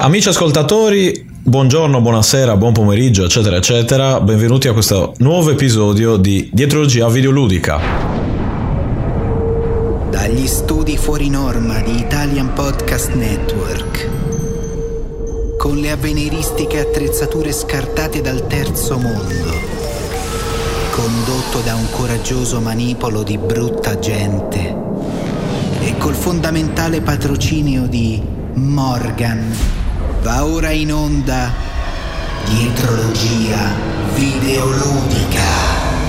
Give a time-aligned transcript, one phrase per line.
[0.00, 4.20] Amici ascoltatori, buongiorno, buonasera, buon pomeriggio, eccetera, eccetera.
[4.20, 7.80] Benvenuti a questo nuovo episodio di Dietrologia Videoludica.
[10.08, 14.08] Dagli studi fuori norma di Italian Podcast Network.
[15.58, 19.50] Con le avveniristiche attrezzature scartate dal terzo mondo.
[20.92, 24.76] Condotto da un coraggioso manipolo di brutta gente.
[25.80, 28.22] E col fondamentale patrocinio di
[28.54, 29.87] Morgan.
[30.22, 31.52] Va ora in onda
[32.46, 33.72] Dietrologia
[34.14, 36.07] Videoludica.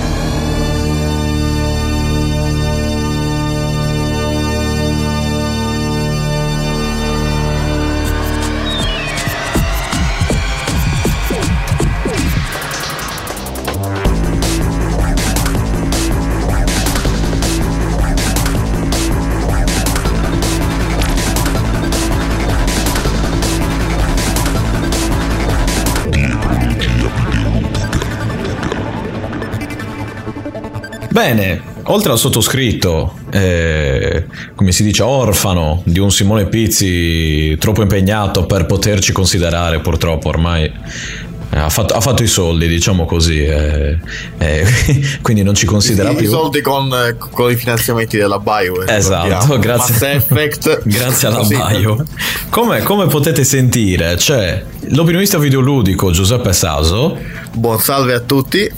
[31.20, 34.26] Bene, oltre al sottoscritto, eh,
[34.56, 40.64] come si dice, orfano di un Simone Pizzi troppo impegnato per poterci considerare, purtroppo ormai
[40.64, 43.98] eh, ha, fatto, ha fatto i soldi, diciamo così, eh,
[44.38, 44.66] eh,
[45.22, 46.30] quindi non ci considera I più.
[46.30, 48.86] soldi con, con i finanziamenti della Bio.
[48.86, 49.60] eh, Esatto, ricordiamo.
[49.60, 50.26] grazie.
[50.86, 51.58] Grazie alla Così.
[51.58, 52.06] Baio.
[52.50, 57.18] Come, come potete sentire, c'è l'opinionista videoludico Giuseppe Saso,
[57.52, 58.72] Buon salve a tutti.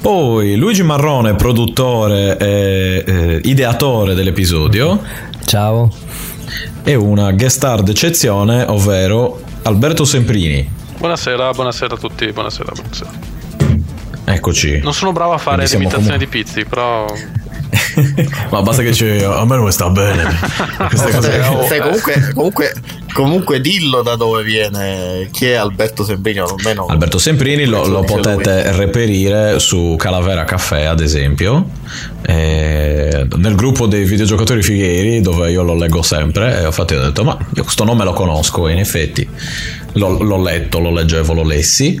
[0.00, 5.00] Poi Luigi Marrone, produttore e eh, ideatore dell'episodio,
[5.44, 5.92] Ciao.
[6.84, 10.76] e una guest star d'eccezione, ovvero Alberto Semprini.
[10.98, 13.10] Buonasera, buonasera a tutti, buonasera, buonasera.
[14.24, 14.80] Eccoci.
[14.80, 17.06] Non sono bravo a fare l'imitazione comu- di Pizzi, però
[18.50, 20.24] Ma basta che c'è, a me non sta bene.
[20.88, 21.78] Queste cose.
[21.80, 22.72] comunque, comunque,
[23.18, 28.02] comunque dillo da dove viene, chi è Alberto Semprini, o almeno Alberto Semprini lo, lo
[28.02, 28.22] Dice lui.
[28.22, 31.68] potete reperire su Calavera Caffè, ad esempio,
[32.22, 36.60] eh, nel gruppo dei videogiocatori fighieri, dove io lo leggo sempre.
[36.60, 39.28] E infatti ho detto, ma io questo nome lo conosco, e in effetti
[39.94, 42.00] l'ho, l'ho letto, lo leggevo, lo lessi.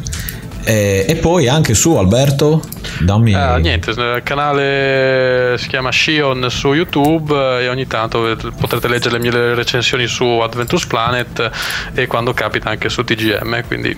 [0.64, 2.62] E, e poi anche su Alberto,
[3.00, 3.32] dammi...
[3.34, 9.18] Ah, niente, il canale si chiama Shion su YouTube eh, e ogni tanto potrete leggere
[9.18, 11.50] le mie recensioni su Adventures Planet
[11.94, 13.96] e quando capita anche su TGM, quindi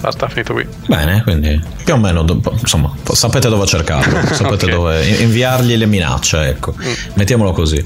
[0.00, 0.66] basta, finito qui.
[0.86, 2.24] Bene, quindi più o meno,
[2.60, 4.70] insomma, sapete dove cercarlo, sapete Ok.
[4.72, 6.74] dove inviargli le minacce, ecco,
[7.14, 7.84] mettiamolo così.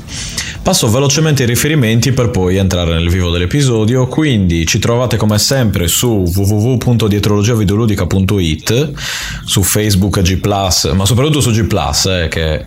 [0.64, 5.88] Passo velocemente i riferimenti per poi entrare nel vivo dell'episodio, quindi ci trovate come sempre
[5.88, 8.92] su www.dietrologiavideoludica.it,
[9.44, 10.40] su Facebook G+,
[10.94, 11.66] ma soprattutto su G+,
[12.06, 12.64] eh, che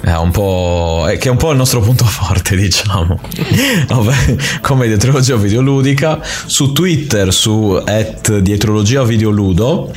[0.00, 3.18] è un po', è, che è un po' il nostro punto forte, diciamo.
[4.60, 9.92] Come dietrologia videoludica, su Twitter su at dietrologia videoludo,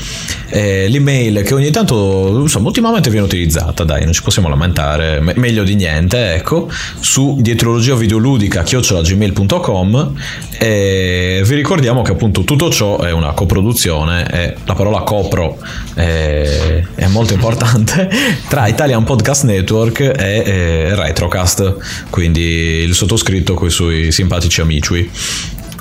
[0.50, 5.34] eh, l'email che ogni tanto, insomma, ultimamente viene utilizzata, dai, non ci possiamo lamentare, me-
[5.36, 10.14] meglio di niente, ecco, su dietrologia videoludica chiocciolagmail.com
[10.58, 15.58] e vi ricordiamo che appunto tutto ciò è una coproduzione e la parola copro
[15.94, 18.10] è, è molto importante
[18.48, 25.10] tra Italian Podcast Network e, e Retrocast, quindi il sottoscritto con i suoi simpatici amici.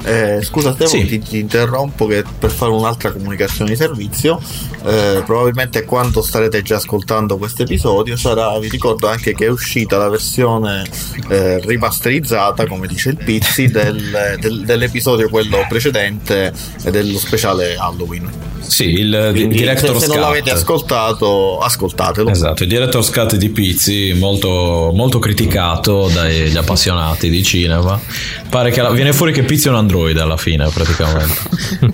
[0.04, 1.06] Eh, scusa Stefano, Sì.
[1.06, 4.40] ti, ti interrompo per fare un'altra comunicazione di servizio,
[4.86, 9.98] eh, probabilmente quando starete già ascoltando questo episodio sarà, vi ricordo anche che è uscita
[9.98, 10.84] la versione
[11.28, 16.52] eh, rimasterizzata, come dice il Pizzi, del- del- dell'episodio quello precedente
[16.84, 18.30] e dello speciale Halloween.
[18.60, 22.28] Sì, il Quindi, director's se, se non l'avete ascoltato, ascoltatelo.
[22.30, 28.00] Esatto, il director's cut di Pizzi, molto, molto criticato dagli appassionati di cinema.
[28.48, 31.34] Pare che la- viene fuori che Pizzi è un androide alla fine, praticamente.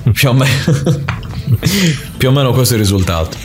[0.12, 1.04] più, o meno,
[2.16, 3.36] più o meno questo è il risultato.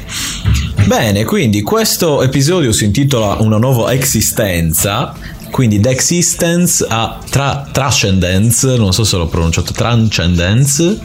[0.85, 5.13] Bene, quindi questo episodio si intitola Una nuova esistenza.
[5.51, 10.99] Quindi da existence a tra- transcendence, non so se l'ho pronunciato, transcendence,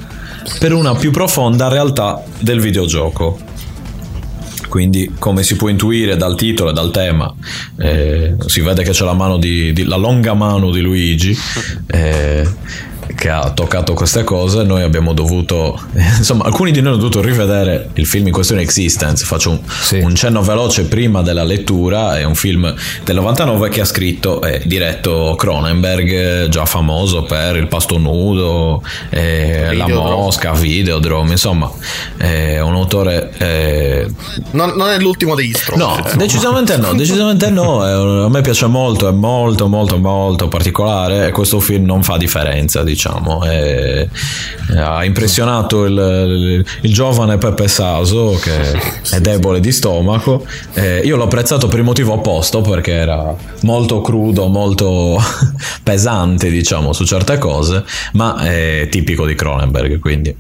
[0.58, 3.38] per una più profonda realtà del videogioco.
[4.69, 7.32] Quindi, come si può intuire dal titolo e dal tema,
[7.79, 11.37] eh, si vede che c'è la, mano di, di- la longa mano di Luigi.
[11.87, 12.49] eh,
[13.25, 15.81] che ha toccato queste cose, noi abbiamo dovuto,
[16.19, 19.25] insomma, alcuni di noi hanno dovuto rivedere il film in questione Existence.
[19.25, 19.97] Faccio un, Sì.
[20.00, 22.19] un cenno veloce prima della lettura.
[22.19, 27.67] È un film del 99 che ha scritto e diretto Cronenberg, già famoso per Il
[27.67, 31.71] pasto nudo, eh, La mosca, Videodrome, insomma,
[32.19, 33.32] è un autore.
[33.38, 34.06] eh,
[34.50, 35.82] Non, non è l'ultimo degli stronzi.
[35.82, 36.17] No, insomma.
[36.17, 37.87] decisamente no, decisamente no.
[37.87, 42.19] è a me piace molto, è molto, molto, molto particolare e questo film non fa
[42.19, 43.12] differenza, diciamo.
[43.44, 44.08] È-
[44.76, 48.72] ha impressionato il, il- giovane Peppe Saso che
[49.11, 50.44] è debole di stomaco.
[50.75, 55.19] Eh, io l'ho apprezzato per il motivo opposto perché era molto crudo, molto
[55.82, 60.34] pesante, diciamo, su certe cose, ma è tipico di Cronenberg, quindi.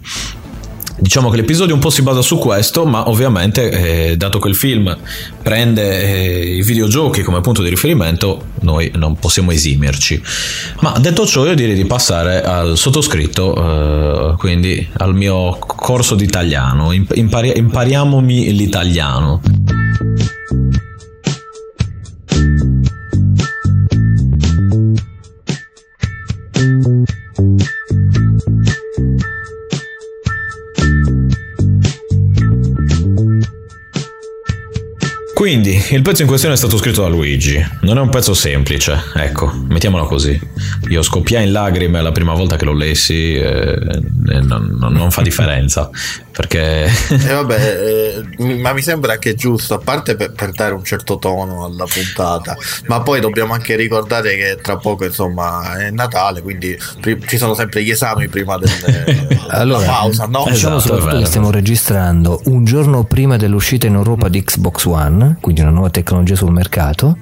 [0.96, 4.54] Diciamo che l'episodio un po' si basa su questo, ma ovviamente, eh, dato che il
[4.54, 4.96] film
[5.42, 10.20] prende eh, i videogiochi come punto di riferimento, noi non possiamo esimerci.
[10.80, 16.24] Ma detto ciò, io direi di passare al sottoscritto, eh, quindi al mio corso di
[16.24, 16.92] italiano.
[16.92, 19.40] Imp- impari- impariamomi l'italiano.
[35.44, 37.62] Quindi, il pezzo in questione è stato scritto da Luigi.
[37.82, 40.40] Non è un pezzo semplice, ecco, mettiamola così.
[40.88, 45.10] Io scoppiai in lacrime la prima volta che lo lessi e, e non, non- non
[45.10, 45.90] fa differenza,
[46.34, 46.90] perché...
[47.10, 51.16] E vabbè, eh, ma mi sembra anche giusto, a parte per, per dare un certo
[51.18, 56.76] tono alla puntata, ma poi dobbiamo anche ricordare che tra poco insomma è Natale, quindi
[57.00, 58.68] pri- ci sono sempre gli esami prima del,
[59.28, 60.46] della Allora, pausa, no?
[60.46, 65.60] Esatto, soprattutto che stiamo registrando un giorno prima dell'uscita in Europa di Xbox One, quindi
[65.60, 67.16] una nuova tecnologia sul mercato,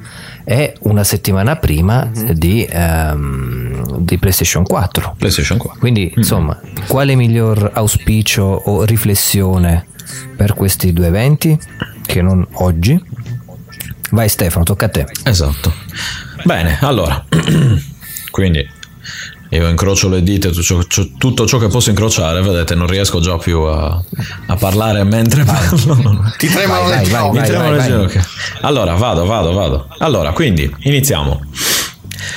[0.45, 5.15] e una settimana prima di, ehm, di PlayStation 4.
[5.19, 5.79] PlayStation 4.
[5.79, 9.87] Quindi, insomma, quale miglior auspicio o riflessione
[10.37, 11.59] per questi due eventi
[12.05, 13.01] che non oggi?
[14.11, 15.07] Vai Stefano, tocca a te.
[15.25, 15.73] Esatto.
[16.45, 17.25] Bene, allora,
[18.31, 18.69] quindi
[19.59, 23.21] io incrocio le dita, tutto ciò, ciò- tutto ciò che posso incrociare, vedete, non riesco
[23.21, 24.01] già più a,
[24.47, 26.25] a parlare mentre parlo.
[26.39, 26.89] Ti tremano
[27.71, 28.25] Vai, le ginocchia.
[28.63, 29.87] Allora, vado, vado, vado.
[29.99, 31.41] Allora, quindi, iniziamo.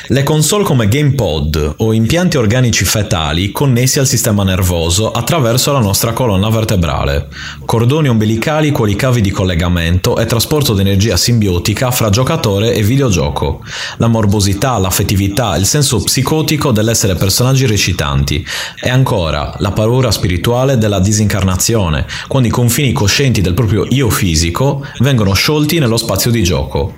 [0.07, 6.13] Le console come GamePod o impianti organici fetali connessi al sistema nervoso attraverso la nostra
[6.13, 7.27] colonna vertebrale,
[7.65, 13.63] cordoni ombelicali quali cavi di collegamento e trasporto di energia simbiotica fra giocatore e videogioco,
[13.97, 18.45] la morbosità, l'affettività, il senso psicotico dell'essere personaggi recitanti.
[18.81, 24.85] E ancora la paura spirituale della disincarnazione, quando i confini coscienti del proprio io fisico
[24.99, 26.93] vengono sciolti nello spazio di gioco.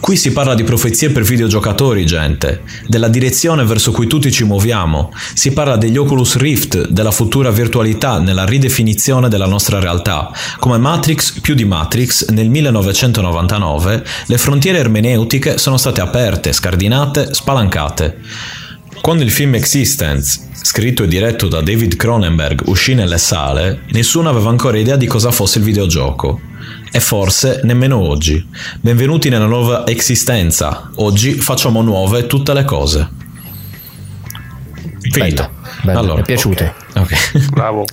[0.00, 2.22] Qui si parla di profezie per videogiocatori, gente,
[2.86, 8.18] della direzione verso cui tutti ci muoviamo, si parla degli Oculus Rift, della futura virtualità
[8.18, 10.30] nella ridefinizione della nostra realtà.
[10.58, 18.18] Come Matrix più di Matrix, nel 1999 le frontiere ermeneutiche sono state aperte, scardinate, spalancate.
[19.00, 24.48] Quando il film Existence, scritto e diretto da David Cronenberg, uscì nelle sale, nessuno aveva
[24.48, 26.40] ancora idea di cosa fosse il videogioco.
[26.96, 28.46] E forse nemmeno oggi.
[28.80, 30.92] Benvenuti nella nuova esistenza.
[30.94, 33.23] Oggi facciamo nuove tutte le cose.
[35.10, 35.50] Finito.
[35.82, 36.64] Bello, bello, mi è piaciuto.
[36.64, 37.00] ok,
[37.34, 37.48] ok.
[37.52, 37.84] Bravo,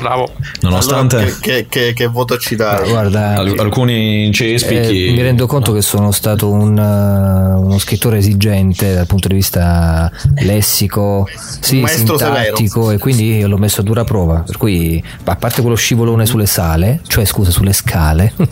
[0.00, 0.32] bravo.
[0.62, 2.88] Nonostante Allora, che, che- che- che voto ci dai?
[2.88, 5.12] Guarda, al- alcuni Eh, incispichi...
[5.14, 10.10] mi rendo conto che sono stato un, uh, uno scrittore esigente dal punto di vista
[10.38, 11.28] lessico,
[11.60, 14.40] sì, sintattico e quindi l'ho messo a dura prova.
[14.40, 18.32] Per cui, a parte quello scivolone sulle sale, cioè scusa, sulle scale,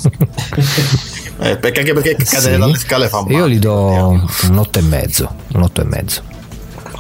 [1.37, 3.35] Eh, perché anche perché cadere sì, dalle scale fa male.
[3.35, 4.09] io gli do
[4.45, 5.35] un 8 e mezzo.
[5.55, 6.23] Un 8 e mezzo.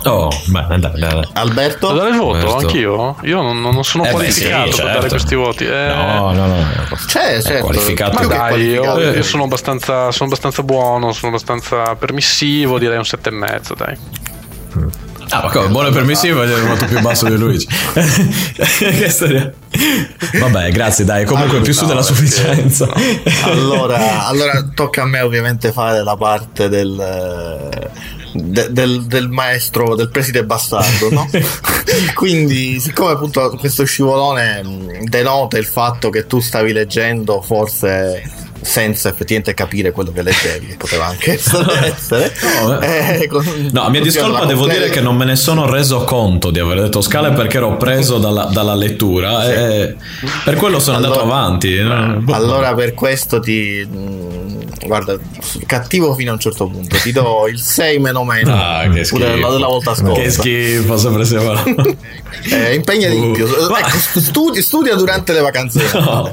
[0.07, 1.29] Oh, dai, dai, dai.
[1.33, 1.89] Alberto?
[1.89, 2.57] Da dare il voto Certo.
[2.57, 3.17] anchio?
[3.23, 4.93] Io non, non sono Eh beh, qualificato sì, per certo.
[4.93, 5.65] dare questi voti.
[5.65, 6.57] Eh, No, no, no.
[7.07, 7.65] C'è, È certo.
[7.65, 8.15] qualificato.
[8.19, 9.17] Ma dai, io, qualificato.
[9.17, 13.97] io sono, abbastanza, sono abbastanza buono, sono abbastanza permissivo, direi un 7,5, dai.
[15.31, 17.67] Ah, ma come, buono e permissivo è il voto più basso di Luigi.
[18.79, 19.51] che storia.
[20.39, 22.87] Vabbè, grazie, dai, comunque più su della sufficienza.
[23.45, 27.91] allora, allora tocca a me ovviamente fare la parte del, eh,
[28.35, 31.29] de- del, del maestro, del preside bastardo, no?
[32.14, 34.62] Quindi, siccome appunto questo scivolone
[35.03, 38.23] denota il fatto che tu stavi leggendo forse
[38.64, 42.33] senza effettivamente capire quello che leggevi, poteva anche essere.
[42.62, 43.23] No, eh.
[43.23, 46.50] Eh, con- No, a mia discolpa devo dire che non me ne sono reso conto
[46.50, 49.97] di aver detto scale perché ero preso dalla, dalla lettura e
[50.44, 51.75] per quello sono andato Allora- avanti.
[51.80, 52.21] no?
[52.21, 52.33] Boh.
[52.35, 55.16] Allora per questo ti, mh, guarda,
[55.66, 56.97] cattivo fino a un certo punto.
[56.97, 58.54] Ti do il 6 meno meno.
[58.54, 59.38] Ah, che Pure schifo.
[59.47, 60.21] la della volta scorsa.
[60.23, 61.62] Che schifo, sempre se va.
[62.50, 63.33] Eh, impegnati di Uh.
[63.33, 63.47] più.
[63.71, 65.83] Ma- Ecco, studi- studia durante le vacanze.
[65.94, 66.30] No.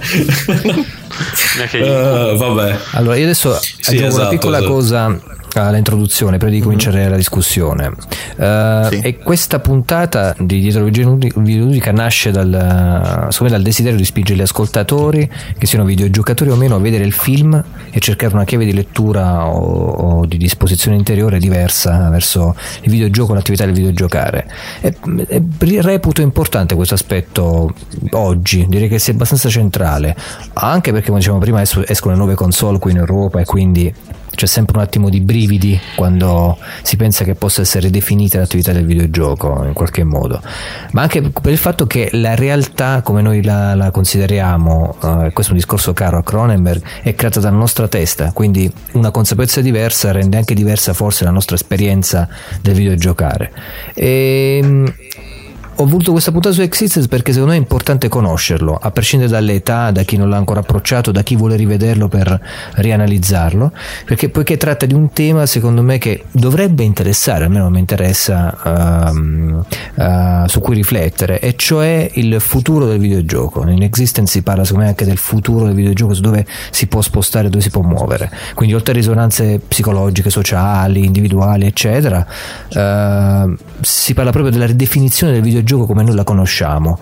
[1.58, 2.80] Neanche Eh, vabbè.
[2.94, 4.74] Allora, io adesso Sì, aggiungo esatto, una piccola esatto.
[4.74, 5.20] cosa
[5.54, 7.92] all'introduzione prima di cominciare la discussione.
[8.38, 9.00] Eh, Sì.
[9.00, 15.66] E questa puntata di Dietro Videoludica nasce dal, dal desiderio di spingere gli ascoltatori, che
[15.66, 20.20] siano videogiocatori o meno, a vedere il film e cercare una chiave di lettura o,
[20.20, 24.48] o di disposizione interiore diversa verso il videogioco, l'attività del videogiocare.
[24.82, 24.96] E,
[25.28, 25.42] e
[25.82, 27.74] reputo importante questo aspetto
[28.12, 30.16] oggi, direi che sia abbastanza centrale,
[30.54, 33.94] anche perché come dicevamo prima es- escono le nuove console qui in Europa e quindi
[34.34, 38.86] c'è sempre un attimo di brividi quando si pensa che possa essere definita l'attività del
[38.86, 40.42] videogioco in qualche modo,
[40.92, 45.52] ma anche per il fatto che la realtà come noi la, la consideriamo, eh, questo
[45.52, 50.12] è un discorso caro a Cronenberg, è creata dalla nostra testa, quindi una consapevolezza diversa
[50.12, 52.28] rende anche diversa forse la nostra esperienza
[52.62, 53.52] del videogiocare.
[53.94, 54.94] E,
[55.76, 59.92] ho voluto questa puntata su Existence perché secondo me è importante conoscerlo, a prescindere dall'età,
[59.92, 62.40] da chi non l'ha ancora approcciato, da chi vuole rivederlo per
[62.76, 63.72] rianalizzarlo,
[64.06, 69.66] perché poiché tratta di un tema secondo me che dovrebbe interessare, almeno mi interessa, ehm,
[69.96, 73.68] eh, su cui riflettere, e cioè il futuro del videogioco.
[73.68, 77.02] In Existence si parla secondo me anche del futuro del videogioco, su dove si può
[77.02, 78.30] spostare, dove si può muovere.
[78.54, 82.26] Quindi oltre a risonanze psicologiche, sociali, individuali, eccetera,
[82.70, 87.00] eh, si parla proprio della ridefinizione del videogioco come noi la conosciamo.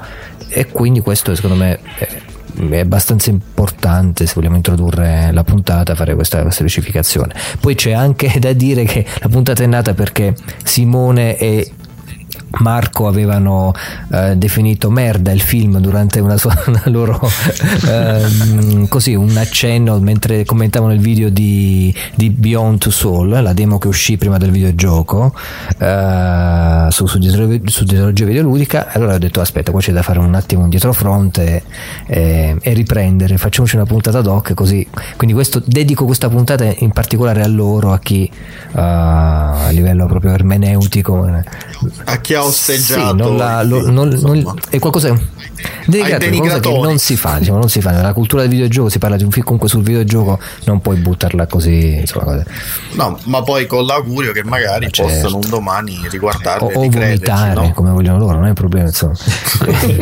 [0.48, 6.50] E quindi questo secondo me è, abbastanza importante se vogliamo introdurre la puntata fare questa
[6.50, 7.34] specificazione.
[7.60, 11.72] Poi c'è anche da dire che la puntata è nata perché Simone e
[12.60, 13.74] Marco avevano
[14.12, 17.20] eh, definito merda il film durante una, sua, una loro
[17.88, 23.78] ehm, così un accenno mentre commentavano il video di, di Beyond to Soul la demo
[23.78, 25.34] che uscì prima del videogioco
[25.78, 30.34] eh, su, su, su dietologia videoludica allora ho detto aspetta qua c'è da fare un
[30.36, 31.64] attimo un dietrofront e,
[32.06, 34.88] e riprendere facciamoci una puntata doc così.
[35.16, 40.34] Quindi questo, dedico questa puntata in particolare a loro a chi eh, a livello proprio
[40.34, 41.44] ermeneutico eh,
[42.06, 43.10] A chi ha osteggiato.
[43.10, 45.18] sì, non la- lo- non- non- è qualcosa
[45.86, 47.92] denigrato, Ai è qualcosa che non si fa, diciamo, non si fa.
[47.92, 51.48] Nella cultura del videogioco si parla di un film comunque sul videogioco, non puoi buttarla
[51.48, 52.46] così, insomma, cose.
[52.94, 55.12] No, ma poi con l'augurio che magari Ma certo.
[55.12, 57.72] possano un domani riguardarli o, o vomitare no?
[57.74, 59.14] come vogliono loro, non è un problema, insomma.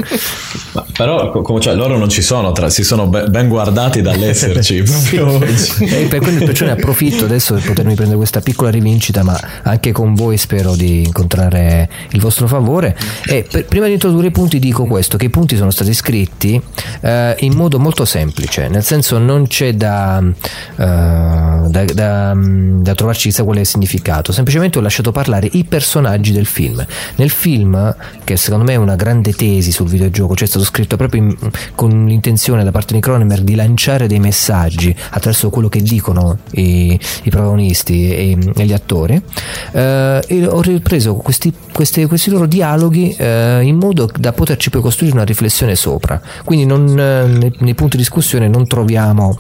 [0.73, 4.83] Ma però, cioè, loro non ci sono, tra- si sono be- ben guardati dall'esserci
[5.79, 9.91] e per quello perciò ne approfitto adesso per potermi prendere questa piccola rivincita, ma anche
[9.91, 12.95] con voi spero di incontrare il vostro favore.
[13.25, 16.61] E per- prima di introdurre i punti dico questo, che i punti sono stati scritti
[17.01, 20.29] eh, in modo molto semplice, nel senso non c'è da, eh,
[20.75, 26.85] da, da- da trovarci chissà quale significato, semplicemente ho lasciato parlare i personaggi del film.
[27.15, 30.95] Nel film, che secondo me è una grande tesi sul videogioco, cioè è stato scritto
[30.97, 31.37] proprio in-
[31.75, 36.99] con l'intenzione da parte di Cronenberg di lanciare dei messaggi attraverso quello che dicono i,
[37.23, 39.21] i protagonisti e, e gli attori,
[39.71, 44.81] eh, e ho ripreso questi, queste- questi loro dialoghi eh, in modo da poterci poi
[44.81, 46.19] costruire una riflessione sopra.
[46.43, 49.37] Quindi non, eh, nei, nei punti di discussione non troviamo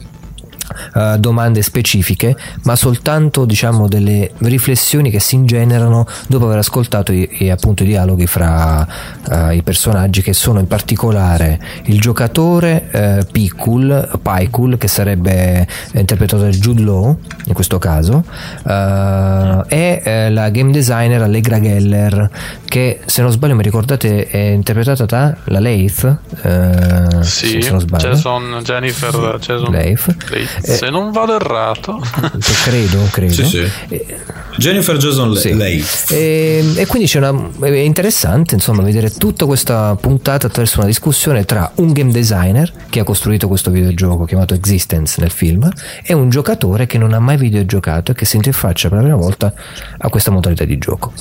[0.95, 7.27] eh, domande specifiche, ma soltanto diciamo delle riflessioni che si ingenerano dopo aver ascoltato i,
[7.39, 8.85] i- appunto i dialoghi fra
[9.29, 16.43] eh, i personaggi che sono in particolare il giocatore eh, Pikul, Pikul che sarebbe interpretato
[16.43, 18.23] da Jude Law in questo caso
[18.67, 22.29] eh, e eh, la game designer Allegra Geller
[22.65, 27.79] che se non sbaglio mi ricordate è interpretata da la Leith eh, Sì, se non
[27.79, 30.15] sbaglio Jason, Jennifer, Leith.
[30.29, 30.56] Leith.
[30.61, 31.99] Eh, Se non vado errato.
[32.63, 33.33] credo, credo.
[33.33, 33.71] Sì, sì.
[33.89, 34.17] Eh,
[34.57, 35.53] Jennifer Jason sì.
[35.53, 35.83] lei.
[36.09, 41.45] E, e quindi c'è una, è interessante insomma vedere tutta questa puntata attraverso una discussione
[41.45, 45.69] tra un game designer che ha costruito questo videogioco chiamato Existence nel film
[46.03, 49.17] e un giocatore che non ha mai videogiocato e che si interfaccia per la prima
[49.17, 49.53] volta
[49.97, 51.13] a questa modalità di gioco.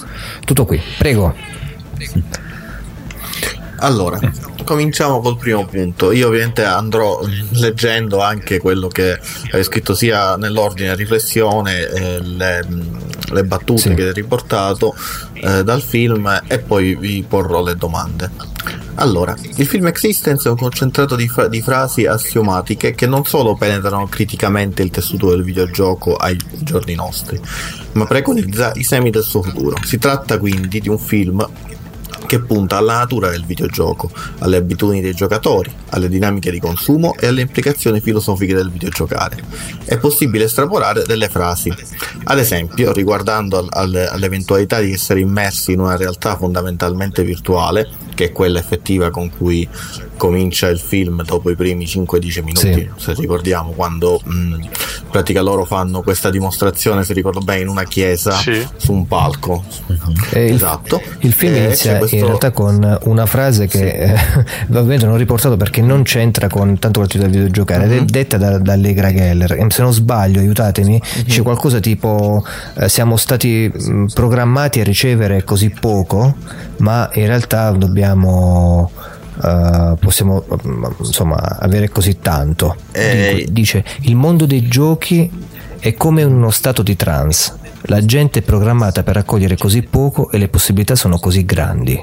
[0.45, 1.35] Tutto qui, prego.
[3.79, 4.19] Allora,
[4.65, 6.13] cominciamo col primo punto.
[6.13, 7.21] Io ovviamente andrò
[7.53, 9.19] leggendo anche quello che
[9.53, 12.67] hai scritto sia nell'ordine riflessione, eh, le,
[13.33, 13.95] le battute Sì.
[13.95, 14.95] che hai riportato
[15.35, 18.31] eh, dal film e poi vi porrò le domande.
[18.99, 23.55] Allora, il film Existence è un concentrato di, fra- di frasi assiomatiche che non solo
[23.55, 27.39] penetrano criticamente il tessuto del videogioco ai giorni nostri,
[27.93, 29.77] ma preconizza i semi del suo futuro.
[29.85, 31.47] Si tratta quindi di un film
[32.27, 37.27] che punta alla natura del videogioco, alle abitudini dei giocatori, alle dinamiche di consumo e
[37.27, 39.43] alle implicazioni filosofiche del videogiocare.
[39.85, 41.73] È possibile estrapolare delle frasi,
[42.25, 48.25] ad esempio riguardando al, al, all'eventualità di essere immersi in una realtà fondamentalmente virtuale, che
[48.25, 49.69] è quella effettiva con cui
[50.17, 52.91] comincia il film dopo i primi 5-10 minuti, sì.
[52.97, 54.69] se ricordiamo, quando mh, in
[55.11, 58.67] pratica loro fanno questa dimostrazione, se ricordo bene, in una chiesa sì.
[58.77, 59.65] su un palco.
[60.33, 61.01] Eh, esatto.
[61.19, 62.17] Il, il film eh, inizia questo...
[62.17, 63.85] in realtà con una frase che sì.
[63.85, 64.19] eh,
[64.79, 67.99] ovviamente non ho riportato perché non c'entra con tanto l'attività del videogiocare, mm-hmm.
[67.99, 69.67] ed è detta da, da Allegra Geller.
[69.69, 71.25] Se non sbaglio, aiutatemi, mm-hmm.
[71.25, 72.45] dice qualcosa tipo
[72.79, 73.71] eh, siamo stati
[74.15, 76.37] programmati a ricevere così poco,
[76.79, 80.45] ma in realtà dobbiamo uh, possiamo
[80.99, 82.77] insomma avere così tanto.
[82.93, 83.47] Eh.
[83.51, 85.31] Dice il mondo dei giochi
[85.79, 87.65] è come uno stato di trance.
[87.89, 92.03] La gente è programmata per raccogliere così poco e le possibilità sono così grandi,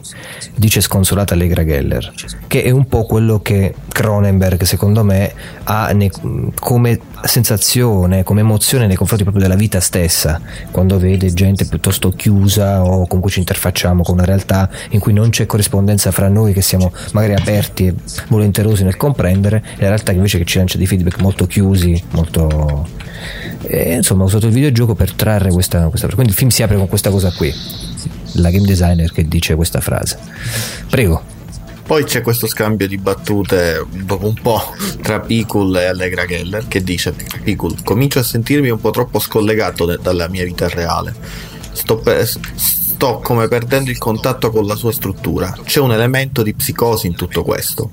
[0.56, 2.14] dice sconsolata Allegra Geller,
[2.48, 5.32] che è un po' quello che Cronenberg, secondo me,
[5.64, 6.12] ha ne,
[6.60, 12.84] come sensazione, come emozione nei confronti proprio della vita stessa, quando vede gente piuttosto chiusa
[12.84, 16.52] o con cui ci interfacciamo con una realtà in cui non c'è corrispondenza fra noi
[16.52, 17.96] che siamo magari aperti e
[18.28, 22.88] volenterosi nel comprendere, e la realtà invece che ci lancia dei feedback molto chiusi, molto...
[23.62, 26.08] E, insomma, ho usato il videogioco per trarre questa, questa...
[26.08, 27.54] Quindi il film si apre con questa cosa qui.
[28.34, 30.18] La game designer che dice questa frase.
[30.90, 31.33] Prego.
[31.86, 36.82] Poi c'è questo scambio di battute dopo un po' tra Picul e Allegra Geller che
[36.82, 37.14] dice
[37.44, 41.14] Picul, comincio a sentirmi un po' troppo scollegato de- dalla mia vita reale.
[41.74, 45.54] Sto, per, sto come perdendo il contatto con la sua struttura.
[45.64, 47.92] C'è un elemento di psicosi in tutto questo.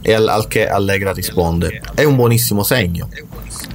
[0.00, 3.08] E al, al che Allegra risponde: È un buonissimo segno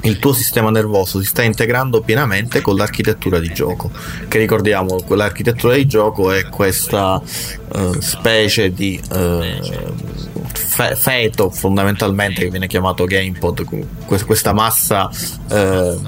[0.04, 3.92] il tuo sistema nervoso si sta integrando pienamente con l'architettura di gioco,
[4.28, 9.42] che ricordiamo, l'architettura di gioco è questa uh, specie di uh,
[10.54, 13.66] fe- feto fondamentalmente che viene chiamato gamepod,
[14.26, 15.10] questa massa
[15.50, 16.00] uh,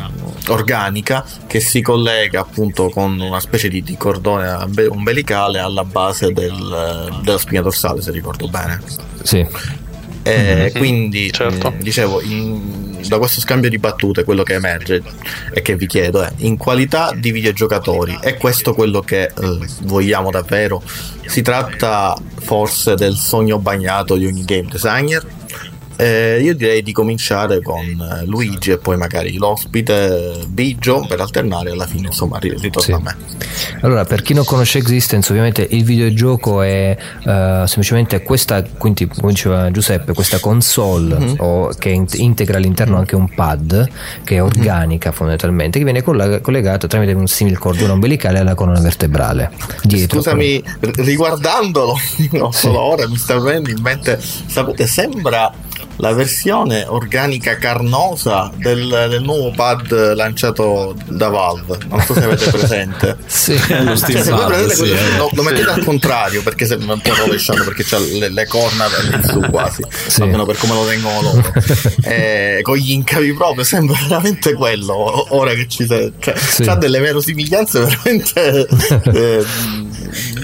[0.48, 4.57] organica che si collega appunto con una specie di, di cordone
[4.89, 8.81] umbilicale alla base del, della spina dorsale, se ricordo bene.
[9.24, 9.84] Sì.
[10.27, 10.77] E mm-hmm.
[10.77, 11.72] quindi certo.
[11.77, 15.03] dicevo in, da questo scambio di battute quello che emerge
[15.53, 19.31] e che vi chiedo è in qualità di videogiocatori è questo quello che eh,
[19.83, 20.81] vogliamo davvero?
[21.27, 25.24] Si tratta forse del sogno bagnato di ogni game designer?
[25.98, 31.72] Eh, io direi di cominciare con eh, Luigi e poi magari l'ospite Biggio per alternare
[31.72, 32.92] alla fine insomma ritorna sì.
[32.92, 33.16] a me
[33.79, 39.31] allora per chi non conosce Existence ovviamente il videogioco è uh, semplicemente questa quindi come
[39.31, 41.36] diceva Giuseppe questa console mm-hmm.
[41.38, 43.88] o, che integra all'interno anche un pad
[44.25, 44.46] che è mhm.
[44.46, 45.18] organica mm-hmm.
[45.18, 46.01] fondamentalmente che viene
[46.42, 51.96] collegata tramite un simil cordone ombelicale alla colonna vertebrale dietro scusami riguardandolo
[52.31, 52.68] no, sì.
[52.68, 55.53] ora mi sta venendo in mente sapete sembra
[55.98, 61.77] la versione organica carnosa del, del, nuovo pad lanciato da Valve.
[61.88, 63.18] Non so se avete presente.
[63.25, 65.18] sì, lo cioè, se voi sì, eh.
[65.18, 68.86] lo, lo, mettete al contrario perché sembra un po' rovesciato perché c'ha le, le corna
[69.24, 70.22] su quasi, sì.
[70.22, 71.53] almeno per come lo tengono loro.
[72.03, 75.34] eh, con gli incavi proprio, sembra veramente quello.
[75.36, 76.70] Ora che ci sei, cioè, sì.
[76.77, 78.68] delle verosimiglianze veramente.
[79.16, 79.46] Eh,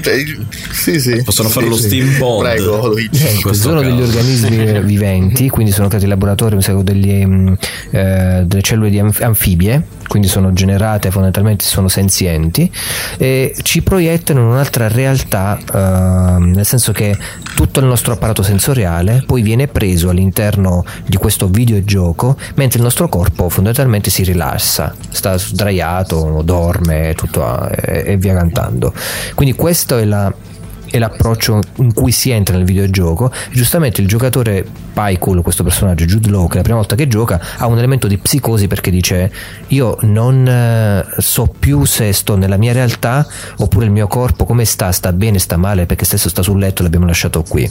[0.01, 0.23] cioè,
[0.71, 1.21] sì, sì.
[1.23, 2.43] Possono fare lo steam pod.
[2.43, 3.25] Prego, Luigi.
[3.25, 7.53] Ecco, sono degli organismi viventi, quindi sono creati in laboratorio degli, mm,
[7.91, 12.69] eh, delle cellule di anfibie quindi sono generate fondamentalmente sono senzienti
[13.17, 17.17] e ci proiettano in un'altra realtà eh, nel senso che
[17.61, 23.07] tutto il nostro apparato sensoriale poi viene preso all'interno di questo videogioco mentre il nostro
[23.07, 28.91] corpo fondamentalmente si rilassa sta sdraiato dorme tutto, e, e via cantando.
[29.35, 30.33] Quindi questa è la
[30.91, 33.31] è l'approccio in cui si entra nel videogioco.
[33.51, 37.65] Giustamente il giocatore Pycool, questo personaggio Jude Law, che la prima volta che gioca ha
[37.65, 39.31] un elemento di psicosi perché dice
[39.67, 43.25] io non eh, so più se sto nella mia realtà
[43.57, 46.81] oppure il mio corpo come sta, sta bene, sta male perché stesso sta sul letto
[46.81, 47.69] e l'abbiamo lasciato qui.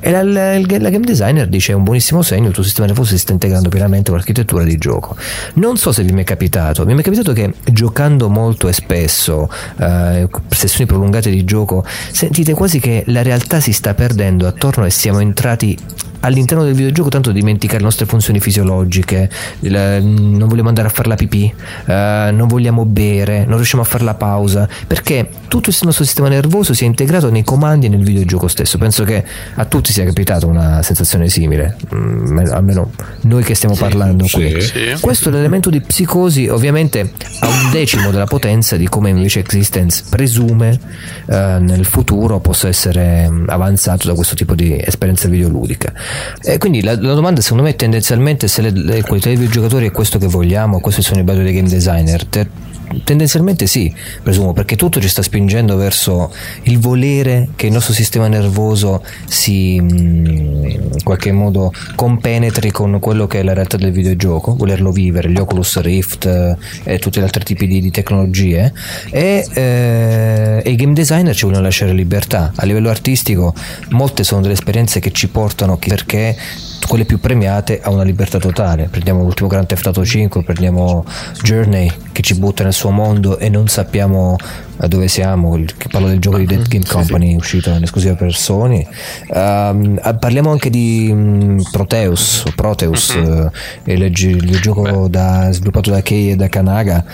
[0.00, 3.10] E la, la, la game designer dice è un buonissimo segno, il tuo sistema nervoso
[3.10, 5.16] si sta integrando pienamente con l'architettura di gioco.
[5.54, 8.72] Non so se vi è mai capitato, mi è mai capitato che giocando molto e
[8.72, 14.84] spesso, eh, sessioni prolungate di gioco, sentite quasi che la realtà si sta perdendo attorno
[14.84, 15.76] e siamo entrati
[16.24, 19.28] all'interno del videogioco tanto dimenticare le nostre funzioni fisiologiche,
[19.60, 21.52] il- non vogliamo andare a fare la pipì,
[21.86, 26.28] eh, non vogliamo bere, non riusciamo a fare la pausa, perché tutto il nostro sistema
[26.28, 28.78] nervoso si è integrato nei comandi e nel videogioco stesso.
[28.78, 32.90] Penso che a tutti sia capitato una sensazione simile, mm, almeno
[33.22, 34.60] noi che stiamo parlando qui.
[34.60, 34.96] Sì.
[35.00, 40.04] Questo è l'elemento di psicosi ovviamente ha un decimo della potenza di come invece Existence
[40.08, 40.78] presume
[41.26, 45.92] eh, nel futuro possa essere mm, avanzato da questo tipo di esperienza videoludica.
[46.42, 49.90] E quindi la, la domanda secondo me è tendenzialmente se le, qualità dei videogiocatori è
[49.90, 52.24] questo che vogliamo, è il sogno bello dei game designer.
[52.24, 52.72] Te-
[53.02, 56.32] Tendenzialmente sì, presumo, perché tutto ci sta spingendo verso
[56.64, 60.63] il volere che il nostro sistema nervoso si mm,
[60.94, 65.38] in qualche modo compenetri con quello che è la realtà del videogioco, volerlo vivere, gli
[65.38, 68.72] Oculus Rift eh, e tutti gli altri tipi di, di tecnologie
[69.10, 72.52] e, eh, e i game designer ci vogliono lasciare libertà.
[72.54, 73.54] A livello artistico
[73.90, 76.36] molte sono delle esperienze che ci portano perché
[76.86, 78.88] quelle più premiate a una libertà totale.
[78.90, 81.04] Prendiamo l'ultimo Grand Theft Auto 5, prendiamo
[81.42, 84.36] Journey che ci butta nel suo mondo e non sappiamo
[84.76, 85.58] a dove siamo.
[85.90, 88.86] Parlo del gioco di Dead Game Company uscito in esclusiva per Sony.
[89.30, 89.74] Ah,
[90.18, 93.50] parliamo anche di mm, Proteus, Proteus, eh,
[93.92, 97.04] il, il gioco da- sviluppato da Kei e da Kanaga.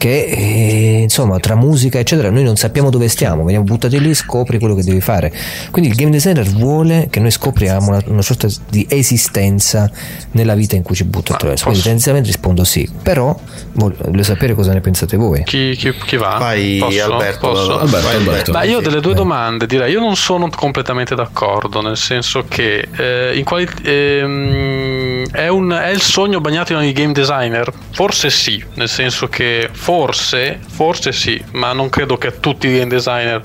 [0.00, 4.58] Che eh, insomma, tra musica eccetera, noi non sappiamo dove stiamo, veniamo buttati lì, scopri
[4.58, 5.30] quello che devi fare.
[5.70, 9.90] Quindi il game designer vuole che noi scopriamo una, una sorta di esistenza
[10.30, 11.64] nella vita in cui ci butta attraverso.
[11.64, 13.38] Quindi tendenzialmente rispondo sì, però
[13.74, 15.42] voglio sapere cosa ne pensate voi.
[15.44, 16.36] Chi, chi- chi va?
[16.38, 17.02] Vai, Posso?
[17.12, 17.78] Alberto, Posso?
[17.78, 18.52] Alberto, Vai, Alberto.
[18.52, 19.22] Ma io ho delle due vai.
[19.22, 19.92] domande direi.
[19.92, 25.90] Io non sono completamente d'accordo, nel senso che eh, in quali- ehm, è, un- è
[25.90, 27.70] il sogno bagnato in ogni game designer?
[27.92, 32.78] Forse sì, nel senso che forse, forse sì, ma non credo che a tutti i
[32.78, 33.42] game designer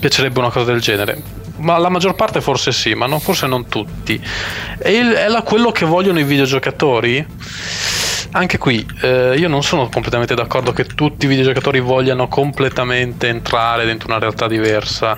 [0.00, 1.20] piacerebbe una cosa del genere.
[1.58, 4.18] Ma la maggior parte forse sì, ma non- forse non tutti.
[4.78, 7.24] E è la- quello che vogliono i videogiocatori?
[8.32, 13.84] Anche qui eh, io non sono completamente d'accordo che tutti i videogiocatori vogliano completamente entrare
[13.84, 15.16] dentro una realtà diversa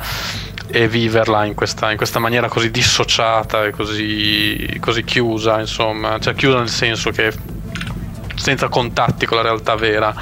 [0.66, 6.34] e viverla in questa, in questa maniera così dissociata e così, così chiusa, insomma, cioè
[6.34, 7.32] chiusa nel senso che
[8.36, 10.14] senza contatti con la realtà vera.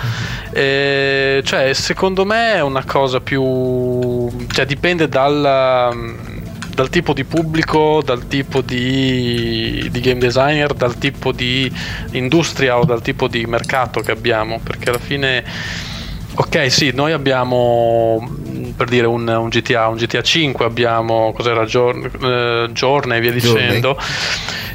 [0.50, 4.30] Eh, cioè, secondo me è una cosa più.
[4.48, 5.96] cioè, dipende dal,
[6.74, 11.70] dal tipo di pubblico, dal tipo di, di game designer, dal tipo di
[12.12, 14.60] industria o dal tipo di mercato che abbiamo.
[14.62, 15.44] Perché alla fine.
[16.36, 18.28] Ok, sì, noi abbiamo
[18.76, 23.96] per dire un, un GTA, un GTA 5, abbiamo cos'era Journey, eh, e via dicendo.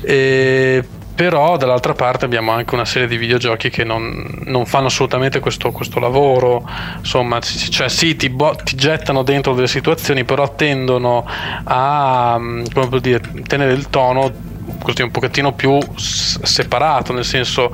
[0.02, 0.84] E
[1.19, 5.69] però dall'altra parte abbiamo anche una serie di videogiochi che non, non fanno assolutamente questo,
[5.71, 6.65] questo lavoro.
[6.99, 11.27] Insomma cioè sì ti, bo- ti gettano dentro delle situazioni però tendono
[11.65, 12.63] a mm,
[13.01, 14.32] dire, tenere il tono
[14.82, 17.69] così un pochettino più s- separato nel senso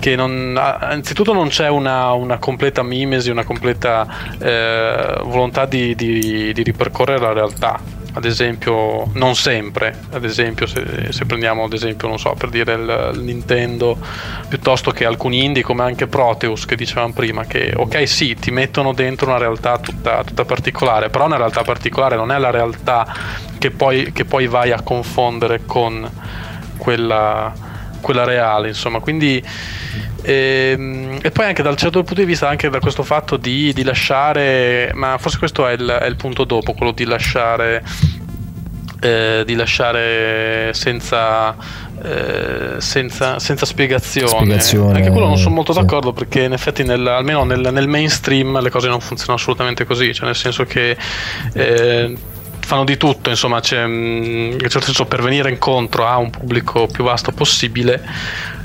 [0.00, 4.06] che non, anzitutto non c'è una, una completa mimesi una completa
[4.38, 11.08] eh, volontà di, di- di ripercorrere la realtà ad esempio non sempre ad esempio se,
[11.10, 13.96] se prendiamo ad esempio non so per dire il, il Nintendo
[14.48, 18.92] piuttosto che alcuni indie come anche Proteus che dicevamo prima che ok sì ti mettono
[18.92, 23.06] dentro una realtà tutta, tutta particolare però una realtà particolare non è la realtà
[23.58, 26.08] che poi, che poi vai a confondere con
[26.76, 27.52] quella,
[28.00, 29.42] quella reale insomma quindi
[30.20, 33.84] Ehm, e poi anche dal certo punto di vista anche da questo fatto di, di
[33.84, 37.84] lasciare ma forse questo è il, è il punto dopo quello di lasciare
[39.00, 41.56] eh, di lasciare senza,
[42.02, 44.28] eh, senza, senza spiegazione.
[44.28, 45.78] Spiegazione, Anche quello non sono molto sì.
[45.80, 50.12] d'accordo perché in effetti nel- almeno nel, nel mainstream le cose non funzionano assolutamente così,
[50.12, 50.96] cioè nel senso che
[51.52, 52.16] eh,
[52.68, 56.86] fanno di tutto, insomma, c'è, mm, in certo senso per venire incontro a un pubblico
[56.86, 58.04] più vasto possibile.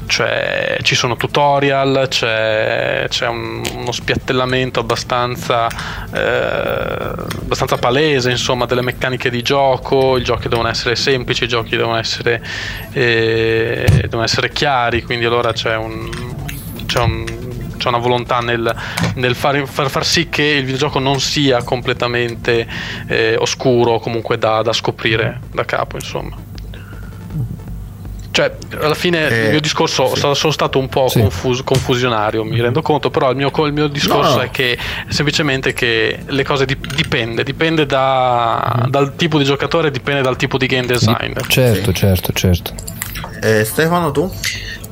[0.06, 5.68] Cioè, ci sono tutorial, c'è, c'è un- uno spiattellamento abbastanza,
[6.13, 6.20] eh,
[7.44, 10.18] abbastanza palese, insomma, delle meccaniche di gioco.
[10.18, 12.44] I giochi devono essere semplici, i giochi devono essere,
[12.92, 16.10] eh, devono essere chiari, quindi allora c'è un,
[16.86, 17.42] c'è un-
[17.84, 18.74] c'è una volontà nel,
[19.15, 22.65] nel far, far, far sì che il videogioco non sia completamente
[23.08, 26.38] eh, oscuro o comunque da, da scoprire da capo, insomma.
[28.32, 30.22] Cioè, alla fine Eh, il mio discorso sì.
[30.34, 31.19] sono stato un po' Sì.
[31.19, 34.76] confus- confusionario, mi rendo conto, però il mio, il mio discorso No, è che
[35.10, 40.58] semplicemente che le cose dip- dipende, dipende da- dal tipo di giocatore, dipende dal tipo
[40.58, 41.46] di game designer.
[41.46, 42.74] Certo, certo, certo.
[43.41, 44.32] Eh, Stefano, tu?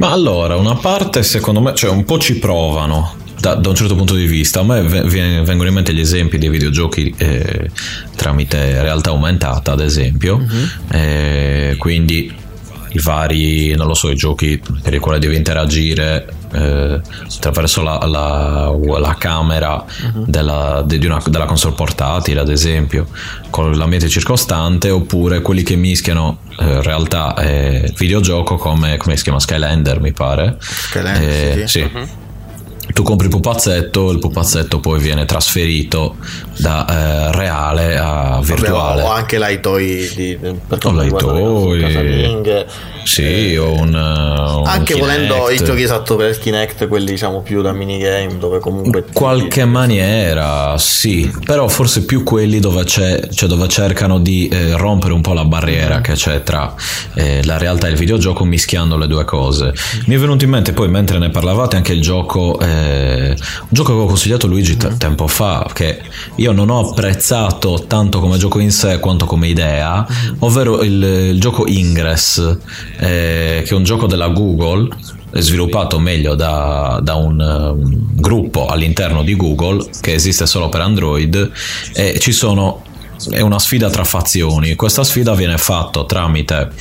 [0.02, 3.14] Ma allora, una parte secondo me, cioè un po' ci provano.
[3.38, 6.50] Da, da un certo punto di vista, a me vengono in mente gli esempi dei
[6.50, 7.70] videogiochi eh,
[8.16, 10.44] tramite realtà aumentata, ad esempio.
[10.90, 12.34] Eh, quindi
[12.90, 17.00] i vari, non lo so, i giochi per i quali devi interagire eh,
[17.36, 19.84] attraverso la, la, la camera
[20.14, 20.24] Mhm.
[20.26, 23.08] della, de- di una- della console portatile, ad esempio,
[23.50, 29.40] con l'ambiente circostante, oppure quelli che mischiano eh, realtà e videogioco come, come si chiama
[29.40, 30.58] Skylander, mi pare.
[30.60, 31.80] Skylander, Eh, sì.
[31.80, 31.90] sì.
[33.02, 36.18] Tu compri il pupazzetto, il pupazzetto poi viene trasferito
[36.60, 39.02] da eh, reale a virtuale.
[39.02, 40.38] Vabbè, ho anche l'iToy di,
[40.68, 42.66] per quanto riguarda.
[43.04, 45.00] Sì, o un, uh, un Anche Kinect.
[45.00, 49.14] volendo i giochi esatto per il Kinect, quelli diciamo più da minigame, dove comunque In
[49.14, 55.14] qualche maniera, sì, però forse più quelli dove, c'è, cioè dove cercano di eh, rompere
[55.14, 56.74] un po' la barriera che c'è tra
[57.16, 59.74] eh, la realtà e il videogioco mischiando le due cose.
[60.06, 63.88] Mi è venuto in mente poi mentre ne parlavate anche il gioco, eh, un gioco
[63.88, 66.02] che avevo consigliato Luigi te- tempo fa, che
[66.36, 70.06] io non ho apprezzato tanto come gioco in sé quanto come idea,
[70.40, 72.58] ovvero il, il gioco Ingress,
[73.00, 74.90] eh, che è un gioco della Google
[75.34, 81.52] sviluppato meglio da, da un um, gruppo all'interno di Google che esiste solo per Android
[81.94, 82.84] e ci sono
[83.30, 84.76] è una sfida tra fazioni.
[84.76, 86.72] Questa sfida viene fatta tramite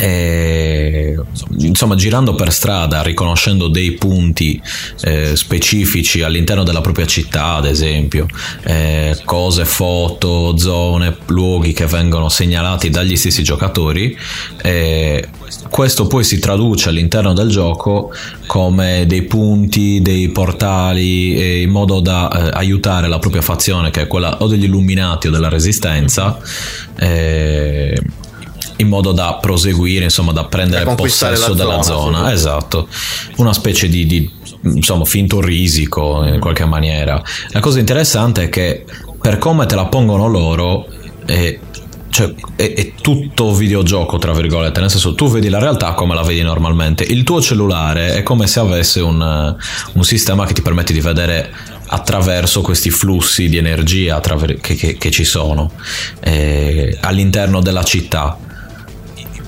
[0.00, 1.16] eh,
[1.58, 4.60] insomma girando per strada riconoscendo dei punti
[5.02, 8.26] eh, specifici all'interno della propria città ad esempio
[8.64, 14.16] eh, cose foto zone luoghi che vengono segnalati dagli stessi giocatori
[14.62, 15.28] eh,
[15.70, 18.12] questo poi si traduce all'interno del gioco
[18.46, 24.02] come dei punti, dei portali, eh, in modo da eh, aiutare la propria fazione, che
[24.02, 26.38] è quella o degli illuminati o della resistenza,
[28.76, 32.32] in modo da proseguire, insomma, da prendere Da possesso la della zona, zona.
[32.32, 32.88] Esatto,
[33.36, 34.30] una specie di, di,
[34.62, 37.22] insomma, finto risico in qualche maniera.
[37.50, 38.84] La cosa interessante è che
[39.20, 40.86] per come te la pongono loro,
[41.26, 41.58] eh,
[42.10, 46.22] cioè, è, è tutto videogioco, tra virgolette, nel senso tu vedi la realtà come la
[46.22, 47.04] vedi normalmente.
[47.04, 49.56] Il tuo cellulare è come se avesse un,
[49.92, 51.52] un sistema che ti permette di vedere
[51.86, 55.70] attraverso questi flussi di energia attraver- che, che- che ci sono
[56.20, 58.38] eh, all'interno della città.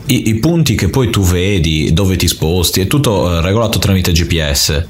[0.06, 4.12] I, i punti che poi tu vedi, dove ti sposti, è tutto eh, regolato tramite
[4.12, 4.86] GPS.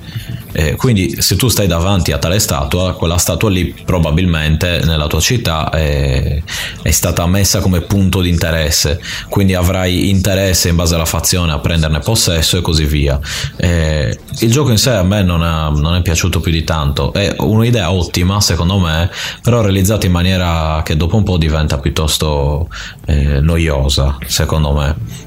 [0.58, 5.20] Eh, quindi se tu stai davanti a tale statua, quella statua lì probabilmente nella tua
[5.20, 6.42] città è,
[6.80, 11.58] è stata messa come punto di interesse, quindi avrai interesse in base alla fazione a
[11.58, 13.20] prenderne possesso e così via.
[13.58, 17.12] Eh, il gioco in sé a me non, ha- non è piaciuto più di tanto,
[17.12, 19.10] è un'idea ottima secondo me,
[19.42, 22.70] però realizzata in maniera che dopo un po' diventa piuttosto
[23.04, 25.24] eh, noiosa, secondo me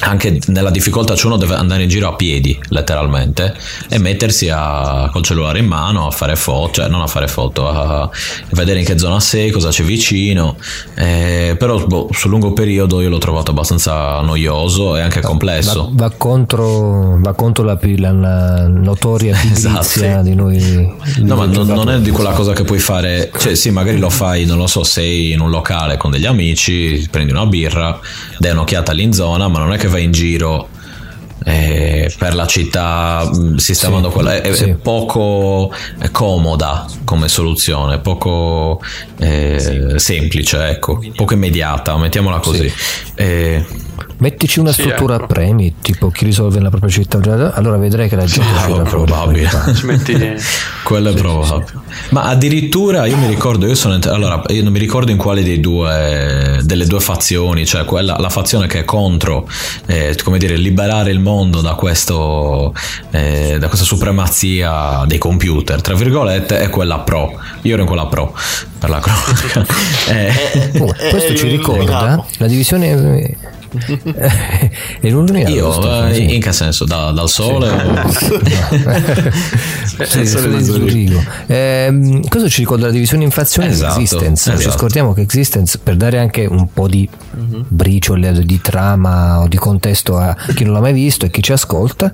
[0.00, 3.54] anche nella difficoltà c'è uno deve andare in giro a piedi letteralmente
[3.88, 7.68] e mettersi a, col cellulare in mano a fare foto cioè non a fare foto
[7.68, 8.08] a
[8.50, 10.56] vedere in che zona sei cosa c'è vicino
[10.94, 16.06] eh, però boh, sul lungo periodo io l'ho trovato abbastanza noioso e anche complesso Va,
[16.08, 20.22] va contro, va contro la, la- la notoria pigrizia Esatto.
[20.22, 20.58] di noi.
[21.18, 23.30] No, ma non, non è di quella cosa che puoi fare.
[23.36, 27.06] Cioè, sì, magari lo fai, non lo so, sei in un locale con degli amici,
[27.10, 27.98] prendi una birra,
[28.38, 30.68] dai un'occhiata lì in zona, ma non è che vai in giro
[31.44, 34.34] eh, per la città mh, sistemando Sì, quella.
[34.34, 34.74] È, è sì.
[34.74, 38.80] poco eh, comoda come soluzione, poco
[39.18, 42.72] eh, semplice, ecco, poco immediata, mettiamola così.
[43.14, 43.64] Eh,
[44.20, 45.24] Mettici una Sì, struttura ecco.
[45.24, 47.18] a premi, tipo chi risolve nella propria città,
[47.54, 48.88] allora vedrai che la gente uscirà fuori.
[48.90, 49.50] probabile.
[49.84, 50.14] Metti
[50.84, 51.72] Quello è probabile.
[52.10, 55.58] Ma addirittura io mi ricordo, io sono allora, io non mi ricordo in quale dei
[55.60, 59.48] due, delle due fazioni, cioè quella, la fazione che è contro,
[59.86, 62.74] eh, come dire, liberare il mondo da, questo,
[63.12, 67.38] eh, da questa supremazia dei computer, tra virgolette, è quella pro.
[67.62, 68.34] Io ero in quella pro,
[68.78, 69.66] per la cronaca.
[70.10, 72.26] Eh, Oh, Eh, questo eh, ci ricorda capo.
[72.38, 73.36] la divisione
[75.00, 76.84] è l'unione io, eh, in che senso?
[76.84, 77.70] Da- dal sole?
[80.06, 81.22] Sì, sole di Zurigo.
[81.46, 84.50] Ehm, questo ci ricorda la divisione inflazione Esatto, di Existence.
[84.50, 84.78] Ci esatto.
[84.78, 87.08] scordiamo che Existence, per dare anche un po' di
[87.68, 91.52] briciole di trama o di contesto a chi non l'ha mai visto e chi ci
[91.52, 92.12] ascolta,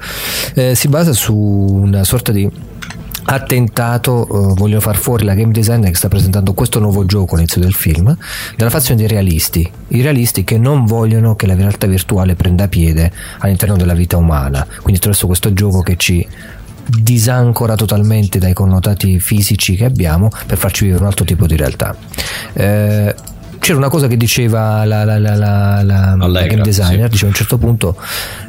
[0.54, 2.48] eh, si basa su una sorta di
[3.26, 7.60] attentato, eh, vogliono far fuori la game designer che sta presentando questo nuovo gioco all'inizio
[7.60, 8.16] del film,
[8.56, 13.10] dalla fazione dei realisti, i realisti che non vogliono che la realtà virtuale prenda piede
[13.38, 16.26] all'interno della vita umana, quindi attraverso questo gioco che ci
[16.88, 21.96] disancora totalmente dai connotati fisici che abbiamo per farci vivere un altro tipo di realtà.
[22.52, 23.14] Eh,
[23.66, 27.08] c'era una cosa che diceva la, la, la, la, la, la game designer, sì.
[27.08, 27.96] diceva a un certo punto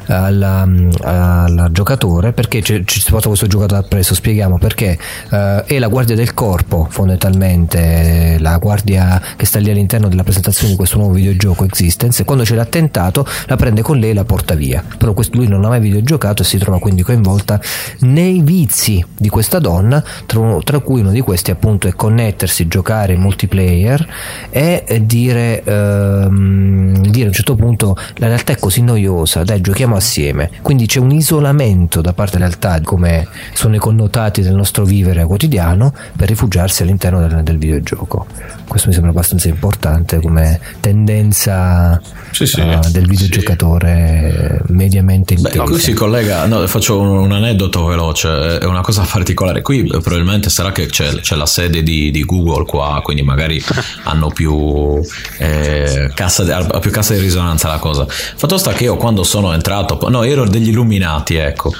[0.06, 4.96] al giocatore perché ci si porta questo giocatore appresso spieghiamo perché
[5.30, 10.70] uh, è la guardia del corpo fondamentalmente la guardia che sta lì all'interno della presentazione
[10.70, 14.24] di questo nuovo videogioco Existence e quando c'è l'attentato la prende con lei e la
[14.24, 17.60] porta via però questo, lui non ha mai videogiocato e si trova quindi coinvolta
[18.00, 23.14] nei vizi di questa donna tra, tra cui uno di questi appunto è connettersi giocare
[23.14, 24.06] in multiplayer
[24.50, 29.96] e dire, ehm, dire a un certo punto la realtà è così noiosa dai giochiamo
[29.96, 30.50] assieme.
[30.60, 35.24] Quindi c'è un isolamento da parte della realtà, come sono i connotati del nostro vivere
[35.24, 38.26] quotidiano, per rifugiarsi all'interno del, del videogioco.
[38.68, 42.60] Questo mi sembra abbastanza importante come tendenza sì, sì.
[42.60, 44.72] Uh, del videogiocatore sì.
[44.72, 45.62] mediamente intenso.
[45.64, 49.62] Qui si collega, no, faccio un, un, aneddoto veloce, è una cosa particolare.
[49.62, 53.62] Qui probabilmente sarà che c'è, c'è la sede di, di, Google qua, quindi magari
[54.04, 55.00] hanno più,
[55.38, 58.06] eh, cassa, più cassa di risonanza la cosa.
[58.08, 61.72] Fatto sta che io quando sono entrato no, ero degli illuminati, ecco,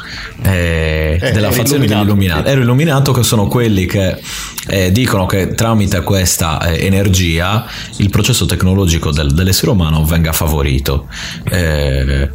[0.42, 2.48] eh, eh, della fazione degli illuminati.
[2.48, 4.18] Ero illuminato che sono quelli che
[4.66, 10.47] eh, dicono che tramite questa eh, energia il processo tecnologico del, dell'essere umano venga favorito.
[11.50, 12.30] Eh,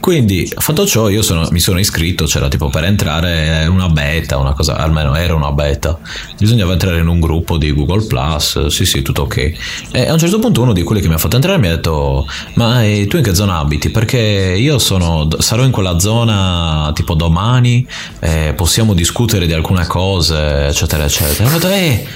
[0.00, 4.52] quindi, fatto ciò, io sono, mi sono iscritto, c'era tipo per entrare una beta, una
[4.52, 5.98] cosa, almeno era una beta.
[6.38, 9.52] Bisognava entrare in un gruppo di Google Plus, sì, sì, tutto ok.
[9.90, 11.74] E a un certo punto uno di quelli che mi ha fatto entrare mi ha
[11.74, 12.24] detto:
[12.54, 13.90] Ma eh, tu in che zona abiti?
[13.90, 17.84] Perché io sono, sarò in quella zona tipo domani,
[18.20, 21.50] eh, possiamo discutere di alcune cose, eccetera, eccetera.
[21.50, 22.06] E ho detto, eh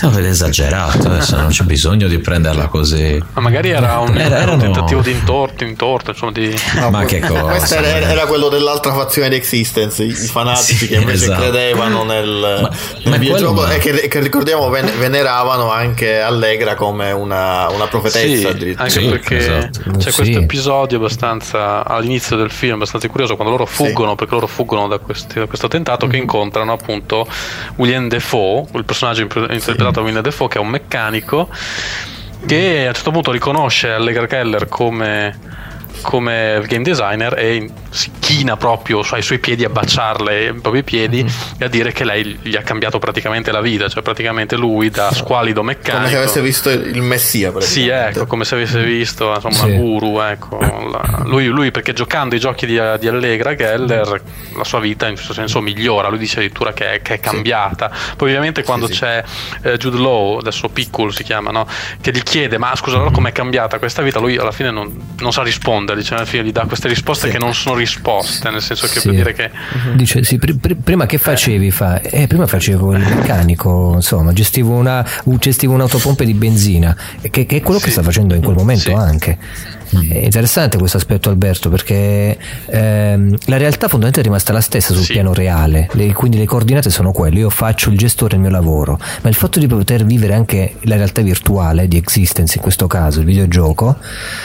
[0.00, 3.22] Avete esagerato, adesso non c'è bisogno di prenderla così.
[3.34, 6.54] Ma magari era un, era, era un tentativo di intorto, intorto, insomma di...
[6.76, 7.42] No, ma che cosa?
[7.42, 11.42] Questo era, era, quello dell'altra fazione di Existence, i fanatici sì, che invece esatto.
[11.42, 17.12] credevano nel, ma, nel ma videogioco e che, che, ricordiamo ven- veneravano anche Allegra come
[17.12, 18.56] una, una profetessa.
[18.56, 19.90] Sì, anche sì, perché esatto.
[19.98, 20.16] c'è sì.
[20.16, 24.98] questo episodio abbastanza all'inizio del film, abbastanza curioso, quando loro fuggono, perché loro fuggono da,
[24.98, 26.14] questi, da questo attentato, mm-hmm.
[26.14, 27.26] che incontrano appunto
[27.76, 31.48] William Defoe, il personaggio interpretato interpretato da Willem Dafoe che è un meccanico
[32.46, 35.38] che a un certo punto riconosce Allegra Keller come
[36.02, 41.22] come game designer e si china proprio ai suoi piedi a baciarle i propri piedi
[41.22, 41.34] mm-hmm.
[41.58, 45.12] e a dire che lei gli ha cambiato praticamente la vita, cioè praticamente lui da
[45.12, 45.98] squalido meccanico.
[45.98, 49.76] Come se avesse visto il messia, Sì, ecco, come se avesse visto insomma, sì.
[49.76, 50.58] guru, ecco.
[50.58, 54.20] La, lui, lui, perché giocando i giochi di, di, Allegra Geller
[54.56, 57.90] la sua vita in questo senso migliora, lui dice addirittura che è, che è cambiata.
[57.92, 58.16] Sì.
[58.16, 59.22] Poi ovviamente quando sì, c'è
[59.62, 61.66] eh, Jude Law, adesso Piccolo si chiama, no?
[62.00, 65.32] che gli chiede ma scusa allora com'è cambiata questa vita, lui alla fine non, non
[65.32, 68.86] sa rispondere, dice alla fine gli dà queste risposte che non sono risposte nel senso
[68.86, 69.08] che sì.
[69.08, 69.50] per dire che...
[69.94, 71.70] Dice, sì, pr- pr- prima che facevi?
[71.70, 75.06] Fa, eh, prima facevo il meccanico, insomma, gestivo, una,
[75.38, 77.86] gestivo un'autopompa di benzina, che, che è quello sì.
[77.86, 79.38] che sta facendo in quel momento anche.
[80.00, 85.04] È interessante questo aspetto Alberto perché ehm, la realtà fondamentalmente è rimasta la stessa sul
[85.04, 85.12] sì.
[85.12, 88.98] piano reale, le, quindi le coordinate sono quelle, io faccio il gestore del mio lavoro,
[89.22, 93.20] ma il fatto di poter vivere anche la realtà virtuale di existence, in questo caso
[93.20, 93.96] il videogioco,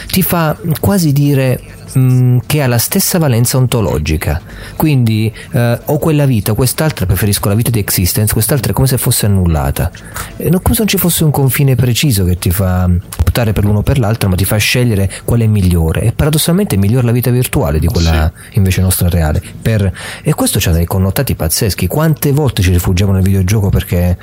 [0.06, 1.60] ti fa quasi dire
[1.96, 4.40] Mm, che ha la stessa valenza ontologica.
[4.76, 8.98] Quindi eh, ho quella vita, quest'altra preferisco la vita di existence, quest'altra è come se
[8.98, 9.90] fosse annullata.
[10.36, 12.88] E non come se non ci fosse un confine preciso che ti fa
[13.20, 16.02] optare per l'uno o per l'altro, ma ti fa scegliere quale è migliore.
[16.02, 18.58] E paradossalmente è migliore la vita virtuale di quella sì.
[18.58, 19.42] invece nostra reale.
[19.60, 19.92] Per...
[20.22, 21.86] E questo ha dei connotati pazzeschi.
[21.86, 24.16] Quante volte ci rifugiamo nel videogioco perché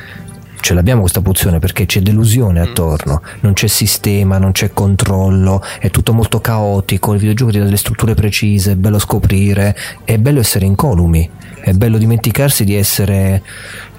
[0.66, 2.64] ce l'abbiamo questa pulsione perché c'è delusione mm.
[2.64, 7.66] attorno, non c'è sistema, non c'è controllo, è tutto molto caotico, il videogioco ti dà
[7.66, 13.44] delle strutture precise, è bello scoprire, è bello essere incolumi, è bello dimenticarsi di essere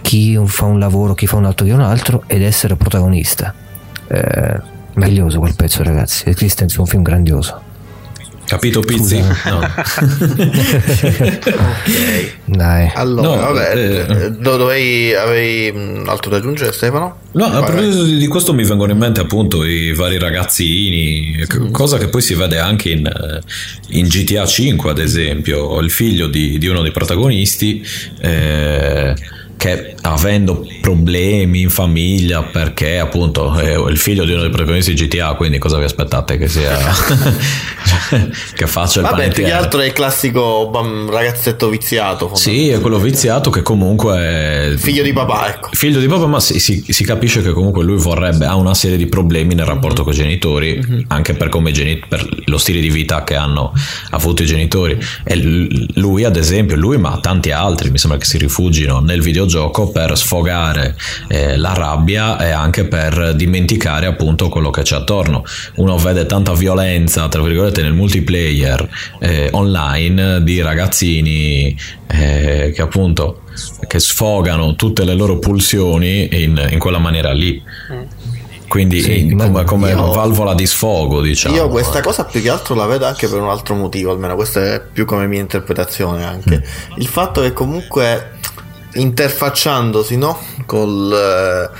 [0.00, 3.54] chi fa un lavoro, chi fa un altro di un altro ed essere protagonista.
[4.08, 4.60] Eh,
[4.94, 7.65] meraviglioso quel pezzo ragazzi, Existence è un film grandioso.
[8.46, 9.18] Capito Pizzi?
[9.18, 9.58] No.
[11.58, 12.34] ok.
[12.44, 12.92] Dai.
[12.94, 17.18] Allora, no, vabbè, eh, dovevi, avevi altro da aggiungere Stefano?
[17.32, 21.70] No, a proposito di questo mi vengono in mente appunto i vari ragazzini, mm.
[21.72, 23.40] cosa che poi si vede anche in, eh,
[23.98, 27.84] in GTA 5 ad esempio, il figlio di, di uno dei protagonisti.
[28.20, 29.14] Eh,
[29.56, 35.06] che avendo problemi in famiglia perché appunto è il figlio di uno dei protagonisti di
[35.06, 36.76] GTA quindi cosa vi aspettate che sia
[38.54, 40.70] che faccia il vabbè più che altro è il classico
[41.08, 46.06] ragazzetto viziato sì è quello viziato che comunque è figlio di papà ecco figlio di
[46.06, 49.54] papà ma si, si, si capisce che comunque lui vorrebbe ha una serie di problemi
[49.54, 50.04] nel rapporto mm-hmm.
[50.04, 51.00] con i genitori mm-hmm.
[51.08, 53.72] anche per, geni- per, lo stile di vita che hanno
[54.10, 55.36] avuto i genitori e
[55.94, 60.16] lui ad esempio lui ma tanti altri mi sembra che si rifugino nel videogioco per
[60.16, 60.96] sfogare
[61.28, 65.44] eh, la rabbia e anche per dimenticare appunto quello che c'è attorno.
[65.76, 68.88] Uno vede tanta violenza, tra virgolette, nel multiplayer
[69.20, 71.76] eh, online di ragazzini
[72.08, 73.42] eh, che appunto
[73.86, 77.62] che sfogano tutte le loro pulsioni in, in quella maniera lì.
[78.68, 81.54] Quindi Sì, come, come io- valvola di sfogo, diciamo.
[81.54, 84.74] Io questa cosa più che altro la vedo anche per un altro motivo, almeno questa
[84.74, 86.62] è più come mia interpretazione anche.
[86.96, 88.32] Il fatto che comunque
[88.96, 90.38] interfacciandosi no?
[90.66, 91.70] col, eh,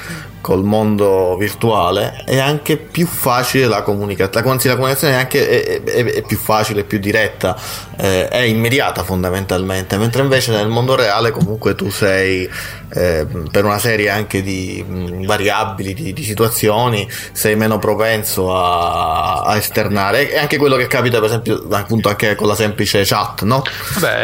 [0.47, 5.83] col mondo virtuale è anche più facile la comunicazione, anzi la comunicazione è anche è,
[5.83, 7.57] è- è più facile, più diretta,
[7.97, 12.49] eh, è immediata fondamentalmente, mentre invece nel mondo reale comunque tu sei
[12.95, 19.41] eh, per una serie anche di mh, variabili, di, di situazioni, sei meno propenso a,
[19.41, 20.31] a esternare.
[20.31, 23.65] È anche quello che capita, per esempio, appunto anche con la semplice chat, no?
[23.99, 24.23] Beh,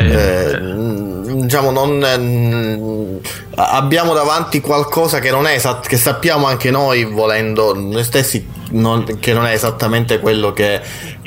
[0.52, 3.20] Eh, mh, diciamo, non, mh,
[3.56, 9.18] abbiamo davanti qualcosa che non è esatto, che sappiamo anche noi, volendo noi stessi, non-
[9.18, 10.80] che non è esattamente quello che,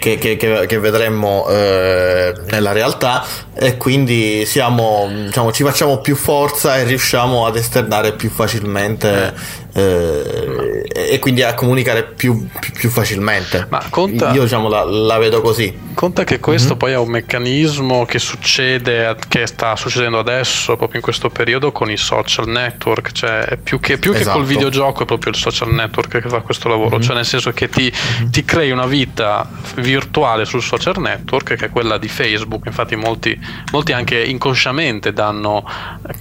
[0.05, 3.25] che, che- che- che vedremmo eh, nella realtà,
[3.55, 9.33] e quindi siamo, diciamo, ci facciamo più forza e riusciamo ad esternare più facilmente
[9.73, 13.65] eh, e quindi a comunicare più, più- più facilmente.
[13.69, 15.75] Ma conta- Io diciamo la, la vedo così.
[15.95, 21.01] Conta che questo poi è un meccanismo che succede, che sta succedendo adesso, proprio in
[21.01, 24.37] questo periodo, con i social network, cioè è più che, più che Esatto.
[24.37, 27.69] col videogioco è proprio il social network che fa questo lavoro, cioè nel senso che
[27.69, 27.91] ti,
[28.29, 29.93] ti crei una vita virtuale
[30.45, 33.39] sul social network che è quella di Facebook, infatti molti,
[33.71, 35.65] molti anche inconsciamente danno,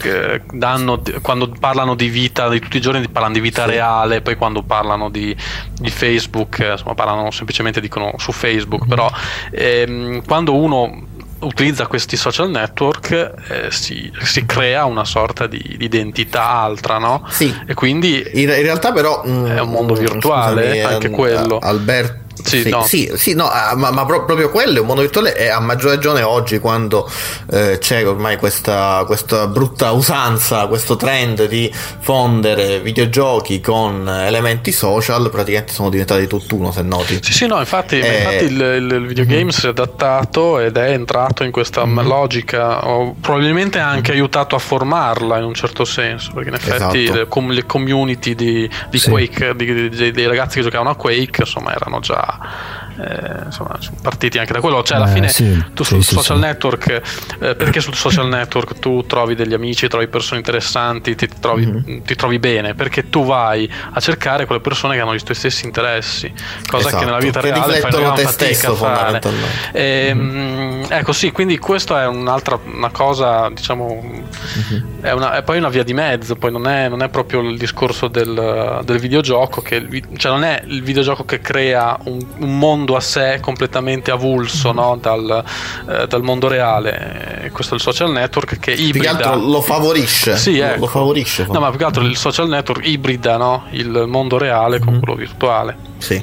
[0.02, 4.36] eh, danno quando parlano di vita di tutti i giorni parlano di vita reale, poi
[4.36, 5.34] quando parlano di,
[5.72, 9.10] di Facebook, eh, insomma parlano semplicemente dicono su Facebook, però
[9.50, 11.12] ehm, quando uno
[11.44, 13.10] utilizza questi social network
[13.48, 17.26] eh, si, si crea una sorta di, identità altra, no?
[17.28, 17.54] Sì.
[17.66, 21.58] E quindi In, in realtà però mm, È un mondo virtuale, scusami, anche ehm, quello.
[21.58, 22.82] Alberto Sì, sì, no.
[22.82, 25.60] sì, sì, no, ah, ma, ma pro- proprio quello è un mondo virtuale e a
[25.60, 27.10] maggior ragione oggi quando
[27.50, 35.30] eh, c'è ormai questa, questa brutta usanza, questo trend di fondere videogiochi con elementi social,
[35.30, 37.18] praticamente sono diventati tutt'uno se noti.
[37.22, 40.90] Sì, sì, no, infatti, Eh, infatti il, il- il videogame si è adattato ed è
[40.90, 42.06] entrato in questa Mhm.
[42.06, 47.04] logica, o probabilmente ha anche aiutato a formarla in un certo senso, perché in effetti
[47.04, 47.42] Esatto.
[47.46, 49.08] le, le community di, di Sì.
[49.08, 52.83] Quake, di- di- dei ragazzi che giocavano a Quake, insomma, erano già 啊。
[52.98, 54.82] Eh, insomma, sono partiti anche da quello.
[54.82, 56.42] Cioè, alla Eh, fine sì, tu sul sì, social sì.
[56.42, 57.02] network,
[57.40, 62.02] eh, perché sul social network tu trovi degli amici, trovi persone interessanti, ti, trovi, Mhm.
[62.02, 65.64] ti trovi bene, perché tu vai a cercare quelle persone che hanno i tuoi stessi
[65.64, 66.32] interessi,
[66.66, 68.94] cosa che Esatto, nella vita che reale fai una te stesso, fare.
[69.20, 69.68] fondamentalmente.
[69.72, 75.00] Ehm, Ecco sì, quindi questa è un'altra una cosa, diciamo, Mhm.
[75.00, 77.56] è, una- è poi una via di mezzo, poi non è, non è proprio il
[77.56, 79.86] discorso del, del videogioco, che
[80.16, 84.98] cioè non è il videogioco che crea un, un mondo a sé completamente avulso no,
[85.00, 85.42] dal,
[85.88, 89.10] eh, dal mondo reale, Eh, questo è il social network che Più che ibrida.
[89.10, 90.36] altro lo favorisce.
[90.36, 90.80] Sì, lo- ecco.
[90.80, 91.46] lo favorisce.
[91.50, 95.14] No, ma più che altro il social network ibrida no, il mondo reale con quello
[95.14, 95.76] virtuale.
[95.98, 96.22] Sì.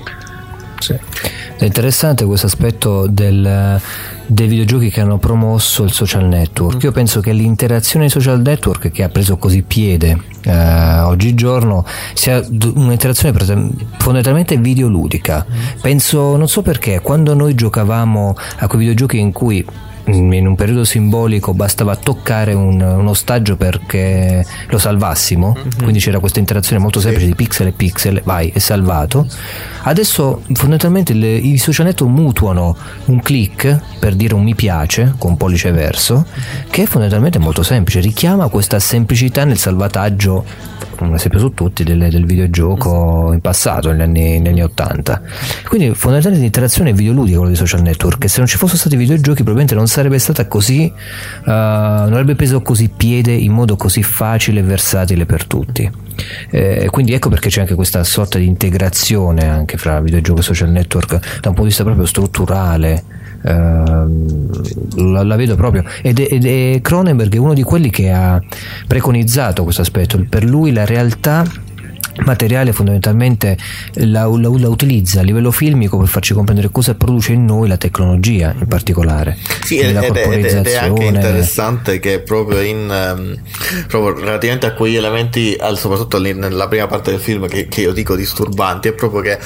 [0.80, 0.96] Sì.
[1.58, 3.80] È interessante questo aspetto del,
[4.32, 6.82] dei videogiochi che hanno promosso il social network.
[6.84, 13.38] Io penso che l'interazione social network che ha preso così piede eh, oggigiorno sia un'interazione
[13.98, 15.46] fondamentalmente videoludica.
[15.82, 20.56] Penso, non so perché, quando noi giocavamo a quei videogiochi in cui mm, in un
[20.56, 27.00] periodo simbolico bastava toccare un, un ostaggio perché lo salvassimo, quindi c'era questa interazione molto
[27.00, 29.28] semplice di pixel e pixel, vai, è salvato.
[29.84, 32.76] Adesso fondamentalmente le- i social network mutuano
[33.06, 36.26] un click per dire un mi piace con pollice verso,
[36.70, 40.44] che è fondamentalmente molto semplice, richiama questa semplicità nel salvataggio,
[41.08, 45.22] un esempio su tutti, del, del videogioco in passato, negli anni, negli anni 80.
[45.68, 49.76] Quindi fondamentalmente l'interazione videoludica quello dei social network, se non ci fossero stati videogiochi probabilmente
[49.76, 50.92] non sarebbe stata così, eh,
[51.46, 55.90] non avrebbe preso così piede in modo così facile e versatile per tutti.
[56.50, 60.70] Eh, quindi ecco perché c'è anche questa sorta di integrazione anche fra videogioco e social
[60.70, 63.20] network da un punto di vista proprio strutturale.
[63.44, 65.84] Ehm, la, la vedo proprio.
[66.02, 68.42] Ed è Cronenberg è uno di quelli che ha
[68.88, 70.24] preconizzato questo aspetto.
[70.28, 71.44] Per lui la realtà
[72.26, 73.58] materiale fondamentalmente
[73.94, 77.78] la, la- la utilizza a livello filmico per farci comprendere cosa produce in noi la
[77.78, 81.06] tecnologia in particolare Sì, ed, la ed- ed- è anche corporizzazione.
[81.06, 83.42] interessante che proprio in ehm,
[83.88, 87.94] proprio relativamente a quegli elementi, al- soprattutto nella prima parte del film che, che io
[87.94, 89.40] dico disturbanti, è proprio che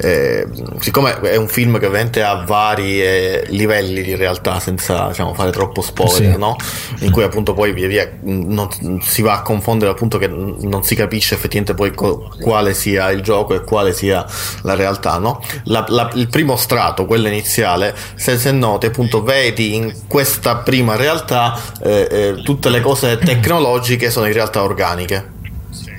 [0.00, 0.46] eh,
[0.78, 5.50] siccome è un film che ovviamente ha vari eh, livelli di realtà senza diciamo, fare
[5.50, 6.38] troppo spoiler, Sì.
[6.38, 6.54] no?
[7.00, 8.68] in cui appunto poi via via non,
[9.02, 13.20] si va a confondere appunto che non si capisce effettivamente poi co- quale sia il
[13.22, 14.24] gioco e quale sia
[14.62, 15.18] la realtà.
[15.18, 15.42] No?
[15.64, 20.94] La- la- il primo strato, quello iniziale, se, se noti appunto vedi in questa prima
[20.94, 25.36] realtà eh, eh, tutte le cose tecnologiche sono in realtà organiche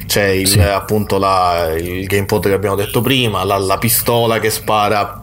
[0.06, 0.60] c'è il, Sì.
[0.60, 5.22] appunto la- il gamepad che abbiamo detto prima, la, la pistola che spara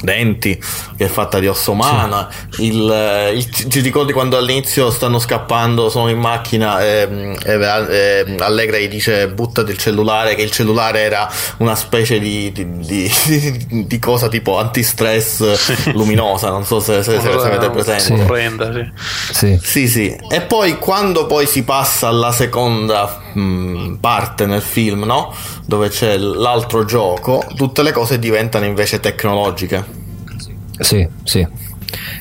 [0.00, 0.56] denti
[0.96, 5.88] che è fatta di osso umana il, eh, il- ti ricordi quando all'inizio stanno scappando
[5.90, 7.52] sono in macchina e, e,
[7.90, 12.78] e Allegra gli dice buttati il cellulare che il cellulare era una specie di, di,
[12.78, 18.12] di- di cosa tipo antistress luminosa non so se, se- se- se avete presente Sì.
[18.12, 18.90] Orrenda, sì.
[19.32, 19.58] Sì.
[19.62, 20.16] sì, sì.
[20.30, 25.32] E poi quando poi si passa alla seconda mh, parte nel film, no?
[25.64, 29.84] Dove c'è l'altro gioco, tutte le cose diventano invece tecnologiche.
[30.80, 31.46] Sì, sì.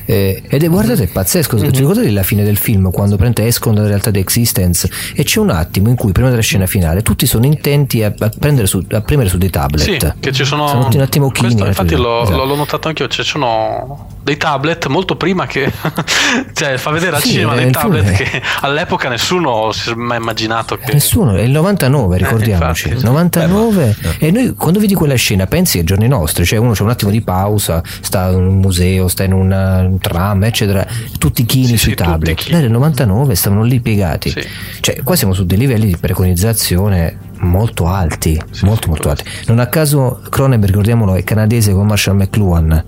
[0.05, 1.57] Eh, ed è, guardate, è pazzesco.
[1.57, 1.71] Mhm.
[1.71, 5.39] Ti ricordate la fine del film quando prende escono dalla realtà di Existence e c'è
[5.39, 8.83] un attimo in cui prima della scena finale tutti sono intenti a, a prendere su,
[8.91, 9.83] a premere su dei tablet.
[9.83, 10.67] Sì, che ci sono.
[10.67, 11.49] Sono un attimo chini.
[11.49, 12.45] questo, infatti l'ho, Esatto.
[12.45, 13.07] l'ho- notato anch'io.
[13.07, 15.71] Ci sono dei tablet molto prima che.
[16.53, 20.17] cioè, fa vedere al Sì, cinema eh, dei tablet che all'epoca nessuno si è mai
[20.17, 20.91] immaginato che.
[20.93, 22.87] Nessuno, è il 99, ricordiamoci.
[22.87, 23.05] Eh, infatti, sì.
[23.05, 26.89] 99 e noi quando vedi quella scena pensi ai giorni nostri, cioè uno c'è un
[26.89, 29.56] attimo di pausa, sta in un museo, sta in una-
[29.87, 30.85] un tram, eccetera,
[31.17, 32.49] tutti chini Sì, sui sì, tablet.
[32.49, 34.29] nel 99 stavano lì piegati.
[34.29, 34.41] Sì.
[34.79, 39.23] Cioè, qua siamo su dei livelli di preconizzazione molto alti, molto molto alti.
[39.47, 42.83] Non a caso Cronenberg, ricordiamolo, è canadese con Marshall McLuhan,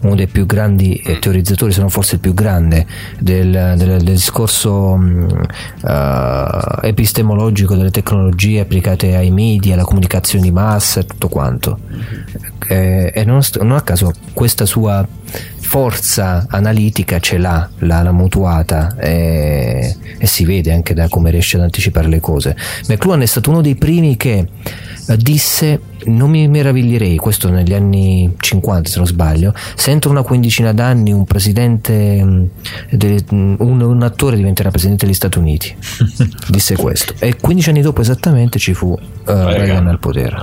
[0.00, 2.84] uno dei più grandi eh, teorizzatori, se non forse il più grande
[3.18, 5.46] del, del- del discorso mh,
[5.86, 11.78] eh, epistemologico delle tecnologie applicate ai media, alla comunicazione di massa e tutto quanto.
[12.68, 15.06] Eh, e non, st- non a caso questa sua
[15.74, 21.56] forza analitica ce l'ha, l'ha, l'ha mutuata e, e si vede anche da come riesce
[21.56, 22.56] ad anticipare le cose.
[22.86, 24.46] McLuhan è stato uno dei primi che
[25.08, 30.22] eh, disse non mi meraviglierei, questo negli anni 50 se non sbaglio, se entro una
[30.22, 32.50] quindicina d'anni un presidente,
[32.90, 35.74] de- un, un attore diventerà presidente degli Stati Uniti.
[36.50, 37.14] disse questo.
[37.18, 40.36] E 15 anni dopo esattamente ci fu eh, Reagan al potere.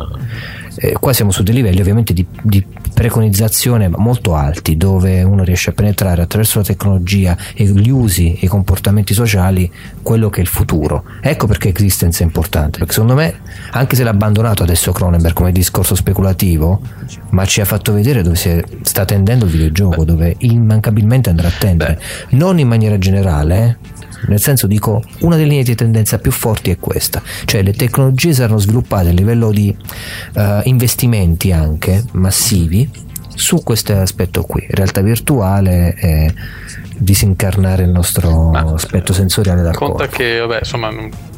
[0.83, 5.69] Eh, qua siamo su dei livelli ovviamente di, di preconizzazione molto alti dove uno riesce
[5.69, 9.71] a penetrare attraverso la tecnologia e gli usi e i comportamenti sociali
[10.01, 11.03] quello che è il futuro.
[11.21, 13.41] Ecco perché Existence è importante perché secondo me
[13.73, 16.81] anche se l'ha abbandonato adesso Cronenberg come discorso speculativo
[17.29, 21.53] ma ci ha fatto vedere dove si sta tendendo il videogioco dove immancabilmente andrà a
[21.59, 22.01] tendere.
[22.29, 24.00] Non in maniera generale eh.
[24.27, 28.33] Nel senso dico, una delle linee di tendenza più forti è questa, cioè le tecnologie
[28.33, 29.75] saranno sviluppate a livello di
[30.33, 32.89] eh, investimenti anche massivi
[33.33, 36.33] su questo aspetto qui, realtà virtuale e
[37.01, 40.15] disincarnare il nostro aspetto sensoriale dal Conta corpo.
[40.15, 40.89] che, vabbè, insomma,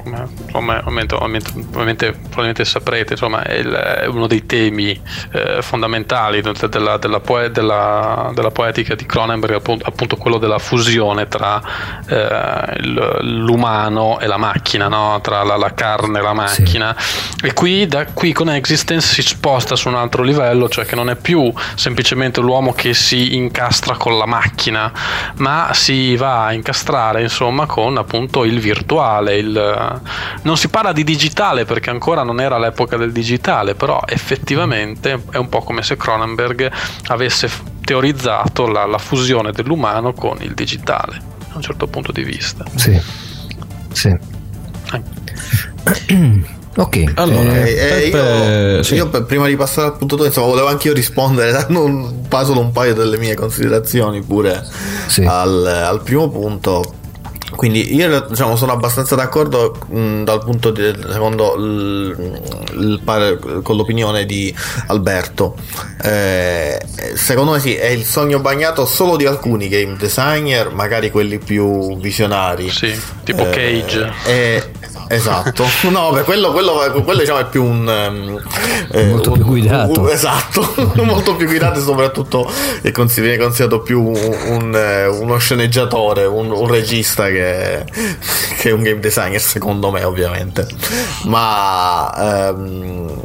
[0.04, 5.00] come, come- ovviamente, ovviamente- probabilmente saprete, insomma, è, il- è uno dei temi
[5.32, 10.60] eh, fondamentali de- della, della poe- della- della poetica di Cronenberg, appunto, appunto quello della
[10.60, 11.62] fusione tra
[12.08, 12.82] eh,
[13.22, 15.20] l'umano e la macchina, no?
[15.22, 16.96] tra la, la carne e la macchina.
[17.42, 21.10] E qui, da, qui con Existence si sposta su un altro livello, cioè che non
[21.10, 24.92] è più semplicemente l'uomo che si incastra con la macchina,
[25.38, 29.38] ma si va a incastrare insomma con appunto il virtuale.
[29.38, 30.02] Il,
[30.42, 35.38] non si parla di digitale perché ancora non era l'epoca del digitale, però effettivamente è
[35.38, 36.72] un po' come se Cronenberg
[37.08, 37.50] avesse
[37.84, 42.66] teorizzato la, la fusione dell'umano con il digitale, da un certo punto di vista.
[42.76, 43.00] Sì,
[43.92, 44.12] sì.
[46.76, 48.96] ok, Allora, Eh, eh, Peppe- io, sì.
[48.96, 52.28] io per- prima di passare al punto 2, insomma, volevo anche io rispondere dando un,
[52.28, 54.66] pa- solo un paio delle mie considerazioni pure
[55.08, 55.24] Sì.
[55.24, 56.96] al, al primo punto.
[57.56, 62.42] Quindi io diciamo, sono abbastanza d'accordo mh, dal punto di secondo il,
[62.80, 64.52] il pare- con l'opinione di
[64.88, 65.56] Alberto.
[66.04, 66.82] Eh,
[67.14, 71.96] secondo me sì, è il sogno bagnato solo di alcuni game designer, magari quelli più
[72.00, 72.72] visionari.
[72.72, 74.12] Sì, tipo Cage.
[74.26, 74.64] Eh,
[75.08, 78.42] esatto, no, beh, quello, quello, quello, diciamo è più un ehm,
[78.92, 80.02] eh, Molto un- più guidato.
[80.02, 80.74] un- esatto,
[81.04, 82.50] molto più guidato e soprattutto
[82.82, 87.86] è viene considerato più un, un, eh, uno sceneggiatore, un, un regista che,
[88.58, 90.68] che un game designer, secondo me, ovviamente.
[91.26, 93.22] Ma ehm,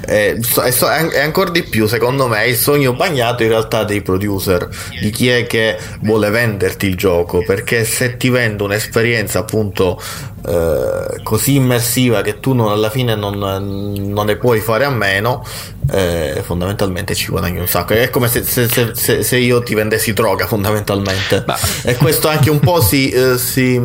[0.00, 4.68] è, è, ancora di più, secondo me, il sogno bagnato in realtà dei producer,
[5.00, 10.00] di chi è che vuole venderti il gioco, perché se ti vendo un'esperienza appunto
[10.46, 15.44] eh, così immersiva che tu non, alla fine non, non, ne puoi fare a meno,
[15.90, 17.92] eh, fondamentalmente ci guadagni un sacco.
[17.92, 21.44] È come se, se, se, se io ti vendessi droga, fondamentalmente.
[21.46, 21.58] Ma...
[21.82, 23.80] E questo anche un po' si, eh, si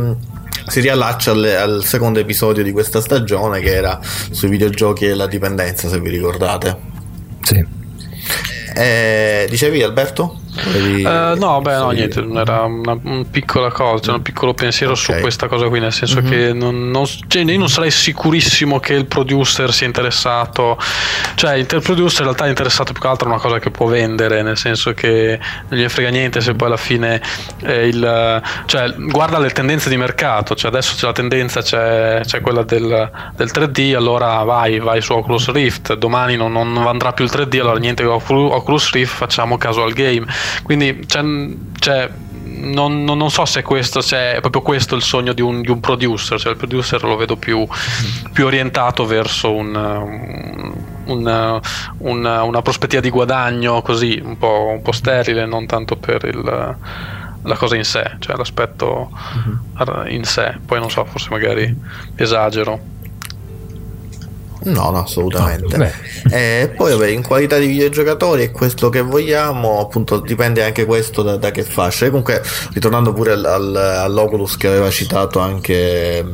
[0.68, 5.28] si riallaccia al, al, secondo episodio di questa stagione che era sui videogiochi e la
[5.28, 6.78] dipendenza, se vi ricordate.
[7.42, 7.66] Sì.
[8.76, 10.42] Eh, dicevi Alberto?
[10.56, 15.04] Uh, no, beh, no, niente, era una, una piccola cosa, cioè un piccolo pensiero okay.
[15.04, 16.30] su questa cosa qui, nel senso mm-hmm.
[16.30, 20.78] che non, non, cioè, io non sarei sicurissimo che il producer sia interessato,
[21.36, 23.88] cioè il producer in realtà è interessato più che altro a una cosa che può
[23.88, 27.22] vendere, nel senso che non gli frega niente se poi alla fine
[27.64, 32.40] eh, il, cioè, guarda le tendenze di mercato, cioè adesso c'è la tendenza, c'è, c'è
[32.42, 37.26] quella del, del, 3D, allora vai, vai su Oculus Rift, domani non, non andrà più
[37.26, 40.26] il 3D, allora niente Oculus Rift, facciamo caso al game
[40.64, 41.22] quindi c'è,
[41.80, 42.10] c'è
[42.46, 45.80] non, non, so se questo se è proprio questo il sogno di un, di un
[45.80, 47.68] producer, cioè il producer lo vedo più,
[48.32, 49.76] più orientato verso un,
[51.06, 51.62] un,
[51.98, 56.42] una, una, prospettiva di guadagno così un po', un po sterile, non tanto per il,
[57.46, 60.08] la cosa in sé, cioè l'aspetto uh-huh.
[60.08, 60.58] in sé.
[60.66, 61.76] Poi non so, forse magari
[62.16, 62.94] esagero.
[64.66, 65.78] No, no, assolutamente.
[65.78, 65.90] No,
[66.32, 71.22] e poi vabbè, in qualità di videogiocatori è questo che vogliamo, appunto dipende anche questo
[71.22, 72.06] da, da che fascia.
[72.06, 72.42] E comunque,
[72.74, 76.26] ritornando pure al, al, all'Oculus che aveva citato anche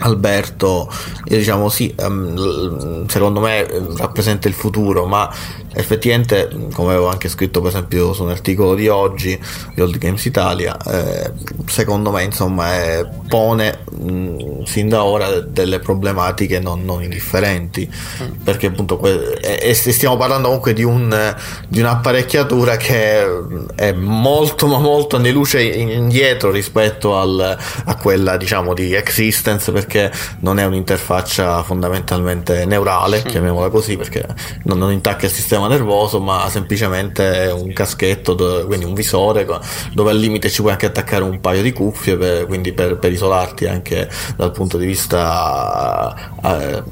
[0.00, 0.90] Alberto,
[1.24, 5.32] diciamo sì, um, secondo me rappresenta il futuro, ma
[5.72, 9.38] effettivamente, come avevo anche scritto per esempio su un articolo di oggi
[9.74, 11.32] di Old Games Italia, eh,
[11.66, 17.88] secondo me insomma è, pone mh, sin da ora delle problematiche non, non indifferenti,
[18.22, 18.42] mm.
[18.44, 21.34] perché appunto que- e, stiamo parlando comunque di, un,
[21.68, 23.26] di un'apparecchiatura che
[23.74, 30.10] è molto ma molto anni luce indietro rispetto al, a quella diciamo di existence perché
[30.40, 33.28] non è un'interfaccia fondamentalmente neurale, mm.
[33.28, 34.24] chiamiamola così, perché
[34.64, 39.46] non, non intacca il sistema nervoso, ma semplicemente un caschetto, dove, quindi un visore,
[39.92, 43.12] dove al limite ci puoi anche attaccare un paio di cuffie, per, quindi per, per,
[43.12, 43.87] isolarti anche
[44.36, 46.14] dal punto di vista
[46.44, 46.82] eh,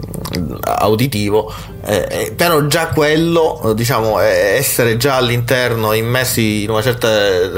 [0.62, 1.52] auditivo.
[1.84, 7.08] Eh, eh però già quello, diciamo, essere già all'interno, immersi in una certa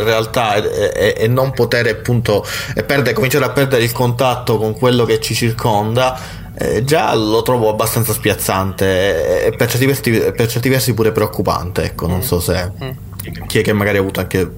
[0.03, 4.76] realtà e, e, e non poter appunto e perdere, cominciare a perdere il contatto con
[4.76, 10.49] quello che ci circonda eh, già lo trovo abbastanza spiazzante e per certi, versi, per
[10.49, 11.84] certi versi pure preoccupante.
[11.84, 12.22] Ecco, non mm.
[12.22, 12.72] so se.
[12.82, 12.91] Mm.
[13.47, 14.51] Chi è che magari ha avuto anche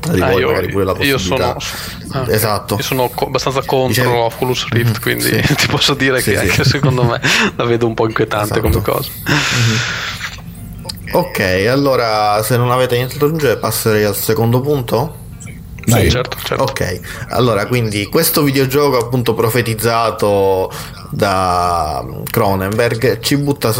[0.00, 2.74] tra di ah, voi io, magari pure la possibilità io sono, ah, esatto.
[2.76, 4.08] io sono co- abbastanza contro Dicevi?
[4.08, 5.40] Oculus Rift mm-hmm, quindi sì.
[5.56, 6.46] ti posso dire sì, che sì.
[6.46, 7.20] anche secondo me
[7.56, 8.60] la vedo un po' inquietante esatto.
[8.60, 11.14] come cosa mm-hmm.
[11.14, 15.22] ok allora se non avete niente da aggiungere passerei al secondo punto
[15.86, 16.62] sì, certo, certo.
[16.62, 20.70] Ok, allora quindi questo videogioco appunto profetizzato
[21.10, 23.72] da Cronenberg ci butta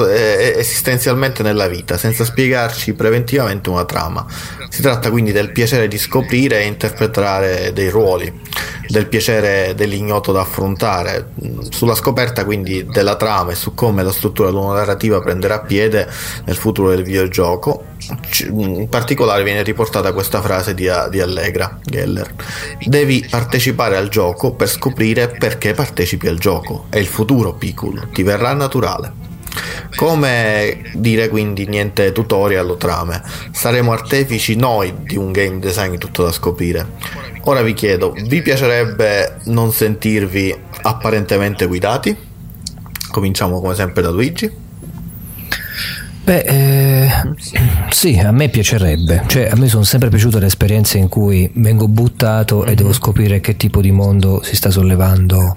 [0.57, 4.27] esistenzialmente nella vita senza spiegarci preventivamente una trama.
[4.69, 8.41] Si tratta quindi del piacere di scoprire e interpretare dei ruoli,
[8.89, 11.31] del piacere dell'ignoto da affrontare,
[11.71, 16.09] sulla scoperta quindi della trama e su come la struttura della narrativa prenderà piede
[16.45, 17.93] nel futuro del videogioco.
[18.51, 22.35] In particolare viene riportata questa frase di, di Allegra Geller.
[22.85, 26.87] Devi partecipare al gioco per scoprire perché partecipi al gioco.
[26.91, 29.23] È il futuro futuro Picul, ti verrà naturale.
[29.97, 36.25] Come dire quindi niente tutorial o trame, saremo artefici noi di un game design tutto
[36.25, 36.87] da scoprire.
[37.45, 42.15] Ora vi chiedo, vi piacerebbe non sentirvi apparentemente guidati?
[43.11, 44.64] Cominciamo come sempre da Luigi.
[46.25, 47.11] Beh, eh,
[47.91, 49.25] sì, a me piacerebbe.
[49.27, 52.69] Cioè, a me sono sempre piaciute le esperienze in cui vengo buttato mm-hmm.
[52.69, 52.95] e devo mhm.
[52.95, 55.55] scoprire che tipo di mondo si sta sollevando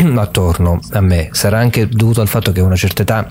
[0.00, 0.16] mm-hmm.
[0.16, 1.28] attorno a me.
[1.32, 3.26] Sarà anche dovuto al fatto che a una certa età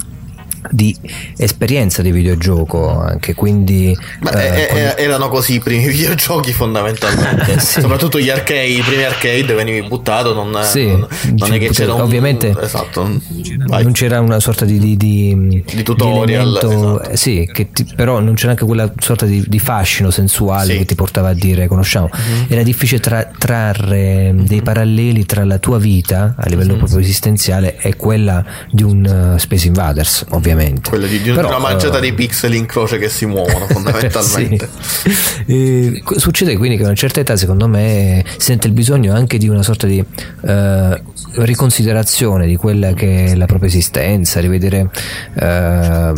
[0.71, 0.95] di
[1.37, 4.97] esperienza di videogioco anche quindi Ma eh, eh, quando...
[4.97, 7.81] erano così i primi videogiochi fondamentalmente sì.
[7.81, 11.07] soprattutto gli arcade i primi arcade venivi buttato non, sì, non,
[11.37, 15.83] non è che c'era un, ovviamente esatto, non c'era una sorta di, di, di, di
[15.83, 17.01] tutorial esatto.
[17.03, 20.77] Eh, sì, ti, però non c'era anche quella sorta di, fascino sensuale sì.
[20.79, 22.43] che ti portava a dire conosciamo mm-hmm.
[22.47, 24.45] era difficile tra, trarre mm-hmm.
[24.45, 26.77] dei paralleli tra la tua vita a livello mm-hmm.
[26.77, 30.89] proprio esistenziale e quella di un uh, Space Invaders ovviamente ovviamente.
[30.89, 34.69] Quella di, di Però, una manciata eh, di pixel in croce che si muovono fondamentalmente.
[34.79, 35.11] Sì.
[35.45, 39.37] Eh, succede quindi che a una certa età, secondo me, si sente il bisogno anche
[39.37, 40.03] di una sorta di
[40.45, 41.01] eh,
[41.35, 44.89] riconsiderazione di quella che è la propria esistenza, rivedere
[45.35, 46.13] eh,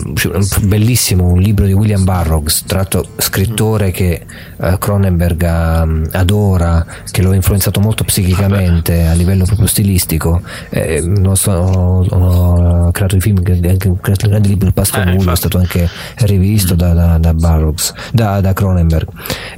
[0.61, 4.25] bellissimo un libro di William Burroughs, tratto scrittore che
[4.57, 10.41] eh, Cronenberg ha- adora, che lo ha influenzato molto psichicamente a livello proprio stilistico.
[10.69, 15.03] Eh, non so, ho, ho creato i film, anche ho creato grande libro Il Pasto
[15.03, 19.07] Nullo, è stato anche rivisto da, da, da Burroughs, da, da Cronenberg.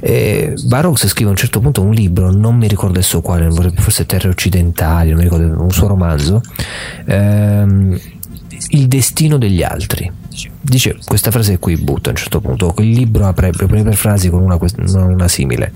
[0.00, 4.06] E Burroughs scrive a un certo punto un libro, non mi ricordo adesso quale, forse
[4.06, 6.40] Terre Occidentali, non mi ricordo, un suo romanzo,
[7.06, 7.98] ehm,
[8.68, 10.10] Il destino degli altri.
[10.64, 12.74] Dice questa frase qui butta a un certo punto.
[12.78, 14.58] Il libro apre le prime frasi con una,
[14.94, 15.72] una simile.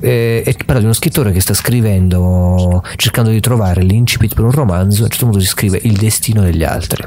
[0.00, 4.52] Eh, e parla di uno scrittore che sta scrivendo, cercando di trovare l'incipit per un
[4.52, 5.00] romanzo.
[5.00, 7.02] A un certo punto si scrive Il destino degli altri.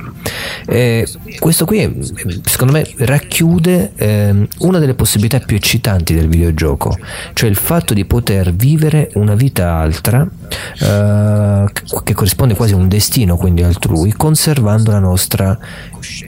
[0.68, 1.08] Eh,
[1.40, 1.96] questo qui, eh,
[2.44, 6.98] secondo me, racchiude ehm, una delle possibilità più eccitanti del videogioco,
[7.34, 10.28] cioè il fatto di poter vivere una vita altra
[10.80, 11.66] eh,
[12.04, 15.58] che corrisponde quasi a un destino, quindi altrui, conservando la nostra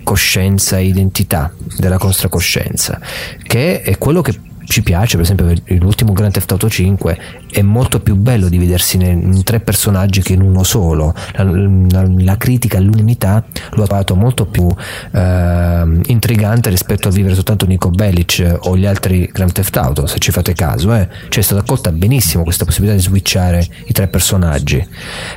[0.04, 3.00] coscienza identità della nostra coscienza,
[3.44, 7.18] che è quello che ci piace, per esempio l'ultimo Grand Theft Auto 5
[7.50, 11.14] è molto più bello dividersi in, tre personaggi che in uno solo.
[11.34, 14.68] La, la, la critica all'unità lo ha trovato molto più
[15.12, 20.20] eh, intrigante rispetto a vivere soltanto Nico Bellic o gli altri Grand Theft Auto se
[20.20, 21.08] ci fate caso eh.
[21.30, 24.86] cioè è stata accolta benissimo questa possibilità di switchare i tre personaggi.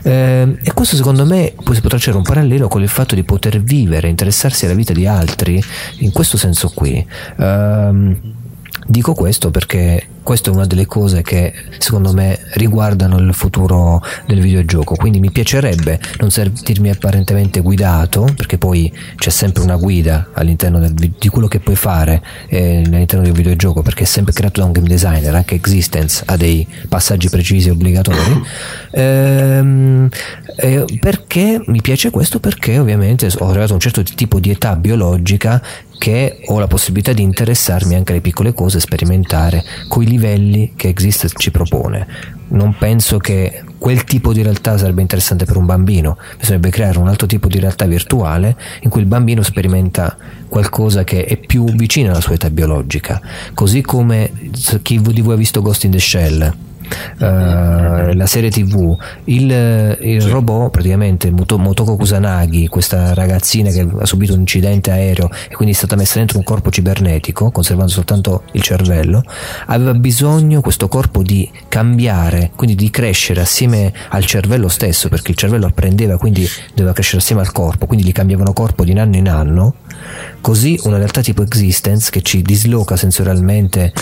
[0.02, 3.22] Eh, e questo secondo me poi si potrà cercare un parallelo con il fatto di
[3.22, 5.62] poter vivere interessarsi alla vita di altri
[5.98, 7.04] in questo senso qui.
[7.38, 8.36] Ehm,
[8.90, 14.40] Dico questo perché questa è una delle cose che secondo me riguardano il futuro del
[14.40, 20.78] videogioco, quindi mi piacerebbe non sentirmi apparentemente guidato, perché poi c'è sempre una guida all'interno
[20.80, 24.66] del, di quello che puoi fare eh, all'interno del videogioco, perché è sempre creato da
[24.66, 28.16] un game designer, anche Existence ha dei passaggi precisi e obbligatori.
[28.90, 30.08] Ehm,
[30.56, 32.40] eh, perché mi piace questo?
[32.40, 35.62] Perché ovviamente ho arrivato a un certo tipo di età biologica
[35.98, 41.32] che ho la possibilità di interessarmi anche alle piccole cose, sperimentare coi livelli che Exist
[41.36, 42.06] ci propone.
[42.50, 47.08] Non penso che quel tipo di realtà sarebbe interessante per un bambino, bisognerebbe creare un
[47.08, 50.16] altro tipo di realtà virtuale in cui il bambino sperimenta
[50.48, 53.20] qualcosa che è più vicino alla sua età biologica,
[53.52, 54.32] così come
[54.82, 56.66] chi di voi ha visto Ghost in the Shell.
[57.18, 60.28] Uh, la serie tv il, il sì.
[60.28, 65.74] robot praticamente Moto, Motoko Kusanagi questa ragazzina che ha subito un incidente aereo e quindi
[65.74, 69.22] è stata messa dentro un corpo cibernetico conservando soltanto il cervello
[69.66, 75.36] aveva bisogno questo corpo di cambiare quindi di crescere assieme al cervello stesso perché il
[75.36, 79.28] cervello apprendeva quindi doveva crescere assieme al corpo quindi gli cambiavano corpo di anno in
[79.28, 79.74] anno
[80.40, 83.92] così una realtà tipo Existence che ci disloca sensorialmente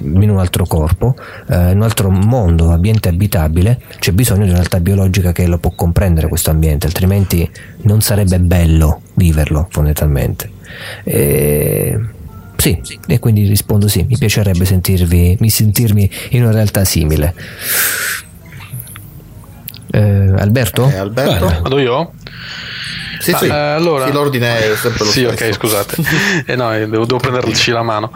[0.00, 1.14] in un altro corpo,
[1.48, 5.58] eh, in un altro mondo, ambiente abitabile, c'è bisogno di una realtà biologica che lo
[5.58, 7.48] può comprendere questo ambiente, altrimenti
[7.82, 10.50] non sarebbe bello viverlo fondamentalmente.
[11.04, 11.98] E...
[12.56, 17.34] Sì, e quindi rispondo sì, mi piacerebbe sentirvi, mi sentirmi in una realtà simile.
[19.92, 20.88] Eh, Alberto?
[20.88, 21.46] Eh, Alberto?
[21.62, 22.12] Vado io?
[23.20, 23.44] Sì, sì.
[23.46, 25.44] Eh, allora, sì, l'ordine è sempre lo sì, stesso.
[25.44, 25.96] ok, scusate.
[26.46, 28.10] eh, no, devo, devo prenderci la mano.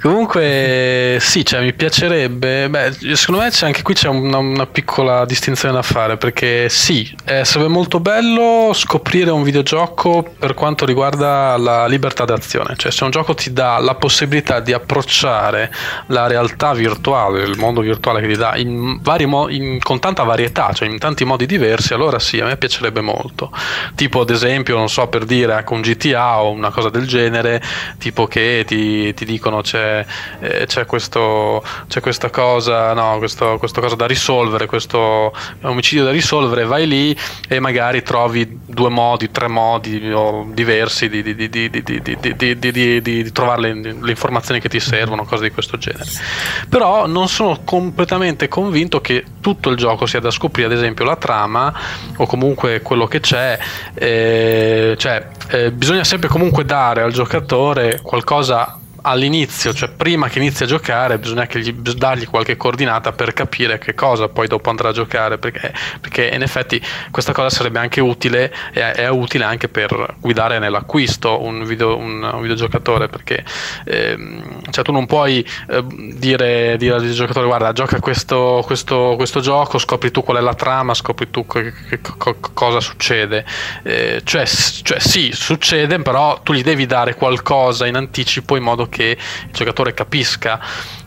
[0.00, 2.68] Comunque, sì, cioè, mi piacerebbe.
[2.68, 6.16] Beh, secondo me c'è anche qui c'è una, una piccola distinzione da fare.
[6.16, 12.74] Perché sì, eh, sarebbe molto bello scoprire un videogioco per quanto riguarda la libertà d'azione.
[12.76, 15.70] Cioè, se un gioco ti dà la possibilità di approcciare
[16.06, 20.22] la realtà virtuale, il mondo virtuale che ti dà in vari mo- in, con tanta
[20.22, 23.50] varietà, cioè in tanti modi diversi, allora sì, a me piacerebbe molto.
[23.94, 24.44] Tipo, ad esempio,
[24.74, 27.62] non so per dire anche un GTA o una cosa del genere,
[27.98, 30.04] tipo che ti, ti dicono c'è,
[30.40, 35.32] eh, c'è, questo, c'è questa cosa, no, questo, questo cosa da risolvere, questo
[35.62, 37.16] omicidio da risolvere, vai lì
[37.48, 40.12] e magari trovi due modi, tre modi
[40.52, 45.76] diversi di, di, di, di trovare le, le informazioni che ti servono, cose di questo
[45.78, 46.04] genere.
[46.68, 51.16] Però non sono completamente convinto che tutto il gioco sia da scoprire, ad esempio la
[51.16, 51.72] trama
[52.16, 53.58] o comunque quello che c'è.
[53.94, 54.35] Eh,
[54.98, 60.66] cioè, eh, bisogna sempre comunque dare al giocatore qualcosa all'inizio, cioè prima che inizi a
[60.66, 65.38] giocare, bisogna gli, dargli qualche coordinata per capire che cosa poi dopo andrà a giocare,
[65.38, 66.82] perché, perché in effetti
[67.12, 72.20] questa cosa sarebbe anche utile e è utile anche per guidare nell'acquisto un, video, un,
[72.22, 73.44] un videogiocatore, perché
[73.84, 79.40] ehm, cioè tu non puoi eh, dire, dire, al videogiocatore guarda gioca questo, questo, questo,
[79.40, 83.44] gioco, scopri tu qual è la trama, scopri tu che, che, che, cosa succede.
[83.84, 88.88] Eh, cioè, cioè sì, succede, però tu gli devi dare qualcosa in anticipo in modo
[88.88, 89.18] che il
[89.52, 90.60] giocatore capisca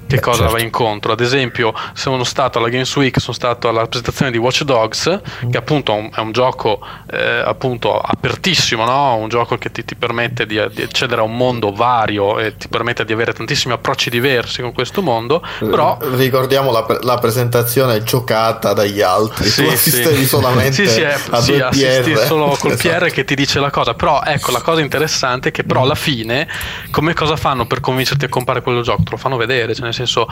[0.10, 0.54] che Beh, cosa certo.
[0.54, 1.12] va incontro.
[1.12, 5.52] Ad esempio, sono stato alla Games Week, sono stato alla presentazione di Watch Dogs, mm.
[5.52, 6.80] che appunto è un gioco
[7.12, 9.18] eh, appunto apertissimo, no?
[9.18, 12.68] un gioco che ti, ti permette di, di, accedere a un mondo vario e ti
[12.68, 15.44] permette di avere tantissimi approcci diversi con questo mondo.
[15.60, 20.26] Però ricordiamo la, la presentazione giocata dagli altri, sì, tu assistevi sì.
[20.26, 22.26] solamente sì, sì, è, a sì, assisti PR.
[22.26, 22.98] solo col esatto.
[22.98, 23.94] PR che ti dice la cosa.
[23.94, 26.48] Però ecco la cosa interessante è che però alla fine
[26.90, 29.04] come cosa fanno per convincerti a comprare quello gioco?
[29.04, 30.28] Te lo fanno vedere, cioè nel senso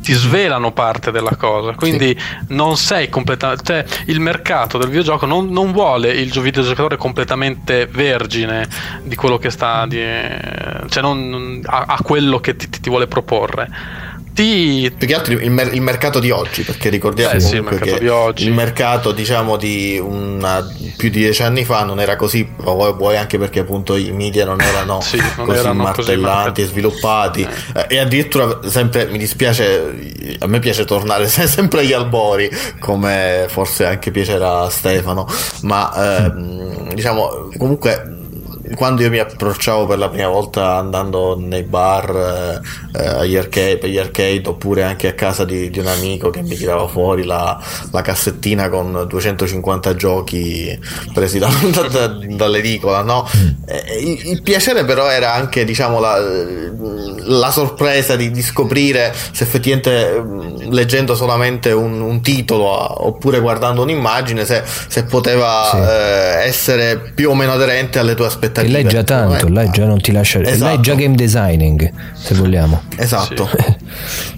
[0.00, 2.54] ti svelano parte della cosa, quindi sì.
[2.54, 8.66] non sei completamente, cioè il mercato del videogioco non, non vuole il videogiocatore completamente vergine
[9.02, 14.09] di quello che sta, di, cioè non, a, a quello che ti, ti vuole proporre
[14.40, 14.94] ti...
[14.96, 17.84] Più che altro il, mer- il, mercato di oggi, perché ricordiamo eh, sì, il mercato
[17.84, 20.66] che di il mercato diciamo di una,
[20.96, 24.60] più di dieci anni fa non era così, vuoi anche perché appunto i media non
[24.60, 27.46] erano sì, non così erano martellanti e sviluppati.
[27.74, 27.86] Eh.
[27.88, 34.10] e addirittura sempre mi dispiace, a me piace tornare sempre agli albori come forse anche
[34.10, 35.26] piacerà a Stefano,
[35.62, 38.18] ma ehm, diciamo comunque
[38.74, 42.60] quando io mi approcciavo per la prima volta andando nei bar,
[42.94, 46.42] eh, agli arcade, per gli arcade oppure anche a casa di, di un amico che
[46.42, 47.60] mi tirava fuori la,
[47.90, 50.78] la, cassettina con 250 giochi
[51.12, 51.48] presi da,
[51.90, 53.28] da, dall'edicola, no?
[54.00, 56.18] Il, il, piacere però era anche diciamo la,
[57.24, 63.82] la sorpresa di, di, scoprire se effettivamente mm, leggendo solamente un, un titolo oppure guardando
[63.82, 65.76] un'immagine se, se poteva sì.
[65.76, 68.78] eh, essere più o meno aderente alle tue aspettative aspettative.
[68.78, 70.40] E lei già tanto, eh, lei già non ti lascia.
[70.40, 70.64] Esatto.
[70.64, 72.82] Lei già game designing, se vogliamo.
[72.96, 73.48] Esatto.
[73.48, 74.28] Sì.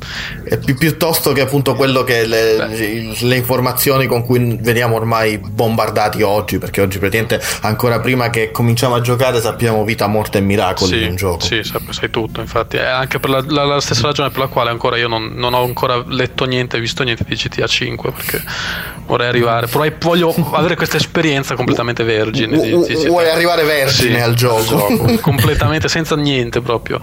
[0.59, 6.59] pi- piuttosto che appunto quello che le, le, informazioni con cui veniamo ormai bombardati oggi,
[6.59, 10.99] perché oggi praticamente ancora prima che cominciamo a giocare sappiamo vita, morte e miracoli sì,
[10.99, 11.41] di un gioco.
[11.41, 14.71] Sì, sai tutto, infatti è anche per la, la, la, stessa ragione per la quale
[14.71, 18.43] ancora io non, non, ho ancora letto niente, visto niente di GTA 5, perché
[19.07, 22.61] vorrei arrivare, però voglio avere questa esperienza completamente vergine.
[22.61, 24.63] Di, di, di, vuoi arrivare vergine sì, al gioco?
[24.63, 27.01] gioco completamente senza niente proprio.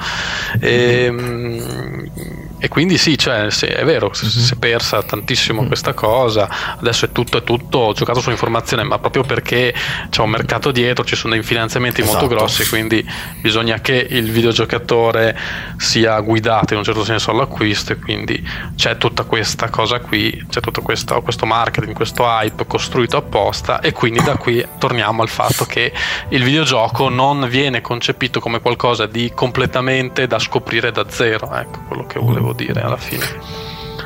[0.59, 6.49] E, ehm, e quindi sì, cioè, sì, è vero, si è persa tantissimo questa cosa,
[6.78, 9.74] adesso è tutto, è tutto giocato su informazione, ma proprio perché
[10.10, 12.18] c'è un mercato dietro, ci sono dei finanziamenti esatto.
[12.18, 13.05] molto grossi, quindi
[13.39, 15.38] bisogna che il videogiocatore
[15.78, 18.45] sia guidato in un certo senso all'acquisto e quindi
[18.76, 23.93] c'è tutta questa cosa qui, c'è tutto questo, questo marketing, questo hype costruito apposta e
[23.93, 25.93] quindi da qui torniamo al fatto che
[26.30, 32.05] il videogioco non viene concepito come qualcosa di completamente da scoprire da zero, ecco quello
[32.05, 33.25] che volevo devo dire alla fine.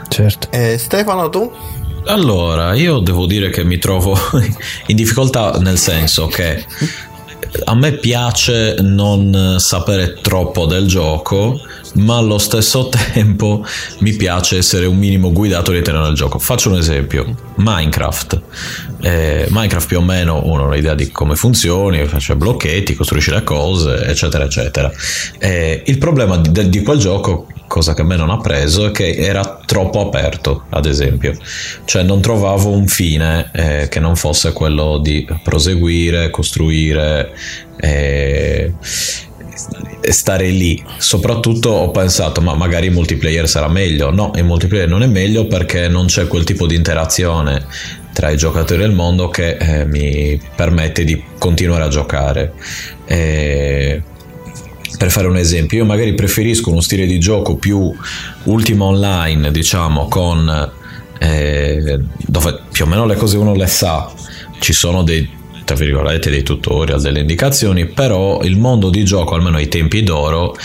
[0.07, 0.47] Certo.
[0.51, 1.51] Eh, Stefano, tu?
[2.05, 4.17] Allora, io devo dire che mi trovo
[4.87, 6.65] in difficoltà nel senso che
[7.65, 11.59] a me piace non sapere troppo del gioco,
[11.93, 13.65] ma allo stesso tempo
[13.99, 16.39] mi piace essere un minimo guidato all'interno del gioco.
[16.39, 18.41] Faccio un esempio: Minecraft.
[19.01, 23.43] Eh, Minecraft più o meno uno ha un'idea di come funzioni, faccio blocchetti, costruisci le
[23.43, 24.91] cose, eccetera, eccetera.
[25.39, 28.91] Eh, il problema di, di quel gioco cosa che a me non ha preso è
[28.91, 31.35] che era troppo aperto, ad esempio.
[31.85, 37.33] Cioè non trovavo un fine eh, che non fosse quello di proseguire, costruire
[37.77, 38.73] e
[40.09, 40.83] stare lì.
[40.97, 44.11] Soprattutto ho pensato, ma magari in multiplayer sarà meglio.
[44.11, 47.65] No, in multiplayer non è meglio perché non c'è quel tipo di interazione
[48.13, 52.53] tra i giocatori del mondo che eh, mi permette di continuare a giocare.
[53.05, 54.01] E
[54.97, 57.93] per fare un esempio, io magari preferisco uno stile di gioco più
[58.43, 60.71] ultimo online, diciamo, con
[61.17, 64.11] eh, dove più o meno le cose uno le sa,
[64.59, 65.27] ci sono dei
[65.63, 70.55] tra virgolette dei tutorial, delle indicazioni, però il mondo di gioco, almeno ai tempi d'oro,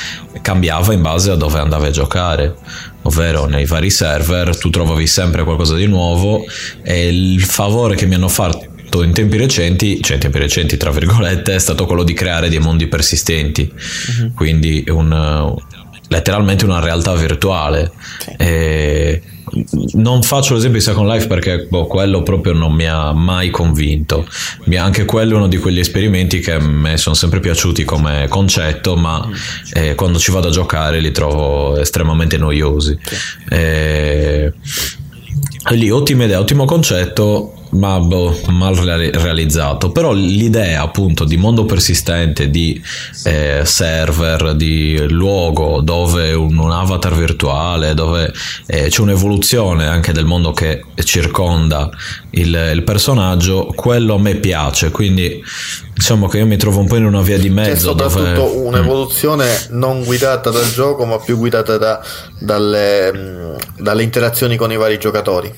[0.42, 2.54] cambiava in base a dove andavi a giocare,
[3.02, 6.44] ovvero nei vari server tu trovavi sempre qualcosa di nuovo
[6.82, 10.90] e il favore che mi hanno fatto in tempi recenti, cioè in tempi recenti tra
[10.90, 14.32] virgolette, è stato quello di creare dei mondi persistenti, uh-huh.
[14.32, 15.54] quindi un,
[16.08, 17.92] letteralmente una realtà virtuale.
[18.18, 18.30] Sì.
[18.38, 19.22] E
[19.92, 24.26] non faccio l'esempio di Second Life perché boh, quello proprio non mi ha mai convinto.
[24.76, 28.96] Anche quello è uno di quegli esperimenti che a me sono sempre piaciuti come concetto,
[28.96, 29.28] ma
[29.72, 32.98] eh, quando ci vado a giocare li trovo estremamente noiosi.
[33.48, 34.52] Eh,
[35.70, 39.90] lì, ottima idea, ottimo concetto, ma boh, mal reali- realizzato.
[39.90, 42.80] Però l'idea appunto di mondo persistente, di
[43.24, 48.32] eh, server, di luogo dove un, un avatar virtuale, dove
[48.66, 51.90] eh, c'è un'evoluzione anche del mondo che circonda
[52.30, 54.90] il, il personaggio, quello a me piace.
[54.90, 55.42] Quindi
[55.94, 57.88] diciamo che io mi trovo un po' in una via di C'è mezzo.
[57.88, 58.56] soprattutto dove...
[58.56, 58.66] Mm.
[58.66, 62.00] un'evoluzione non guidata dal gioco, ma più guidata da-
[62.38, 65.52] dalle, mh, dalle interazioni con i vari giocatori.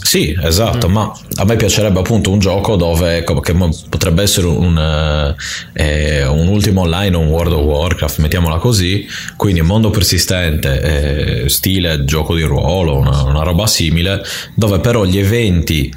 [0.00, 3.54] Sì, esatto, ma a me piacerebbe appunto un gioco dove come- che
[3.90, 5.34] potrebbe essere un, eh,
[5.74, 9.06] eh, un ultimo online, un World of Warcraft, mettiamola così,
[9.36, 14.22] quindi mondo persistente, eh, stile gioco di ruolo, una, una roba simile,
[14.54, 15.92] dove però gli eventi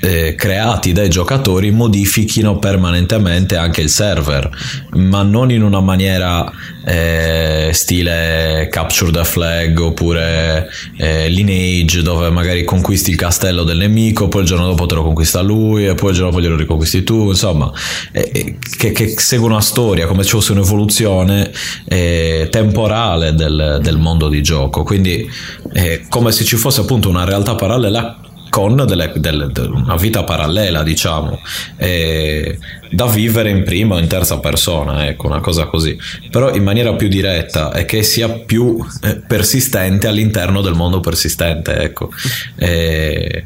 [0.00, 4.48] eh, creati dai giocatori modifichino permanentemente anche il server,
[4.92, 6.50] ma non in una maniera
[6.84, 14.28] eh, stile Capture the Flag oppure eh, Lineage, dove magari conquisti il castello del nemico,
[14.28, 17.02] poi il giorno dopo te lo conquista lui e poi il giorno dopo glielo riconquisti
[17.02, 17.72] tu, insomma,
[18.12, 21.50] eh, eh, che, che segue una storia come se fosse un'evoluzione
[21.88, 25.28] eh, temporale del, del mondo di gioco, quindi
[25.72, 28.20] eh, come se ci fosse appunto una realtà parallela
[28.56, 31.38] con delle- delle- de- una vita parallela, diciamo,
[31.76, 32.58] eh,
[32.90, 35.94] da vivere in prima o in terza persona, ecco, una cosa così.
[36.30, 41.76] Però in maniera più diretta e che sia più eh, persistente all'interno del mondo persistente,
[41.80, 42.08] ecco.
[42.56, 43.44] Eh,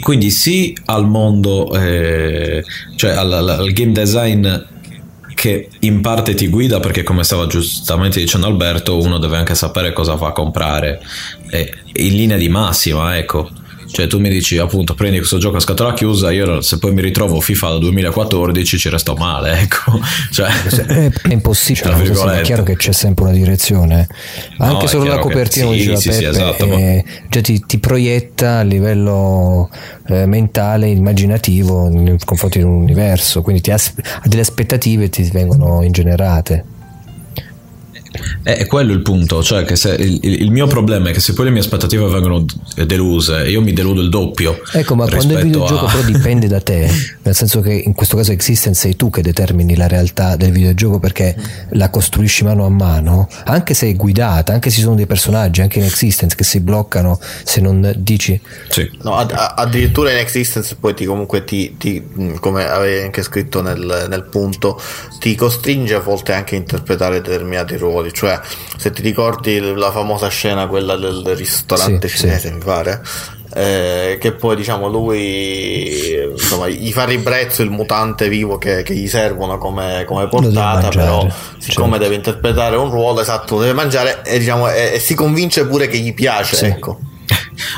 [0.00, 2.64] quindi sì al mondo, eh,
[2.96, 4.48] cioè al, al- al game design
[5.32, 9.92] che in parte ti guida perché come stava giustamente dicendo Alberto uno deve anche sapere
[9.92, 11.00] cosa va a comprare
[11.50, 13.48] eh, in linea di massima ecco
[13.92, 17.02] cioè tu mi dici appunto prendi questo gioco a scatola chiusa io se poi mi
[17.02, 20.00] ritrovo FIFA da 2014 ci resto male ecco
[20.32, 24.08] cioè, È, impossibile, sì, è chiaro che c'è sempre una direzione.
[24.58, 27.04] Anche No, solo la che copertina, come sì, diceva sì, sì, Peppe, esatto, ma- eh,
[27.28, 29.70] già ti, ti proietta a livello
[30.08, 33.78] eh, mentale, immaginativo nei confronti di un universo, quindi ti ha
[34.24, 36.71] delle aspettative ti vengono ingenerate.
[38.42, 41.46] È quello il punto, cioè che se il, il- mio problema è che se poi
[41.46, 42.44] le mie aspettative vengono
[42.84, 44.60] deluse, io mi deludo il doppio.
[44.72, 46.88] Ecco, ma quando il videogioco a- però dipende da te,
[47.22, 50.98] nel senso che in questo caso Existence sei tu che determini la realtà del videogioco
[50.98, 51.34] perché
[51.70, 55.60] la costruisci mano a mano, anche se è guidata, anche se ci sono dei personaggi,
[55.62, 58.38] anche in Existence che si bloccano se non dici
[58.68, 58.90] Sì.
[59.02, 62.02] No, ad- addirittura in Existence poi ti comunque ti, ti,
[62.40, 64.80] come avevi anche scritto nel, nel punto,
[65.18, 68.01] ti costringe a volte anche a interpretare determinati ruoli.
[68.10, 68.40] Cioè,
[68.76, 73.02] se ti ricordi la famosa scena, quella del ristorante Sì, cinese, mi pare.
[73.54, 79.06] eh, che poi diciamo lui insomma gli fa ribrezzo il mutante vivo che, che gli
[79.06, 81.26] servono come, come portata mangiare, però
[81.58, 82.02] siccome certo.
[82.02, 85.98] deve interpretare un ruolo esatto deve mangiare e, diciamo, e- e si convince pure che
[85.98, 86.64] gli piace Sì.
[86.64, 86.98] ecco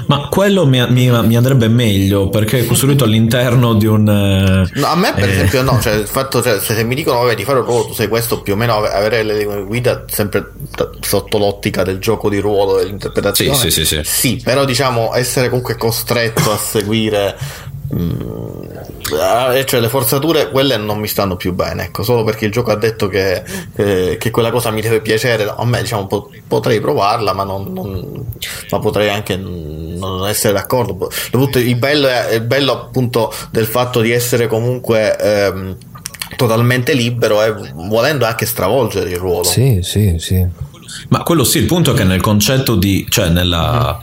[0.07, 4.09] Ma quello mi, mi- mi andrebbe meglio perché è costruito all'interno di un...
[4.09, 6.95] eh, No, a me per eh, esempio no, cioè il fatto, cioè, se, se mi
[6.95, 9.45] dicono vabbè di fare un ruolo, tu sei questo più o meno, ave- avere le
[9.65, 10.53] guida sempre
[11.01, 13.55] sotto l'ottica del gioco di ruolo dell'interpretazione.
[13.57, 14.01] Sì, sì, sì, sì.
[14.05, 17.37] Sì, però diciamo essere comunque costretto a seguire
[17.95, 18.21] mm,
[19.55, 22.71] eh, cioè le forzature quelle non mi stanno più bene ecco solo perché il gioco
[22.71, 23.43] ha detto che,
[23.75, 25.45] che- che quella cosa mi deve piacere.
[25.45, 28.25] A me diciamo po- potrei provarla ma, non, non-
[28.71, 31.11] ma potrei anche non essere d'accordo.
[31.33, 35.77] Il bello, è, il bello appunto del fatto di essere comunque ehm,
[36.37, 39.45] totalmente libero e volendo anche stravolgere il ruolo.
[39.45, 40.45] Sì, sì, sì.
[41.09, 43.99] Ma quello sì, il punto è che nel concetto di, cioè nella,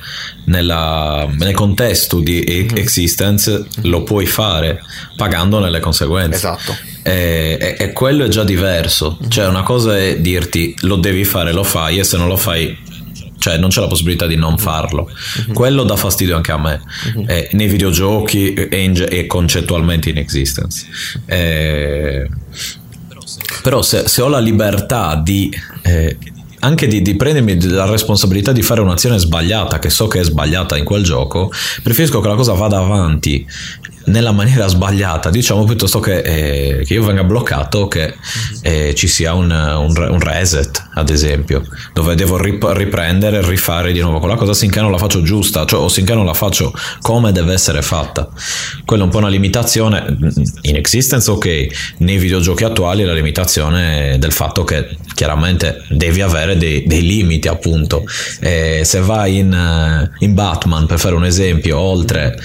[0.45, 4.81] nella- nel contesto di e- existence lo puoi fare
[5.15, 6.35] pagandone le conseguenze.
[6.37, 6.75] Esatto.
[7.03, 9.17] E, e- e quello è già diverso.
[9.27, 12.89] Cioè una cosa è dirti lo devi fare, lo fai e se non lo fai
[13.41, 15.09] cioè non c'è la possibilità di non farlo.
[15.51, 16.79] Quello dà fastidio anche a me,
[17.25, 20.85] eh, nei videogiochi e, in e concettualmente in existence.
[21.25, 22.29] Eh,
[23.63, 25.51] però se, se ho la libertà di...
[25.81, 26.17] eh,
[26.61, 30.77] anche di, di prendermi la responsabilità di fare un'azione sbagliata, che so che è sbagliata
[30.77, 31.51] in quel gioco,
[31.83, 33.45] preferisco che la cosa vada avanti
[34.05, 38.15] nella maniera sbagliata, diciamo piuttosto che, eh, che io venga bloccato, che
[38.61, 43.91] eh, ci sia un, un, un, reset, ad esempio, dove devo rip- riprendere e rifare
[43.91, 46.73] di nuovo quella cosa finché non la faccio giusta, cioè o finché non la faccio
[47.01, 48.29] come deve essere fatta.
[48.85, 50.17] Quella è un po' una limitazione,
[50.61, 56.57] in existence ok, nei videogiochi attuali la limitazione è del fatto che chiaramente devi avere
[56.57, 58.03] dei, dei limiti appunto.
[58.39, 62.37] Eh, se vai in, eh, in Batman, per fare un esempio, oltre,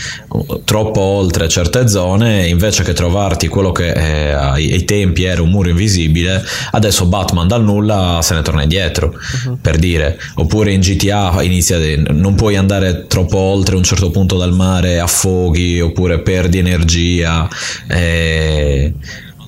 [0.64, 5.50] troppo oltre certe zone, invece che trovarti quello che eh, ai, ai, tempi era un
[5.50, 9.58] muro invisibile, adesso Batman dal nulla se ne torna indietro, uh-huh.
[9.60, 10.18] per dire.
[10.34, 11.78] Oppure in GTA inizia
[12.08, 17.48] non puoi andare troppo oltre un certo punto dal mare, affoghi, oppure perdi energia.
[17.88, 18.92] Eh,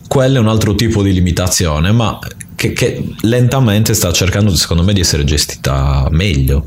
[0.07, 2.19] quello è un altro tipo di limitazione, ma
[2.59, 6.65] che, che, lentamente sta cercando secondo me di essere gestita meglio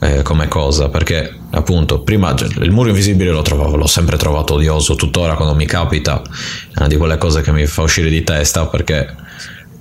[0.00, 4.54] eh, come cosa perché appunto prima cioè, il muro invisibile lo trovavo l'ho sempre trovato
[4.54, 8.24] odioso tuttora quando mi capita è una di quelle cose che mi fa uscire di
[8.24, 9.16] testa perché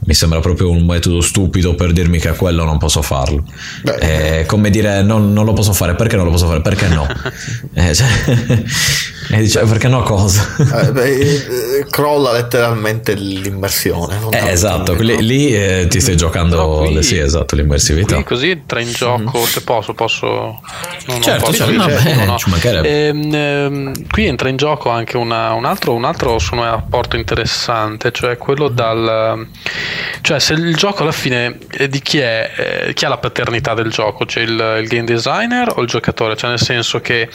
[0.05, 3.45] mi sembra proprio un metodo stupido per dirmi che a quello non posso farlo.
[3.83, 6.59] Beh, eh, come dire, non, non, lo posso fare, perché non lo posso fare?
[6.59, 7.07] Perché no?
[7.73, 8.07] eh, cioè,
[9.31, 10.55] e dice, perché no cosa?
[10.57, 14.19] Eh, beh, eh, crolla letteralmente l'immersione.
[14.31, 18.15] Eh, esatto, lì, lì eh, ti stai giocando no, qui, sì, esatto, l'immersività.
[18.15, 19.43] Qui così entra in gioco, mm.
[19.43, 20.27] se posso, posso...
[21.07, 22.37] Non, certo, posso certo, no, beh, no.
[22.37, 23.07] ci mancherebbe.
[23.07, 28.11] Ehm, ehm, qui entra in gioco anche una, un, altro, un altro suo apporto interessante,
[28.11, 29.47] cioè quello dal
[30.23, 33.73] cioè, se il gioco alla fine è di chi è, eh, chi ha la paternità
[33.73, 34.25] del gioco?
[34.25, 36.37] Cioè il, il, game designer o il giocatore?
[36.37, 37.27] Cioè, nel senso che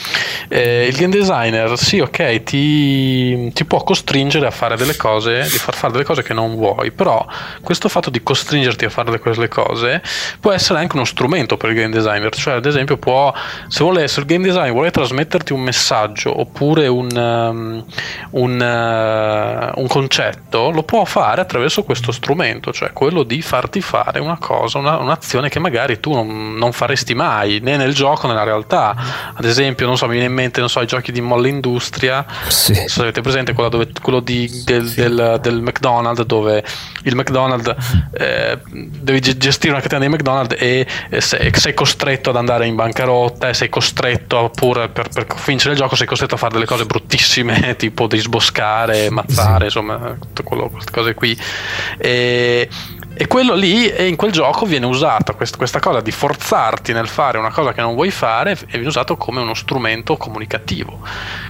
[0.48, 5.58] eh, il game designer, sì, ok, ti, ti, può costringere a fare delle cose, di
[5.58, 7.24] far fare delle cose che non vuoi, però
[7.62, 10.02] questo fatto di costringerti a fare quelle cose
[10.40, 13.32] può essere anche uno strumento per il game designer, cioè ad esempio può,
[13.68, 17.84] se, vuole, se il game designer vuole trasmetterti un messaggio oppure un, um,
[18.30, 24.18] un, uh, un concetto, lo può fare attraverso questo strumento, cioè quello di farti fare
[24.18, 28.32] una cosa, una, un'azione che magari tu non, non, faresti mai, né nel gioco né
[28.32, 28.96] nella realtà.
[29.34, 31.67] Ad esempio, non so, mi viene in mente, non so, i giochi di Molly 2
[31.68, 32.24] dell'industria.
[32.48, 32.74] Sì.
[32.86, 35.00] Se avete presente quello, dove, quello di, del, sì.
[35.00, 36.64] del, del, McDonald's, dove
[37.04, 37.98] il McDonald's mm.
[38.12, 42.74] eh, devi gestire una catena di McDonald's e, e sei, sei, costretto ad andare in
[42.74, 46.66] bancarotta e sei costretto, oppure per, per, vincere il gioco, sei costretto a fare delle
[46.66, 49.78] cose bruttissime, tipo di sboscare, mazzare, sì.
[49.78, 51.38] insomma, tutte queste cose qui.
[51.98, 52.68] E,
[53.18, 57.08] e, quello lì, e in quel gioco viene usata questa, questa, cosa di forzarti nel
[57.08, 61.00] fare una cosa che non vuoi fare, e viene usato come uno strumento comunicativo.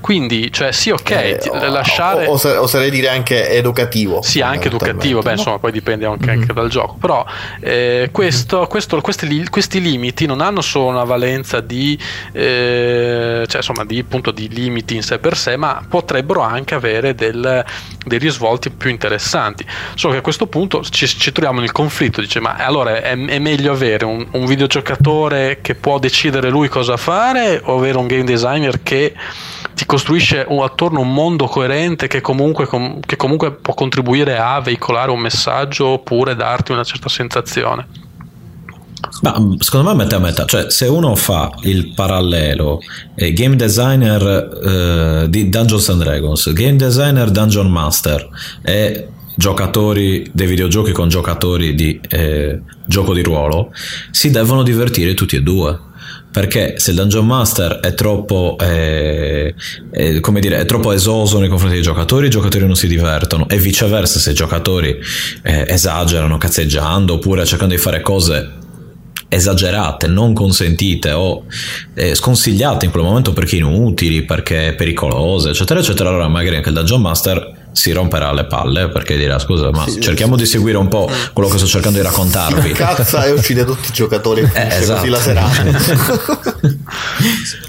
[0.01, 2.27] Quindi, cioè, sì, ok, eh, lasciare.
[2.27, 4.23] O, o, oserei dire anche educativo.
[4.23, 6.41] Sì, anche educativo, beh, insomma, poi dipende anche, mm-hmm.
[6.41, 6.95] anche dal gioco.
[6.95, 7.23] Però
[7.61, 11.99] eh, questo, questo, questi, questi, limiti non hanno solo una valenza di,
[12.33, 17.14] eh, cioè, insomma, di, appunto, di limiti in sé per sé, ma potrebbero anche avere
[17.14, 17.62] del,
[18.07, 19.66] dei risvolti più interessanti.
[19.95, 23.39] Solo che a questo punto ci, ci troviamo nel conflitto, dice ma allora è, è
[23.39, 28.25] meglio avere un, un, videogiocatore che può decidere lui cosa fare o avere un game
[28.25, 29.15] designer che
[29.75, 34.61] ti costruisce un, attorno un mondo coerente che comunque, com, che comunque può contribuire a
[34.61, 37.87] veicolare un messaggio oppure darti una certa sensazione?
[39.23, 42.81] Ma secondo me mette a metà, cioè se uno fa il parallelo
[43.15, 48.29] eh, game designer eh, di Dungeons and Dragons, game designer Dungeon Master
[48.63, 53.72] e giocatori dei videogiochi con giocatori di eh, gioco di ruolo
[54.11, 55.86] si devono divertire tutti e due.
[56.30, 59.55] Perché se il Dungeon Master è troppo, eh,
[59.91, 63.49] eh, come dire, è troppo esoso nei confronti dei giocatori, i giocatori non si divertono.
[63.49, 64.99] E viceversa se i giocatori
[65.43, 68.57] eh, esagerano cazzeggiando oppure cercando di fare cose
[69.28, 71.45] esagerate, non consentite o
[71.95, 76.74] eh, sconsigliate in quel momento perché inutili, perché pericolose, eccetera, eccetera, allora magari anche il
[76.74, 80.43] Dungeon Master si romperà le palle perché dirà scusa ma sì, cerchiamo sì.
[80.43, 83.93] di seguire un po' quello che sto cercando di raccontarvi cazza e uccide tutti i
[83.93, 84.99] giocatori eh, esatto.
[84.99, 85.62] così la serata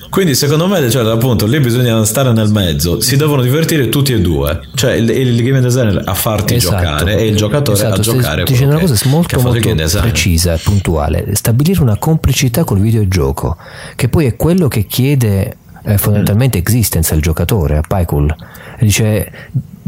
[0.09, 4.19] quindi secondo me cioè, appunto lì bisogna stare nel mezzo si devono divertire tutti e
[4.19, 6.83] due cioè il, il game designer a farti esatto.
[6.83, 7.99] giocare e il giocatore esatto.
[7.99, 13.57] a giocare dice una cosa molto, molto precisa e puntuale stabilire una complicità col videogioco
[13.95, 18.35] che poi è quello che chiede eh, fondamentalmente existence al giocatore a Pycool
[18.79, 19.31] dice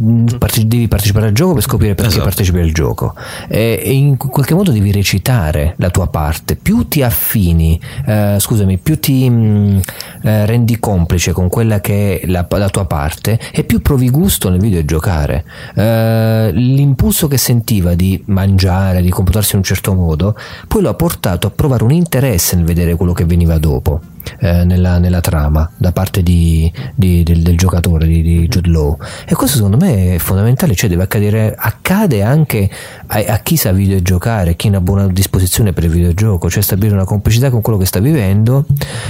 [0.02, 0.26] Mm,
[0.64, 2.26] devi partecipare al gioco per scoprire perché esatto.
[2.26, 3.14] partecipi al gioco.
[3.48, 6.56] E, e, in qualche modo devi recitare la tua parte.
[6.56, 9.80] Più ti affini eh, scusami più ti mh, mm,
[10.24, 14.50] eh, rendi complice con quella che è la, la, tua parte e più provi gusto
[14.50, 15.46] nel videogiocare
[15.76, 20.36] eh, l'impulso che sentiva di mangiare di comportarsi in un certo modo
[20.68, 24.64] poi lo ha portato a provare un interesse nel vedere quello che veniva dopo eh,
[24.64, 28.98] nella, nella, trama da parte di, di, del, del, giocatore di, di Jude Law.
[29.26, 32.70] E questo secondo me è fondamentale cioè deve accadere accade anche
[33.08, 36.96] a, a chi sa videogiocare chi ha una buona disposizione per il videogioco cioè stabilire
[36.96, 38.66] una complicità con quello che sta vivendo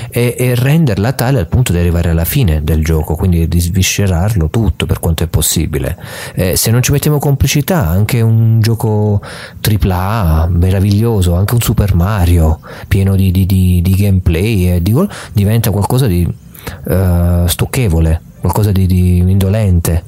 [0.10, 4.50] e, e renderla tale al punto di arrivare alla fine del gioco quindi di sviscerarlo
[4.50, 5.98] tutto per quanto è possibile.
[6.34, 9.22] Eh, se non ci mettiamo complicità anche un gioco
[9.62, 14.92] AAA meraviglioso anche un Super Mario pieno di, di, di, di gameplay e di
[15.34, 20.04] diventa qualcosa di uh, stucchevole, qualcosa di, di indolente.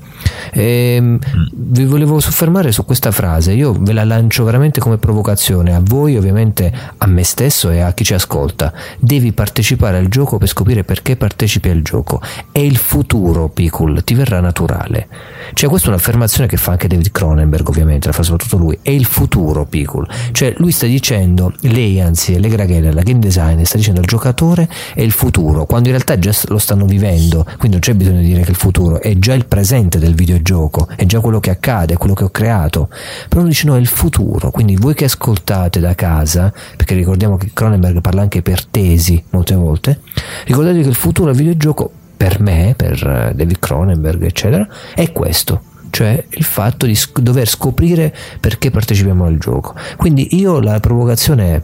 [0.52, 1.20] E ehm,
[1.54, 6.18] vi volevo soffermare su questa frase, io ve la lancio veramente come provocazione a voi,
[6.18, 8.74] ovviamente a me stesso e a chi ci ascolta.
[9.00, 12.22] Devi partecipare al gioco per scoprire perché partecipi al gioco.
[12.52, 15.08] È il futuro, Picul, ti verrà naturale.
[15.54, 18.78] Cioè, questa è un'affermazione che fa anche David Cronenberg, ovviamente, la fa soprattutto lui.
[18.82, 20.08] È il futuro, Picul.
[20.32, 24.68] Cioè, lui sta dicendo, lei anzi, le Graghella, la game designer, sta dicendo al giocatore
[24.94, 28.28] è il futuro, quando in realtà già lo stanno vivendo, quindi non c'è bisogno di
[28.28, 31.94] dire che il futuro è già il presente del videogioco, è già quello che accade,
[31.94, 32.90] è quello che ho creato.
[33.28, 37.38] Però lui dice no, è il futuro, quindi voi che ascoltate da casa, perché ricordiamo
[37.38, 40.00] che Cronenberg parla anche per tesi molte volte,
[40.46, 45.72] ricordatevi che il futuro del videogioco per me, per eh, David Cronenberg, eccetera, è questo
[45.94, 49.76] cioè il fatto di dover scoprire perché partecipiamo al gioco.
[49.96, 51.62] Quindi io la provocazione è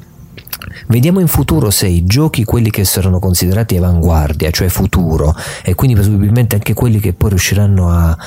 [0.87, 5.95] Vediamo in futuro se i giochi, quelli che saranno considerati avanguardia, cioè futuro, e quindi
[5.95, 8.17] presumibilmente anche quelli che poi riusciranno a,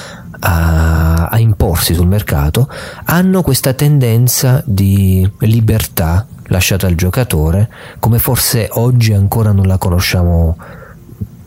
[0.41, 2.69] a, a imporsi sul mercato,
[3.05, 7.69] hanno questa tendenza di libertà lasciata al giocatore,
[7.99, 10.57] come forse oggi ancora non la conosciamo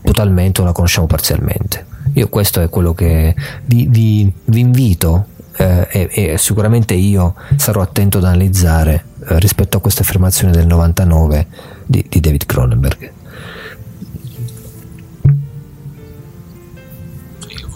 [0.01, 1.85] totalmente o la conosciamo parzialmente.
[2.13, 3.35] Io questo è quello che
[3.65, 5.25] vi, vi, vi invito
[5.57, 11.47] eh, e, e, sicuramente io sarò attento ad analizzare rispetto a questa affermazione del 99
[11.85, 13.14] di, di David Cronenberg.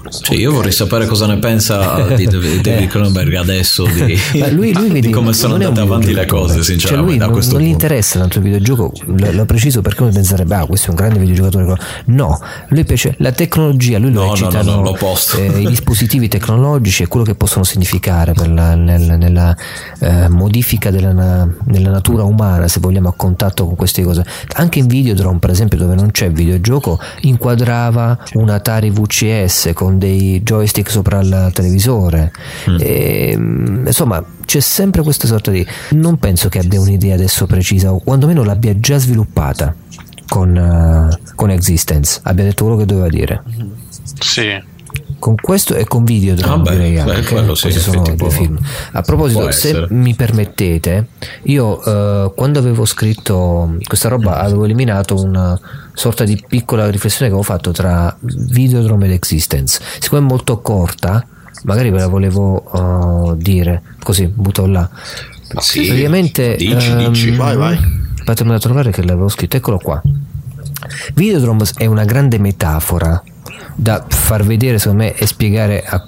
[0.09, 2.87] Cioè, io vorrei sapere cosa ne pensa di David eh.
[2.87, 4.17] Cronenberg adesso di,
[4.51, 7.67] lui, lui di come sono andate avanti le cose sinceramente cioè lui non, non gli
[7.67, 11.75] interessa tanto il videogioco l'ho preciso perché uno penserebbe ah questo è un grande videogiocatore
[12.05, 14.97] no lui piace la tecnologia lui lo no, no, no,
[15.37, 19.55] eh, i dispositivi tecnologici e quello che possono significare per la, nel, nella
[19.99, 24.25] eh, modifica della, della, natura umana se vogliamo a contatto con queste cose.
[24.53, 30.41] Anche in Videodrome per esempio dove non c'è videogioco inquadrava un Atari VCS con dei
[30.41, 32.31] joystick sopra il televisore.
[32.67, 32.77] Mm.
[32.79, 35.65] E, ehm, insomma, c'è sempre questa sorta di.
[35.91, 39.75] Non penso che abbia un'idea adesso precisa, o quantomeno l'abbia già sviluppata
[40.27, 42.19] con, uh, con Existence.
[42.23, 43.43] Abbia detto quello che doveva dire.
[44.19, 44.68] Sì
[45.19, 48.57] con questo e con video ah, beh, direi anche beh, sì, questi sono due film.
[48.93, 51.07] A proposito se mi permettete
[51.43, 55.59] io uh, quando avevo scritto questa roba avevo eliminato una
[55.93, 59.81] sorta di piccola riflessione che avevo fatto tra Videodrome ed Existence.
[59.99, 61.25] Siccome è molto corta
[61.63, 63.81] magari ve la volevo uh, dire.
[64.01, 64.89] Così butto là.
[65.57, 67.31] Sì, praticamente dici, um, dici.
[67.31, 67.77] vai vai.
[68.23, 69.57] Fatemi da trovare che l'avevo scritto.
[69.57, 70.01] Eccolo qua.
[71.13, 73.21] Videodrome è una grande metafora
[73.79, 76.03] da far vedere secondo me e spiegare a,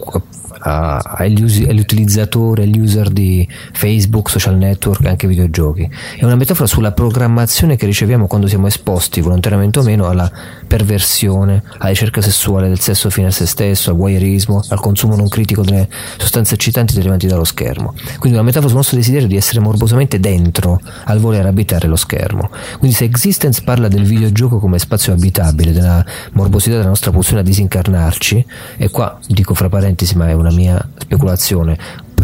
[0.98, 5.90] agli, agli, utilizzatori, agli user di Facebook, social network anche videogiochi.
[6.18, 10.30] È una metafora sulla programmazione che riceviamo quando siamo esposti volontariamente o meno alla
[10.72, 15.28] perversione, alla ricerca sessuale del sesso fine a se stesso, al voyeurismo, al consumo non
[15.28, 17.94] critico delle sostanze eccitanti derivanti dallo schermo.
[18.20, 22.50] Quindi una metafora sul nostro desiderio di essere morbosamente dentro al voler abitare lo schermo.
[22.80, 27.44] Quindi se Existence parla del videogioco come spazio abitabile, della morbosità della nostra pulsione a
[27.44, 28.46] disincarnarci,
[28.78, 31.78] e qua dico fra parentesi ma è una mia speculazione,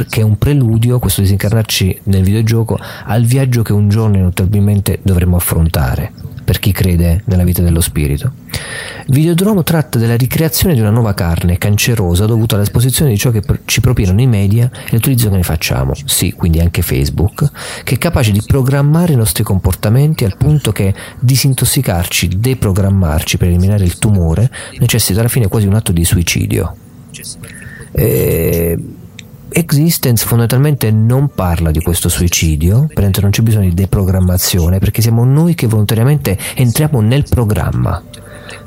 [0.07, 5.35] che è un preludio, questo disincarnarci nel videogioco, al viaggio che un giorno ineluttabilmente dovremo
[5.35, 8.31] affrontare per chi crede nella vita dello spirito.
[9.07, 13.81] Videodromo tratta della ricreazione di una nuova carne cancerosa dovuta all'esposizione di ciò che ci
[13.81, 17.51] propinano i media e l'utilizzo che ne facciamo, sì, quindi anche Facebook,
[17.83, 23.83] che è capace di programmare i nostri comportamenti al punto che disintossicarci, deprogrammarci per eliminare
[23.83, 24.49] il tumore
[24.79, 26.77] necessita alla fine quasi un atto di suicidio.
[27.91, 28.77] Eh,
[29.57, 35.25] Existence fondamentalmente non parla di questo suicidio, perché non c'è bisogno di deprogrammazione, perché siamo
[35.25, 37.99] noi che volontariamente entriamo nel programma.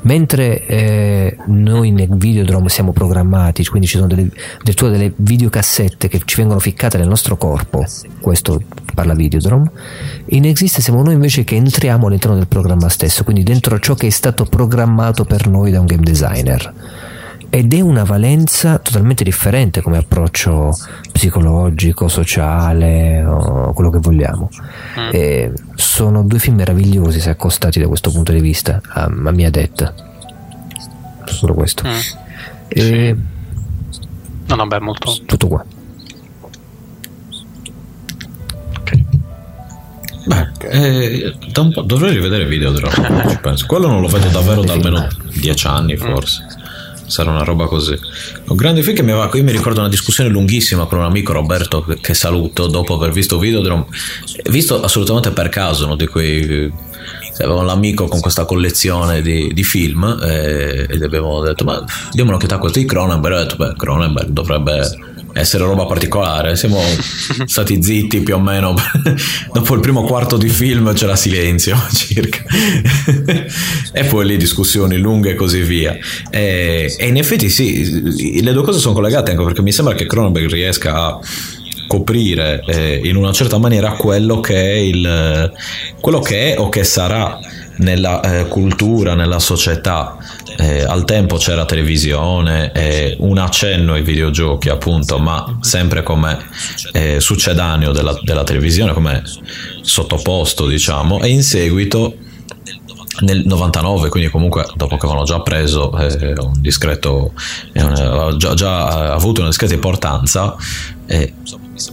[0.01, 6.21] Mentre eh, noi nel videodrome siamo programmati, quindi ci sono delle, addirittura delle videocassette che
[6.25, 7.85] ci vengono ficcate nel nostro corpo,
[8.19, 8.61] questo
[8.93, 9.71] parla videodrome,
[10.25, 14.07] in Existe siamo noi invece che entriamo all'interno del programma stesso, quindi dentro ciò che
[14.07, 16.73] è stato programmato per noi da un game designer
[17.51, 20.75] ed è una valenza totalmente differente come approccio
[21.11, 24.49] psicologico, sociale o quello che vogliamo.
[24.97, 25.09] Mm.
[25.11, 29.49] E sono due film meravigliosi se accostati da questo punto di vista, a, a mia
[29.49, 29.93] detta.
[31.25, 31.83] Solo questo.
[31.85, 31.99] Mm.
[32.69, 33.15] E
[34.51, 35.17] No, no, beh, molto.
[35.25, 35.65] tutto qua.
[40.23, 43.65] Beh, eh, da un po' dovrei rivedere Videodrome, ci penso.
[43.65, 46.45] Quello non lo vedo davvero da almeno dieci anni, forse.
[47.11, 47.99] Sarà una roba così.
[48.47, 49.29] Un grande film che mi aveva.
[49.33, 53.37] Io mi ricordo una discussione lunghissima con un amico Roberto, che, saluto, dopo aver visto
[53.37, 53.85] Videodrome.
[54.49, 56.71] Visto assolutamente per caso, uno di quei.
[57.37, 62.55] Avevamo l'amico con questa collezione di, di film eh, ed abbiamo detto: Ma diamo un'occhiata
[62.55, 63.35] a questo di Cronenberg.
[63.35, 64.81] E ho detto: Beh, Cronenberg dovrebbe
[65.33, 66.55] essere roba particolare.
[66.55, 66.79] Siamo
[67.45, 68.73] stati zitti più o meno.
[69.53, 72.43] Dopo il primo quarto di film c'era silenzio circa.
[73.93, 75.95] e poi lì discussioni lunghe e così via.
[76.29, 80.05] E, e in effetti sì, le due cose sono collegate anche perché mi sembra che
[80.05, 81.19] Cronenberg riesca a
[81.87, 85.51] coprire eh, in una certa maniera quello che è il
[85.99, 87.37] quello che è o che sarà
[87.77, 90.17] nella eh, cultura, nella società.
[90.57, 96.37] Eh, al tempo c'era televisione, eh, un accenno ai videogiochi, appunto, ma sempre come
[96.91, 99.23] eh, succedaneo della, della televisione, come
[99.81, 102.15] sottoposto, diciamo, e in seguito
[103.19, 107.33] nel 99, quindi comunque dopo che avevano già preso eh, un discreto,
[107.73, 110.55] eh, un- già, già avuto una discreta importanza,
[111.05, 111.33] eh,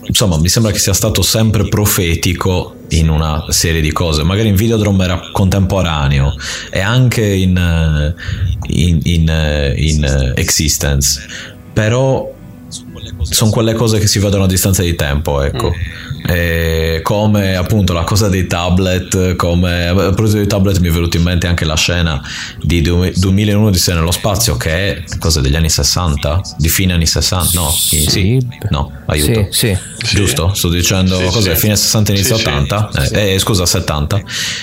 [0.06, 4.54] insomma mi sembra che sia stato sempre profetico in una serie di cose, magari in
[4.54, 6.34] Videodrome era contemporaneo
[6.70, 8.14] e anche in, eh,
[8.68, 11.20] in, in, eh, in, eh, Existence,
[11.72, 12.36] però
[12.68, 15.72] sono quelle cose che si vedono a distanza di tempo, ecco.
[16.26, 21.16] E come appunto la cosa dei tablet, come a proposito dei tablet mi è venuta
[21.16, 22.20] in mente anche la scena
[22.60, 26.92] di du- 2001 di Sé nello spazio che è cosa degli anni 60, di fine
[26.92, 29.48] anni 60, no, sì, sì, no, aiuto.
[29.50, 30.16] Sì, sì.
[30.16, 30.52] Giusto?
[30.54, 31.54] Sto dicendo Sì, cos'è?
[31.54, 31.60] sì.
[31.60, 32.48] Fine 60 inizio Sì, sì.
[32.48, 32.90] 80?
[33.12, 34.20] Eh, eh, scusa, 70.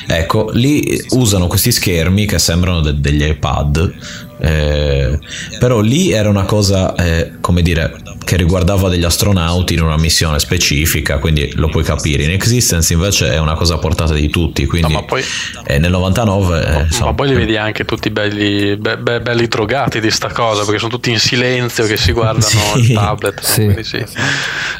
[0.07, 3.93] Ecco, lì usano questi schermi che sembrano de- degli iPad.
[4.37, 5.19] Eh,
[5.59, 7.93] però lì era una cosa, eh, come dire,
[8.25, 12.23] che riguardava degli astronauti in una missione specifica, quindi lo puoi capire.
[12.23, 15.23] In Existence invece è una cosa a portata di tutti, quindi No, poi-
[15.65, 16.65] eh, nel 99...
[16.65, 20.29] eh, insomma, Ma poi li vedi anche tutti belli, be- be- belli drogati di sta
[20.31, 22.41] cosa perché sono tutti in silenzio che si guardano
[22.75, 22.79] Sì.
[22.79, 23.35] il tablet.
[23.41, 23.47] no?
[23.47, 23.83] Sì.
[23.83, 24.03] Sì.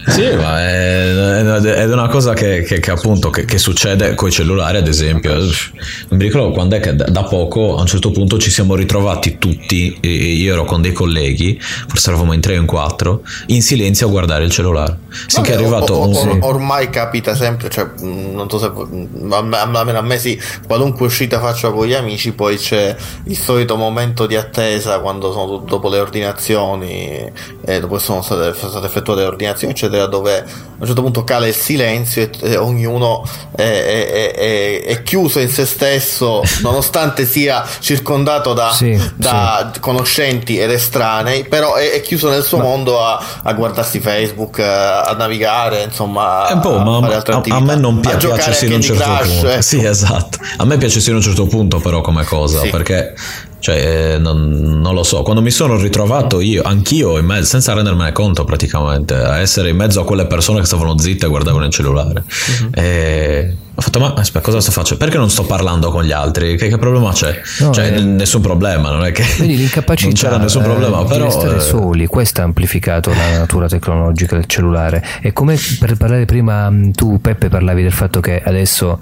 [0.08, 4.32] Sì, ma è, è- una cosa che, che- che appunto che, che succede con i
[4.32, 5.34] cellulari, ad esempio.
[5.36, 5.48] Non
[6.10, 9.98] mi ricordo quando è che da, poco a un certo punto ci siamo ritrovati tutti.
[10.02, 14.10] Io ero con dei colleghi, forse eravamo in tre o in quattro, in silenzio a
[14.10, 14.98] guardare il cellulare.
[15.28, 16.16] Sinché è Vabbè, arrivato o- o- un.
[16.16, 20.40] or- ormai capita sempre, cioè, mh, non so se mh, a me, a me- sì,
[20.68, 22.96] qualunque uscita faccio con gli amici, poi c'è
[23.26, 27.32] il solito momento di attesa quando sono dopo le ordinazioni,
[27.66, 30.44] e dopo sono state, sono state effettuate le ordinazioni, eccetera, dove a
[30.80, 33.24] un certo punto cala il silenzio e, e ognuno
[33.56, 40.58] è, è- è- è chiuso in se stesso, nonostante sia circondato da, Sì, da conoscenti
[40.60, 45.14] ed estranei, però è, è chiuso nel suo mondo a, a guardarsi Facebook, a, a
[45.14, 49.04] navigare, insomma, po', a ma a, a me non pi- piace sino a un certo
[49.04, 49.50] Crush, punto.
[49.50, 49.62] ecco.
[49.62, 50.38] Sì, esatto.
[50.58, 52.70] A me piace sino a un certo punto, però, come cosa, Sì.
[52.70, 53.14] perché
[53.60, 55.24] cioè, eh, non, non lo so.
[55.24, 59.76] Quando mi sono ritrovato io, anch'io, in mezzo, senza rendermene conto praticamente, a essere in
[59.76, 62.24] mezzo a quelle persone che stavano zitte e guardavano il cellulare.
[62.62, 62.70] Mhm.
[62.74, 65.04] E ho fatto, ma aspetta, cosa sto facendo?
[65.04, 66.56] Perché non sto parlando con gli altri?
[66.56, 67.42] Che, che problema c'è?
[67.60, 69.26] No, cioè, eh, nessun problema, non è che.
[69.38, 71.26] Vedi l'incapacità non c'era nessun eh, problema, di però.
[71.26, 75.04] restare eh, soli, questo ha amplificato la natura tecnologica del cellulare.
[75.22, 79.00] E come per parlare prima mh, tu Peppe parlavi del fatto che adesso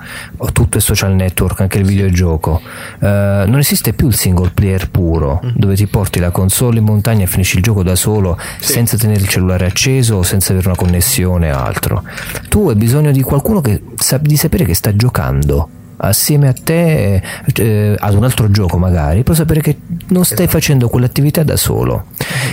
[0.51, 2.59] tutto è social network, anche il videogioco.
[2.99, 7.25] Eh, non esiste più il single player puro, dove ti porti la console in montagna
[7.25, 10.77] e finisci il gioco da solo senza tenere il cellulare acceso o senza avere una
[10.77, 12.03] connessione o altro.
[12.49, 17.21] Tu hai bisogno di qualcuno che sa- di sapere che sta giocando assieme a te
[17.55, 19.77] eh, ad un altro gioco magari per sapere che
[20.07, 22.05] non stai facendo quell'attività da solo.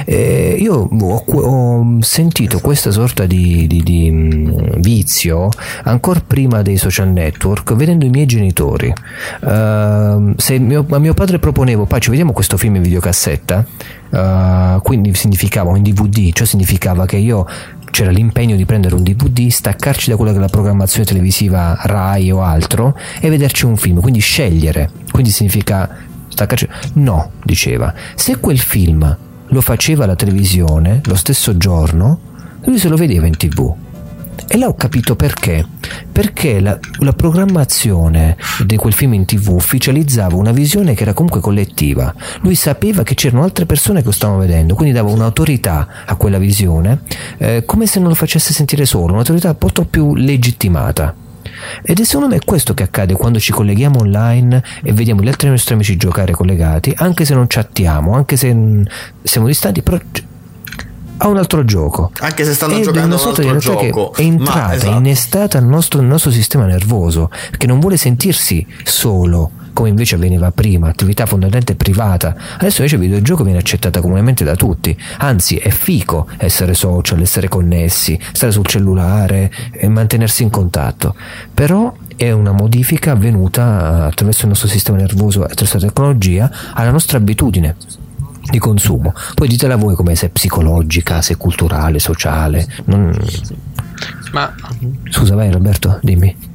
[0.05, 5.49] Eh, io ho, ho sentito questa sorta di, di- di, mh, vizio
[5.85, 8.93] ancora prima dei social network vedendo i miei genitori.
[9.47, 13.65] Ehm, se mio, a mio padre proponevo ci vediamo questo film in videocassetta
[14.11, 17.47] eh, quindi significava in dvd ciò significava che io
[17.91, 22.31] c'era l'impegno di prendere un DVD, staccarci da quella che è la programmazione televisiva Rai
[22.31, 24.91] o altro e vederci un film, quindi scegliere.
[25.11, 25.89] Quindi significa
[26.29, 26.69] staccarci.
[26.95, 32.21] No, diceva, se quel film lo faceva la televisione lo stesso giorno,
[32.65, 33.75] lui se lo vedeva in tv.
[34.47, 35.65] E là ho capito perché.
[36.11, 41.41] Perché la, la programmazione di quel film in tv ufficializzava una visione che era comunque
[41.41, 42.15] collettiva.
[42.41, 46.39] Lui sapeva che c'erano altre persone che lo stavano vedendo, quindi dava un'autorità a quella
[46.39, 47.03] visione,
[47.39, 51.15] eh, come se non lo facesse sentire solo, un'autorità molto più legittimata.
[51.83, 55.49] Ed è secondo me questo che accade quando ci colleghiamo online e vediamo gli altri
[55.49, 58.57] nostri amici giocare collegati, anche se non chattiamo, anche se
[59.23, 59.99] siamo distanti, però
[61.23, 62.11] a un altro gioco.
[62.21, 64.15] Anche se stanno Ed giocando a un altro gioco.
[64.15, 64.97] è entrata, Ma, è esatto.
[64.97, 70.51] innestata nel nostro, nel nostro sistema nervoso, che non vuole sentirsi solo, come invece avveniva
[70.51, 72.35] prima, attività fondamentalmente privata.
[72.55, 77.49] Adesso invece il videogioco viene accettata comunemente da tutti, anzi è fico essere social, essere
[77.49, 81.15] connessi, stare sul cellulare e mantenersi in contatto.
[81.53, 87.19] Però è una modifica avvenuta attraverso il nostro sistema nervoso, attraverso la tecnologia, alla nostra
[87.19, 87.77] abitudine
[88.51, 89.15] di consumo.
[89.35, 92.67] Poi ditela voi come se è psicologica, se è culturale, sociale.
[92.85, 93.17] Non...
[94.33, 94.53] Ma
[95.11, 96.50] Scusa, vai Roberto, dimmi.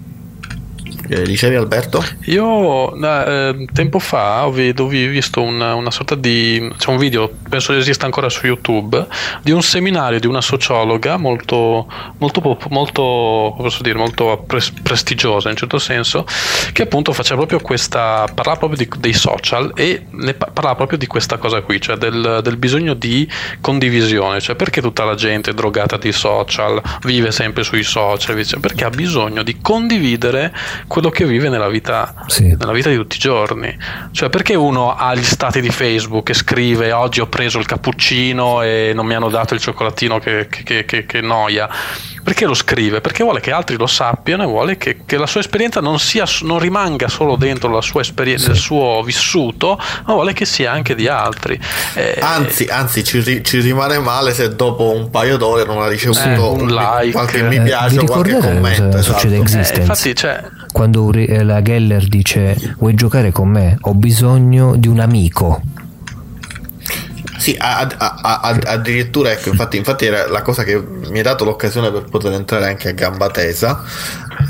[1.07, 2.03] Eh, dicevi Alberto?
[2.25, 6.97] Io eh, tempo fa ho vi- ho vi- visto una, una sorta di c'è un
[6.97, 9.05] video, penso esista ancora su YouTube,
[9.43, 11.85] di un seminario di una sociologa molto,
[12.17, 16.25] molto, molto, dire, molto pres- prestigiosa in certo senso,
[16.73, 20.97] che appunto faceva proprio questa, parlava proprio di- dei social e ne pa- parlava proprio
[20.97, 23.29] di questa cosa qui, cioè del, del bisogno di
[23.61, 28.85] condivisione, cioè perché tutta la gente è drogata di social, vive sempre sui social, perché
[28.85, 30.51] ha bisogno di condividere
[30.95, 32.55] quello che vive nella vita, Sì.
[32.57, 33.75] nella vita di tutti i giorni.
[34.13, 38.61] Cioè, perché uno ha gli stati di Facebook e scrive oggi ho preso il cappuccino
[38.61, 41.67] e non mi hanno dato il cioccolatino che, che- che- che- che noia?
[42.23, 43.01] Perché lo scrive?
[43.01, 46.23] Perché vuole che altri lo sappiano e vuole che, che la sua esperienza non, sia,
[46.43, 50.95] non rimanga solo dentro la sua esperienza, il suo vissuto, ma vuole che sia anche
[50.95, 51.59] di altri.
[51.95, 55.87] Eh, Anzi, anzi ci, ri- ci rimane male se dopo un paio d'ore non ha
[55.89, 57.11] ricevuto Sì, un like.
[57.11, 58.95] qualche Eh, mi piace o qualche commento.
[58.97, 59.73] cosa succede esatto.
[59.75, 60.43] eh, infatti, cioè,
[60.75, 63.77] Quando eh, la Geller dice vuoi giocare con me?
[63.79, 65.61] Ho bisogno di un amico.
[67.37, 71.23] Sì, a- a- a- a- addirittura ecco, infatti, infatti era la cosa che mi ha
[71.23, 73.83] dato l'occasione per poter entrare anche a gamba tesa.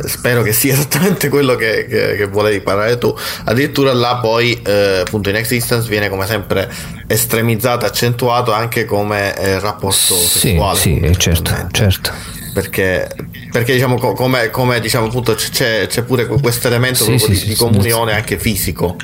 [0.05, 3.15] Spero che sia esattamente quello che, che- che volevi parlare tu.
[3.43, 6.71] Addirittura là poi, eh, appunto, in Existence viene come sempre
[7.05, 10.79] estremizzato, accentuato anche come eh, rapporto Sì, sessuale.
[10.79, 12.11] sì, eh, certo, certo.
[12.55, 13.09] Perché,
[13.51, 17.35] perché diciamo co- come, come diciamo appunto c'è, c'è pure questo elemento Sì, sì, di,
[17.35, 18.95] sì, di comunione anche fisico.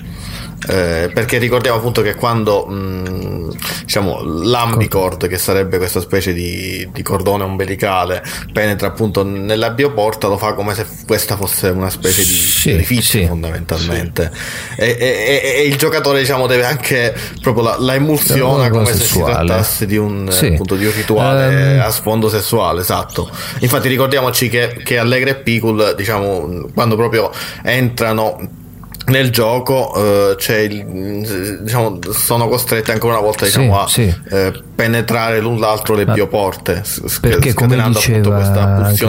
[0.68, 7.02] Eh, perché ricordiamo appunto che quando mh, diciamo l'ambicord che sarebbe questa specie di, di
[7.02, 8.22] cordone ombelicale
[8.54, 13.26] penetra appunto nella bioporta lo fa come se questa fosse una specie di Sì, sì.
[13.26, 14.32] fondamentalmente
[14.78, 17.12] e, e- e- e il giocatore diciamo deve anche
[17.42, 19.34] proprio la, la emulsiona come se si sessuale.
[19.48, 20.46] trattasse di un, Sì.
[20.46, 21.82] appunto, di un rituale Ehm.
[21.82, 23.28] a sfondo sessuale esatto
[23.62, 27.32] infatti ricordiamoci che, che Allegra e Picul diciamo quando proprio
[27.64, 28.60] entrano
[29.07, 29.94] nel gioco
[30.32, 34.14] eh, c'è il, diciamo, sono costrette ancora una volta Sì, diciamo, a sì.
[34.30, 36.82] eh, penetrare l'un l'altro le Ma- bioporte
[37.22, 39.06] Perché come diceva questa anche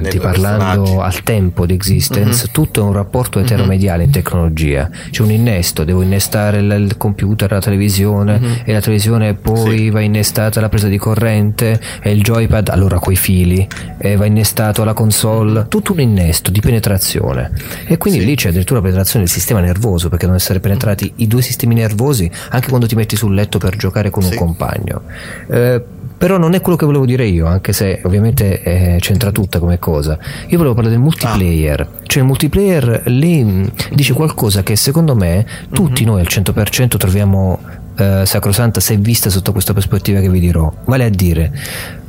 [0.00, 2.52] nei parlando al tempo di Existence, Mhm.
[2.52, 4.88] tutto è un rapporto eteromediale in tecnologia.
[5.10, 8.52] C'è un innesto, devo innestare il, computer, la televisione Mhm.
[8.64, 9.90] e la televisione poi Sì.
[9.90, 13.66] va innestata la presa di corrente e il joypad, allora coi fili,
[13.98, 17.50] e va innestato la console, tutto un innesto di penetrazione.
[17.86, 18.26] E quindi Sì.
[18.26, 21.74] lì c'è addirittura la penetrazione del sistema nervoso, perché devono essere penetrati i due sistemi
[21.74, 24.36] nervosi anche quando ti metti sul letto per giocare con un Sì.
[24.36, 25.02] compagno.
[25.48, 25.82] Eh,
[26.16, 29.78] però non è quello che volevo dire io, anche se ovviamente eh, c'entra tutta come
[29.78, 30.18] cosa.
[30.48, 31.88] Io volevo parlare del multiplayer.
[32.04, 37.58] Cioè il multiplayer lì mh, dice qualcosa che secondo me tutti noi al 100% troviamo
[37.96, 40.72] eh, sacrosanta se vista sotto questa prospettiva che vi dirò.
[40.86, 41.52] Vale a dire,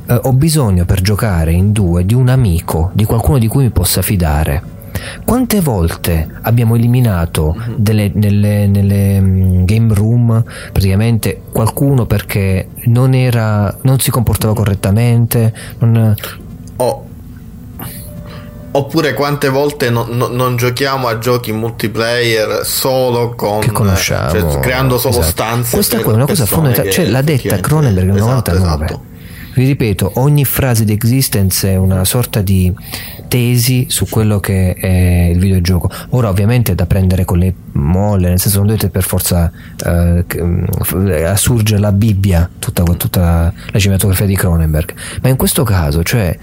[0.06, 3.70] eh, ho bisogno per giocare in due di un amico, di qualcuno di cui mi
[3.70, 4.74] possa fidare.
[5.24, 10.42] Quante volte abbiamo eliminato delle- nelle, nelle, mm, game room
[10.72, 15.52] praticamente qualcuno perché non, era, non si comportava correttamente?
[15.78, 16.14] non-
[16.76, 17.04] O-
[18.72, 24.60] Oppure quante volte non, non- non giochiamo a giochi multiplayer solo con che conosciamo cioè,
[24.60, 25.30] creando solo Esatto.
[25.30, 29.00] stanze questa è una cosa fondamentale cioè l'ha detta Cronenberg nel esatto, 99 esatto.
[29.56, 32.70] Vi ripeto ogni frase di Existence è una sorta di
[33.26, 35.90] tesi su quello che è il videogioco.
[36.10, 39.50] Ora ovviamente è da prendere con le molle nel senso non dovete per forza
[39.84, 40.64] eh, mh,
[41.26, 44.94] assurgere la Bibbia tutta, tutta la cinematografia di Cronenberg.
[45.22, 46.36] Ma in questo caso cioè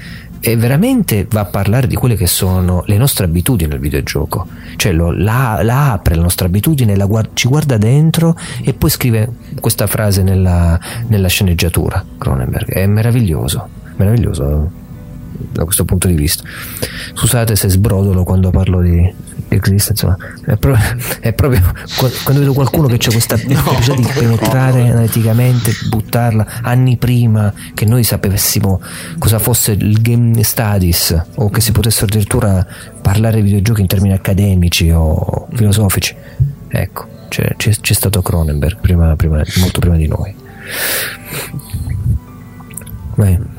[0.46, 4.46] e veramente va a parlare di quelle che sono le nostre abitudini nel videogioco.
[4.76, 8.90] Cioè lo- la, la apre la nostra abitudine, la guard- ci guarda dentro e poi
[8.90, 9.30] scrive
[9.62, 12.04] questa frase nella, nella sceneggiatura.
[12.18, 14.70] Cronenberg è meraviglioso, meraviglioso.
[15.34, 16.44] da questo punto di vista.
[17.14, 19.14] Scusate se sbrodolo quando parlo di
[19.56, 20.78] Existence, ma è, pro-
[21.20, 21.62] è proprio
[22.24, 28.04] quando vedo qualcuno che c'è questa capacità di penetrare analiticamente, buttarla anni prima che noi
[28.04, 28.82] sapessimo
[29.18, 32.66] cosa fosse il game studies o che si potessero addirittura
[33.02, 36.16] parlare di videogiochi in termini accademici o filosofici.
[36.68, 40.36] Ecco, c'è, c'è, c'è stato Cronenberg prima, prima, molto prima di noi.
[43.16, 43.53] Beh.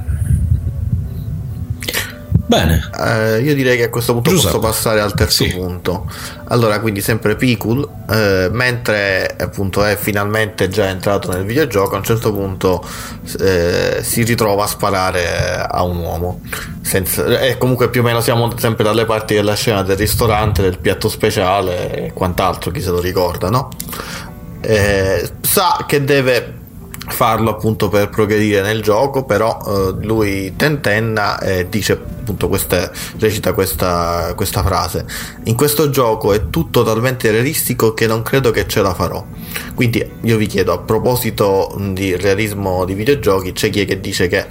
[2.47, 2.91] Bene.
[2.99, 4.59] Eh, io direi che a questo punto Giuseppe.
[4.59, 5.55] posso passare al terzo Sì.
[5.55, 6.11] punto.
[6.49, 12.05] Allora, quindi sempre Picul, eh, mentre appunto è finalmente già entrato nel videogioco, a un
[12.05, 12.87] certo punto
[13.41, 16.41] eh, si ritrova a sparare a un uomo.
[16.83, 20.79] Senza- e comunque più o meno siamo sempre dalle parti della scena del ristorante, del
[20.79, 23.69] piatto speciale e quant'altro, chi se lo ricorda, no?
[24.61, 26.55] Eh, sa che deve
[27.07, 33.53] farlo appunto per progredire nel gioco però eh, lui tentenna e dice appunto queste, recita
[33.53, 35.07] questa, questa frase.
[35.45, 39.25] In questo gioco è tutto talmente realistico che non credo che ce la farò
[39.75, 44.29] quindi io vi chiedo a proposito di realismo di videogiochi c'è chi è che dice
[44.29, 44.47] che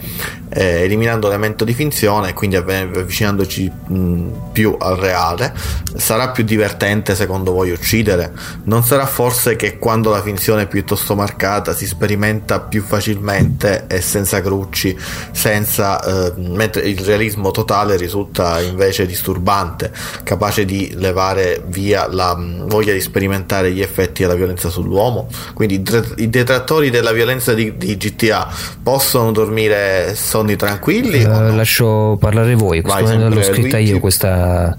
[0.50, 5.54] eh, eliminando l'elemento di finzione e quindi avvicinandoci mh, più al reale
[5.96, 8.32] sarà più divertente secondo voi uccidere?
[8.66, 14.02] Non sarà forse che quando la finzione è piuttosto marcata si sperimenta più facilmente e
[14.02, 14.98] senza crucci
[15.32, 19.92] senza eh, mentre il realismo totale risulta invece disturbante
[20.24, 24.93] capace di levare via la mh, voglia di sperimentare gli effetti della violenza sull'uomo
[25.54, 25.84] quindi
[26.18, 28.48] i detrattori della violenza di, di GTA
[28.82, 31.56] possono dormire sonni tranquilli o no?
[31.56, 33.92] lascio parlare voi, Vai, l'ho scritta Luigi.
[33.94, 34.78] io questa,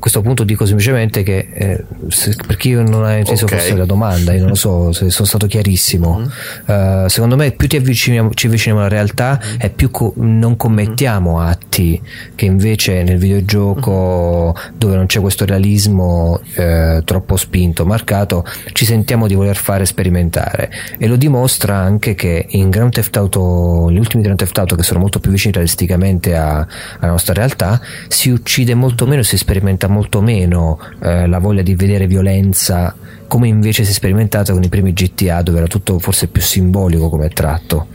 [0.00, 3.50] a questo punto dico semplicemente che eh, se- perché io non ho inteso Ok.
[3.52, 6.18] forse la domanda, io non lo so se sono stato chiarissimo.
[6.18, 7.04] Mm-hmm.
[7.04, 9.56] Eh, secondo me più ti avviciniamo, ci avviciniamo alla realtà Mm-hmm.
[9.60, 12.00] e più co- non commettiamo atti
[12.34, 14.74] che invece nel videogioco Mm-hmm.
[14.78, 20.70] dove non c'è questo realismo eh, troppo spinto, marcato, ci sentiamo di voler fare sperimentare
[20.98, 24.82] e lo dimostra anche che in Grand Theft Auto, gli ultimi Grand Theft Auto che
[24.82, 26.66] sono molto più vicini realisticamente a-
[27.00, 31.74] alla nostra realtà, si uccide molto meno, si sperimenta molto meno eh, la voglia di
[31.74, 32.94] vedere violenza
[33.28, 37.08] come invece si è sperimentata con i primi GTA dove era tutto forse più simbolico
[37.08, 37.86] come tratto.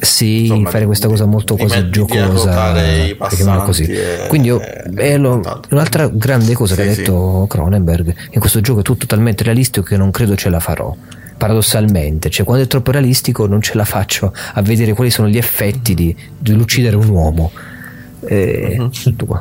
[0.00, 3.82] Sì, Insomma, fare di- questa di- cosa molto di di giocosa, annotare i chiamiamola così.
[3.82, 5.40] e- Quindi io, e- è lo-
[5.70, 6.98] un'altra grande cosa che Sì, ha sì.
[7.00, 10.60] detto Cronenberg, che in questo gioco è tutto talmente realistico che non credo ce la
[10.60, 10.94] farò.
[11.36, 15.36] Paradossalmente, cioè quando è troppo realistico non ce la faccio a vedere quali sono gli
[15.36, 17.50] effetti di, dell'uccidere un uomo.
[18.24, 18.90] Eh, Mhm.
[18.90, 19.40] tutto qua.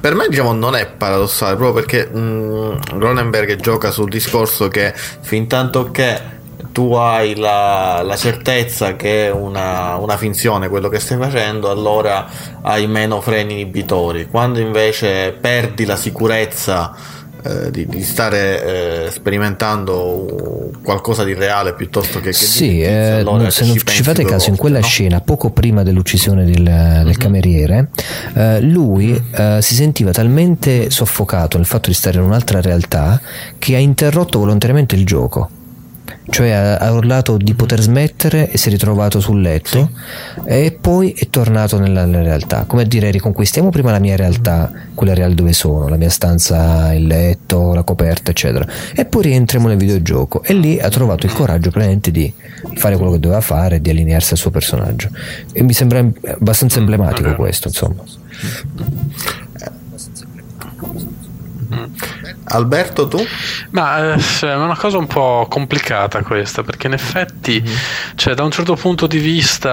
[0.00, 5.46] Per me, diciamo, non è paradossale proprio perché mh, Cronenberg gioca sul discorso che fin
[5.46, 6.40] tanto che
[6.72, 12.26] tu hai la, la certezza che è una, una finzione quello che stai facendo, allora
[12.62, 14.26] hai meno freni inibitori.
[14.26, 16.94] Quando invece perdi la sicurezza
[17.42, 22.84] eh, di, di stare eh, sperimentando qualcosa di reale piuttosto che, che di Sì, fittizio,
[22.84, 24.84] eh, allora se non ci ci fate caso, in volte, quella no?
[24.84, 27.88] scena, poco prima dell'uccisione del, del cameriere,
[28.34, 33.20] eh, lui eh, si sentiva talmente soffocato nel fatto di stare in un'altra realtà
[33.58, 35.50] che ha interrotto volontariamente il gioco.
[36.28, 39.90] Cioè ha, urlato di poter smettere e si è ritrovato sul letto
[40.44, 42.64] e poi è tornato nella, nella realtà.
[42.64, 46.94] Come a dire, riconquistiamo prima la mia realtà, quella reale dove sono, la mia stanza,
[46.94, 48.66] il letto, la coperta, eccetera.
[48.94, 50.42] E poi rientriamo nel videogioco.
[50.42, 52.32] E lì ha trovato il coraggio praticamente di
[52.74, 55.08] fare quello che doveva fare, di allinearsi al suo personaggio.
[55.52, 58.04] E mi sembra abbastanza emblematico questo, insomma.
[62.44, 63.24] Alberto, tu?
[63.70, 67.62] Ma eh, è una cosa un po' complicata questa, perché in effetti,
[68.14, 69.68] cioè, da un certo punto di vista,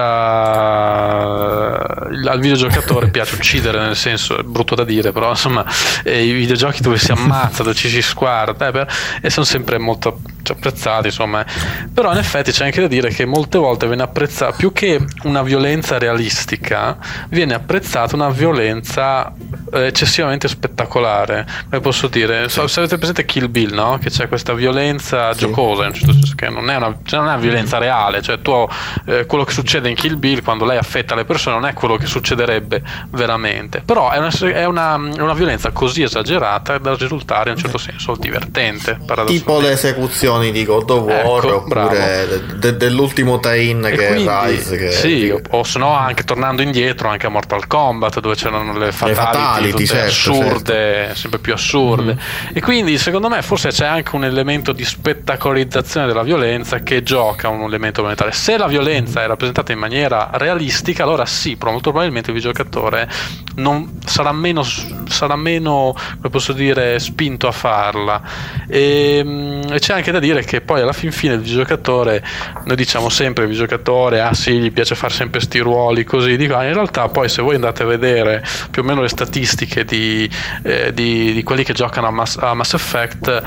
[2.10, 5.64] eh, al videogiocatore piace uccidere, nel senso, è brutto da dire, però insomma,
[6.04, 8.88] eh, i videogiochi dove si ammazza, dove ci si sguarda, eh, per-
[9.20, 11.44] e sono sempre molto cioè, apprezzati, insomma.
[11.92, 15.42] Però in effetti c'è anche da dire che molte volte viene apprezzata, più che una
[15.42, 16.96] violenza realistica,
[17.28, 19.32] viene apprezzata una violenza
[19.72, 21.46] eccessivamente spettacolare.
[21.68, 22.48] Come posso dire?
[22.70, 23.98] Se avete presente Kill Bill, no?
[24.00, 27.28] Che c'è questa violenza giocosa, in un certo senso, che non è una, cioè non
[27.28, 28.22] è una violenza reale.
[28.22, 28.64] Cioè, tu,
[29.06, 31.96] eh, quello che succede in Kill Bill quando lei affetta le persone non è quello
[31.96, 32.80] che succederebbe
[33.10, 33.82] veramente.
[33.84, 37.78] Però è una, è una, è una violenza così esagerata da risultare in un certo
[37.78, 38.98] senso divertente.
[39.26, 44.46] Tipo le esecuzioni di God of War Ecco, oppure de- dell'ultimo tie-in che quindi, è
[44.46, 44.76] Rise.
[44.76, 48.78] Che sì, che- o se no anche tornando indietro anche a Mortal Kombat dove c'erano
[48.78, 52.14] le fatality, fatality, tutte certo, assurde, sempre più assurde.
[52.14, 52.49] Mm-hmm.
[52.52, 57.48] E quindi secondo me forse c'è anche un elemento di spettacolarizzazione della violenza che gioca
[57.48, 58.32] un elemento monetario.
[58.32, 63.08] Se la violenza è rappresentata in maniera realistica, allora sì, però molto probabilmente il videogiocatore
[63.56, 68.20] non sarà meno, sarà meno come posso dire, spinto a farla.
[68.66, 72.24] E, mm, e c'è anche da dire che poi alla fin fine il videogiocatore,
[72.64, 76.56] noi diciamo sempre il videogiocatore, ah sì, gli piace fare sempre sti ruoli così, dico,
[76.56, 80.28] ah, in realtà poi se voi andate a vedere più o meno le statistiche di,
[80.62, 83.42] eh, di- di quelli che giocano a Mass, a Mass Effect,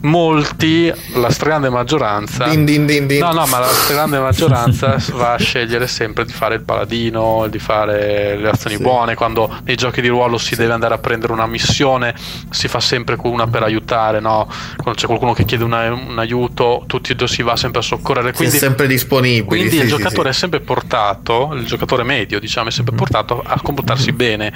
[0.00, 5.38] molti, la stragrande maggioranza, Din, din, din, no no ma la stragrande maggioranza va a
[5.38, 8.82] scegliere sempre di fare il paladino, di fare le azioni Sì.
[8.82, 12.14] buone, quando nei giochi di ruolo si deve andare a prendere una missione,
[12.50, 14.48] si fa sempre una per aiutare, no?
[14.76, 18.28] Quando c'è qualcuno che chiede una- un aiuto, tutti si va sempre a soccorrere.
[18.28, 19.44] Si è Quindi, sempre disponibili.
[19.44, 20.36] quindi sì, il sì, giocatore sì.
[20.36, 22.76] è sempre portato, il giocatore medio diciamo, è Mhm.
[22.76, 24.52] sempre portato a comportarsi bene,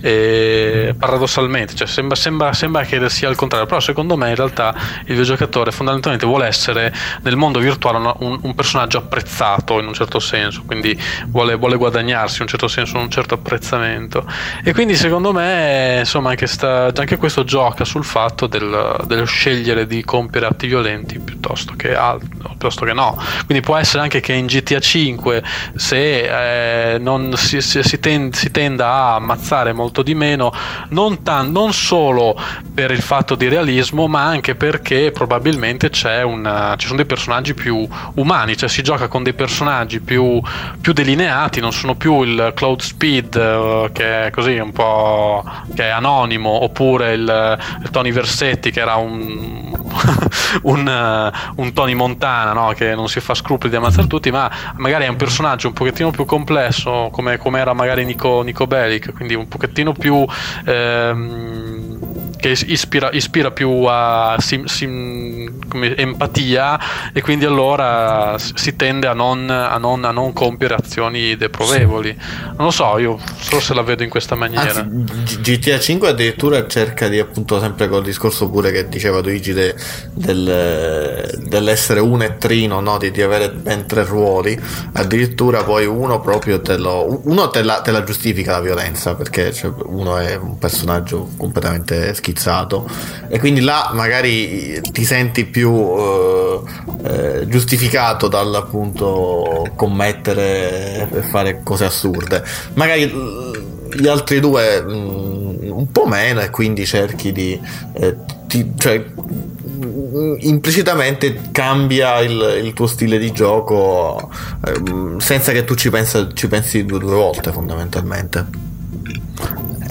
[0.00, 4.74] eh, paradossalmente, cioè sembra, sembra, sembra che sia il contrario, però secondo me in realtà
[5.00, 9.94] il videogiocatore fondamentalmente vuole essere nel mondo virtuale una- un, un personaggio apprezzato in un
[9.94, 10.98] certo senso, quindi
[11.28, 14.26] vuole, vuole guadagnarsi in un certo senso un certo apprezzamento.
[14.64, 19.86] E quindi secondo me insomma anche, sta- anche questo gioca sul fatto del, dello scegliere
[19.86, 23.16] di compiere atti violenti piuttosto che, altro, piuttosto che no.
[23.46, 25.42] Quindi può essere anche che in GTA 5
[25.76, 30.52] se eh, non si, si- si ten- si tenda a ammazzare molto di meno
[30.90, 32.36] non, tan- non solo
[32.72, 35.90] per il fatto di realismo ma anche perché probabilmente
[36.24, 40.40] una, ci sono dei personaggi più umani cioè si gioca con dei personaggi più,
[40.80, 45.44] più delineati non sono più il Cloud Speed eh, che è così un po'
[45.74, 49.78] che è anonimo oppure il, il Tony Versetti che era un
[50.62, 52.72] un, un Tony Montana no?
[52.74, 56.10] che non si fa scrupoli di ammazzare tutti ma magari è un personaggio un pochettino
[56.10, 60.24] più complesso come, come era magari Nico, Nico Bellic quindi un pochettino più
[60.64, 62.09] ehm,
[62.40, 65.48] che ispira, ispira più a sim- sim-
[65.96, 66.78] empatia
[67.12, 72.16] e quindi allora si tende a non, a non- a non compiere azioni deprovevoli.
[72.56, 74.80] Non lo so io forse la vedo in questa maniera.
[74.80, 79.74] Anzi, GTA 5 addirittura cerca di appunto sempre col discorso pure che diceva Luigi de-
[80.12, 82.98] del- dell'essere un ettrino, no?
[82.98, 84.58] di, di avere ben tre ruoli,
[84.94, 89.52] addirittura poi uno proprio te lo uno te la, te la giustifica la violenza perché
[89.52, 92.88] cioè, uno è un personaggio completamente schizzato
[93.28, 96.60] e quindi là magari ti senti più eh,
[97.04, 102.42] eh, giustificato dal appunto commettere e fare cose assurde.
[102.74, 103.58] Magari l-
[103.96, 107.58] gli altri due mm, un po' meno e quindi cerchi di
[107.94, 108.16] eh,
[108.46, 114.30] ti- cioè mm, implicitamente cambia il, il tuo stile di gioco
[114.66, 118.68] ehm, senza che tu ci, pensa- ci pensi due, due volte fondamentalmente.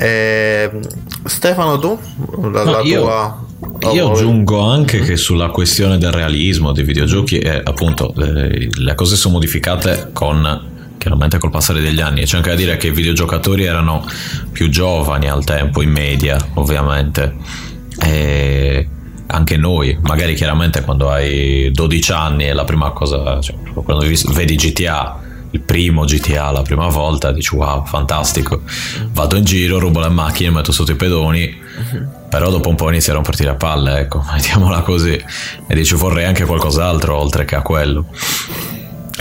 [0.01, 0.79] Ehm,
[1.25, 1.99] Stefano tu
[2.49, 3.45] la, No, la io- tua
[3.93, 8.95] Io oh, aggiungo anche che sulla questione del realismo dei videogiochi, eh, appunto, eh, le
[8.95, 10.67] cose sono modificate con
[10.97, 12.23] chiaramente col passare degli anni.
[12.25, 14.05] C'è anche da dire che i videogiocatori erano
[14.51, 17.35] più giovani al tempo, in media, ovviamente.
[18.01, 18.87] E
[19.27, 24.55] anche noi, magari chiaramente quando hai 12 anni è la prima cosa, cioè, quando vedi
[24.55, 25.19] GTA,
[25.51, 28.61] il primo GTA la prima volta, dici wow, fantastico.
[29.11, 31.57] Vado in giro, rubo le macchine, metto sotto i pedoni.
[32.29, 35.19] Però dopo un po' inizi a romperti le palle, ecco, mettiamola così.
[35.67, 38.05] E dici vorrei anche qualcos'altro oltre che a quello.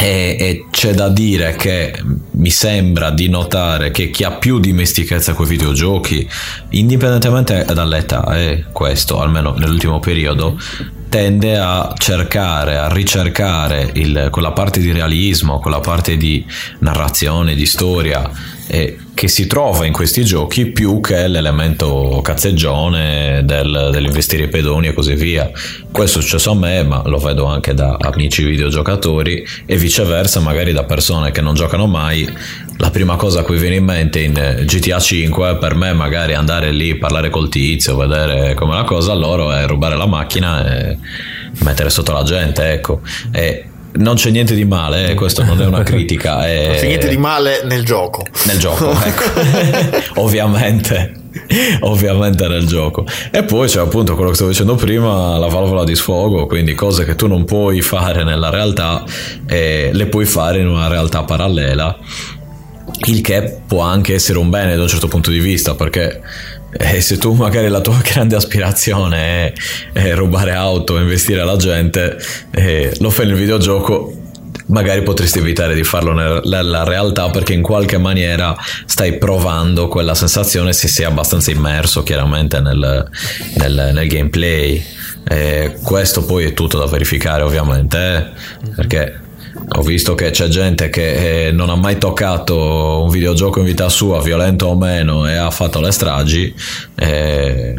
[0.01, 2.01] E, e c'è da dire che
[2.33, 6.29] mi sembra di notare che chi ha più dimestichezza con i videogiochi,
[6.71, 10.57] indipendentemente dall'età, è questo, almeno nell'ultimo periodo,
[11.09, 16.45] tende a cercare, a ricercare il- quella parte di realismo, quella parte di
[16.81, 18.31] narrazione, di storia
[18.69, 24.89] eh, che si trova in questi giochi più che l'elemento cazzeggione del, dell'investire i pedoni
[24.89, 25.51] e così via.
[25.91, 30.73] Questo è successo a me, ma lo vedo anche da amici videogiocatori e viceversa, magari
[30.73, 32.31] da persone che non giocano mai.
[32.77, 34.33] La prima cosa a cui viene in mente in
[34.65, 39.51] GTA 5 per me magari andare lì, parlare col tizio, vedere come la cosa, loro
[39.51, 40.99] è rubare la macchina e
[41.65, 43.01] mettere sotto la gente, ecco.
[43.33, 43.68] E
[43.99, 46.47] non c'è niente di male, eh, questo non è una critica.
[46.49, 46.67] È...
[46.67, 50.21] non c'è niente di male nel gioco Nel gioco, ecco.
[50.21, 51.13] ovviamente.
[51.81, 53.05] Ovviamente nel gioco.
[53.31, 57.05] E poi c'è appunto quello che stavo dicendo prima, la valvola di sfogo, quindi cose
[57.05, 59.05] che tu non puoi fare nella realtà,
[59.47, 61.97] eh, le puoi fare in una realtà parallela.
[63.07, 66.21] Il che può anche essere un bene da un certo punto di vista, perché
[66.81, 69.53] E se tu magari la tua grande aspirazione è,
[69.93, 72.19] è rubare auto, investire la gente,
[72.53, 74.13] eh, lo fai nel videogioco,
[74.67, 78.57] magari potresti evitare di farlo nella realtà perché in qualche maniera
[78.87, 83.09] stai provando quella sensazione se sei abbastanza immerso chiaramente nel,
[83.57, 84.83] nel, nel gameplay.
[85.31, 88.33] E questo poi è tutto da verificare ovviamente
[88.65, 88.71] eh?
[88.75, 89.21] perché
[89.71, 93.89] ho visto che c'è gente che eh, non ha mai toccato un videogioco in vita
[93.89, 96.55] sua, violento o meno, e ha fatto le stragi.
[96.95, 97.75] E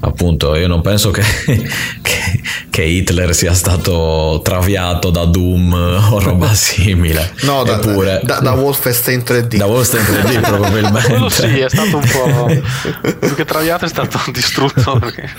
[0.00, 1.22] appunto, io non penso che,
[2.02, 2.40] che,
[2.70, 5.72] che, Hitler sia stato traviato da Doom
[6.10, 7.32] o roba simile.
[7.42, 9.56] No, da, Eppure, da, da Wolfenstein 3D.
[9.56, 11.08] Da Wolfenstein 3D probabilmente.
[11.08, 13.16] Quello sì, è stato un po'...
[13.18, 15.30] più che traviato è stato distrutto perché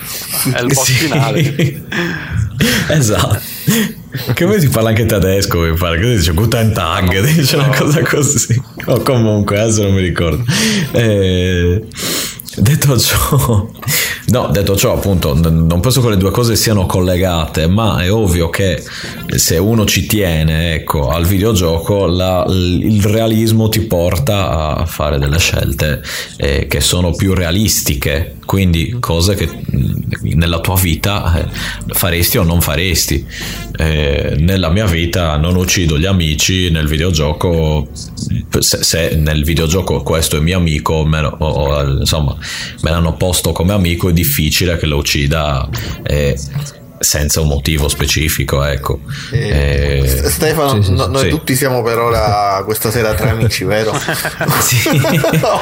[0.52, 0.92] è il boss sì.
[0.92, 1.82] finale.
[2.88, 3.40] esatto.
[4.32, 8.02] Che poi si parla anche tedesco, mi pare, che dice Guten Tag, dice una cosa
[8.02, 8.60] così.
[8.86, 10.42] O comunque, adesso non mi ricordo.
[10.92, 11.82] Eh,
[12.56, 13.68] detto ciò,
[14.26, 18.48] no, detto ciò, appunto, non penso che le due cose siano collegate, ma è ovvio
[18.50, 18.82] che
[19.34, 25.38] se uno ci tiene, ecco, al videogioco, la, il realismo ti porta a fare delle
[25.38, 26.02] scelte
[26.36, 29.48] eh, che sono più realistiche, quindi cose che
[30.22, 31.46] nella tua vita eh,
[31.88, 33.26] faresti o non faresti.
[33.78, 37.88] Eh, nella mia vita non uccido gli amici, nel videogioco,
[38.58, 42.36] se, se nel videogioco questo è mio amico, lo, o, insomma,
[42.80, 45.68] me l'hanno posto come amico, è difficile che lo uccida.
[46.02, 46.38] Eh,
[46.98, 49.00] senza un motivo specifico, ecco.
[49.30, 51.28] Eh, eh, Stefano, sì, sì, no, noi sì.
[51.28, 53.92] tutti siamo per ora questa sera tra amici, vero?
[54.60, 54.88] sì.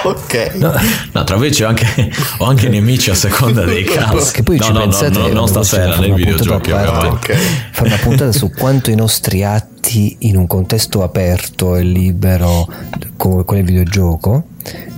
[0.03, 0.51] ok.
[0.55, 0.75] No,
[1.13, 4.33] no, tra amici ho anche, ho anche nemici a seconda dei casi.
[4.33, 7.07] Che poi no, ci no, pensate, no, no, non stasera nel videogiochi, ovviamente.
[7.07, 7.37] Okay.
[7.73, 12.67] Fare una puntata su quanto i nostri atti in un contesto aperto e libero
[13.17, 14.47] come quello del videogioco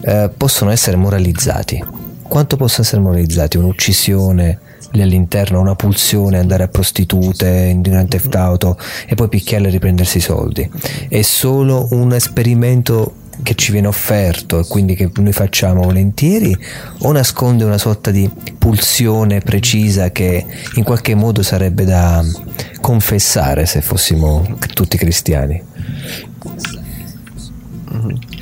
[0.00, 1.82] eh, possono essere moralizzati.
[2.22, 3.56] Quanto possono essere moralizzati?
[3.56, 4.60] Un'uccisione
[4.92, 9.70] lì all'interno una pulsione, andare a prostitute in Grand Theft Auto e poi picchiarle e
[9.70, 10.68] riprendersi i soldi.
[11.08, 16.56] È solo un esperimento che ci viene offerto e quindi che noi facciamo volentieri
[17.00, 18.28] o nasconde una sorta di
[18.58, 20.44] pulsione precisa che
[20.74, 22.24] in qualche modo sarebbe da
[22.80, 25.62] confessare se fossimo tutti cristiani?
[27.92, 28.35] Mm-hmm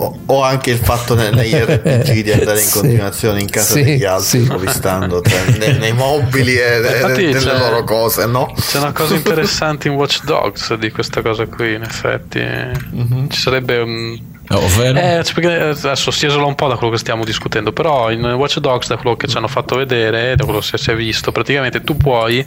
[0.00, 4.40] o, anche il fatto negli RPG di andare in continuazione in casa sì, degli altri
[4.40, 4.46] sì.
[4.46, 6.78] provistando cioè, nei, nei, mobili e
[7.16, 8.52] nelle loro cose no?
[8.54, 13.28] c'è una cosa interessante in Watch Dogs di questa cosa qui in effetti mm-hmm.
[13.28, 14.98] ci sarebbe un Ovvero?
[14.98, 18.58] Eh, perché adesso si esola un po' da quello che stiamo discutendo, però in Watch
[18.58, 21.82] Dogs, da quello che ci hanno fatto vedere, da quello che si è visto, praticamente
[21.82, 22.44] tu puoi,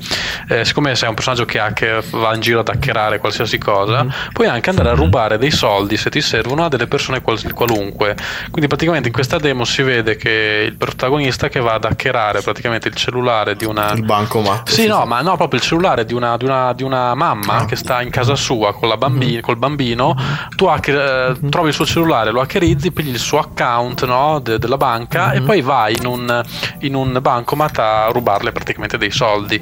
[0.50, 4.32] eh, siccome sei un personaggio che, hacker, va in giro ad hackerare qualsiasi cosa, mm-hmm.
[4.34, 8.16] puoi anche andare a rubare dei soldi se ti servono a delle persone qual- qualunque.
[8.50, 12.88] Quindi praticamente in questa demo si vede che il protagonista che va ad hackerare praticamente
[12.88, 13.92] il cellulare di una...
[13.92, 14.70] Il bancomat.
[14.70, 17.58] Sì, sì, no, ma no, proprio il cellulare di una, di una, di una mamma
[17.58, 17.66] ah.
[17.66, 19.40] che sta in casa sua con bambi- mm-hmm.
[19.40, 20.16] col bambino,
[20.56, 21.50] tu hacker, eh, mm-hmm.
[21.50, 25.36] trovi il suo cellulare, lo hackerizzi, pigli il suo account no, de- della banca mm-hmm.
[25.36, 26.44] e poi vai in un,
[26.80, 29.62] in un bancomat a rubarle praticamente dei soldi.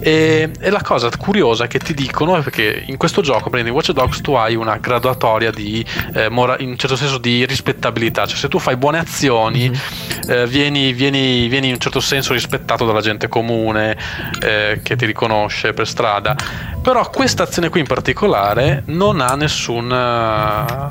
[0.00, 3.92] E, e, la cosa curiosa che ti dicono è perché in questo gioco, prendi Watch
[3.92, 5.84] Dogs, tu hai una graduatoria di,
[6.14, 10.30] eh, mora- in un certo senso di rispettabilità, cioè se tu fai buone azioni mm-hmm.
[10.30, 13.98] eh, vieni, vieni, vieni, in un certo senso rispettato dalla gente comune
[14.40, 16.34] eh, che ti riconosce per strada.
[16.80, 19.88] Però questa azione qui in particolare non ha nessun...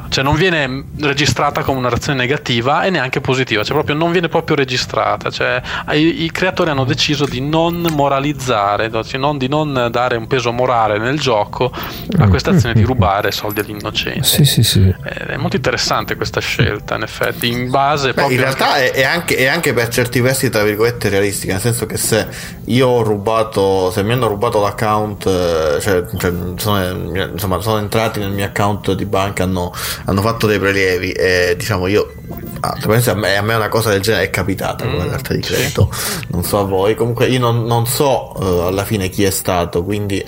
[0.10, 0.66] cioè non viene
[0.99, 5.61] registrata come una reazione negativa e neanche positiva, cioè proprio non viene proprio registrata, cioè
[5.91, 10.52] i, i creatori hanno deciso di non moralizzare, cioè non, di non dare un peso
[10.52, 11.72] morale nel gioco
[12.18, 14.23] a questa azione di rubare soldi agli innocenti.
[14.23, 14.95] Sì, sì, sì.
[15.03, 19.35] È molto interessante questa scelta, in effetti, in base Beh, In realtà è, è, anche,
[19.35, 22.27] è, anche, per certi versi, tra virgolette, realistica, nel senso che se
[22.65, 28.19] io ho rubato, se mi hanno rubato l'account, eh, cioè, cioè sono, insomma, sono entrati
[28.19, 29.73] nel mio account di banca, hanno,
[30.06, 32.13] hanno fatto dei prelievi prelievi e diciamo io
[32.59, 32.77] ah,
[33.11, 35.91] a, me, a me una cosa del genere è capitata mm, carta di credito.
[36.29, 39.84] Non so a voi comunque io non, non so uh, alla fine chi è stato
[39.84, 40.23] quindi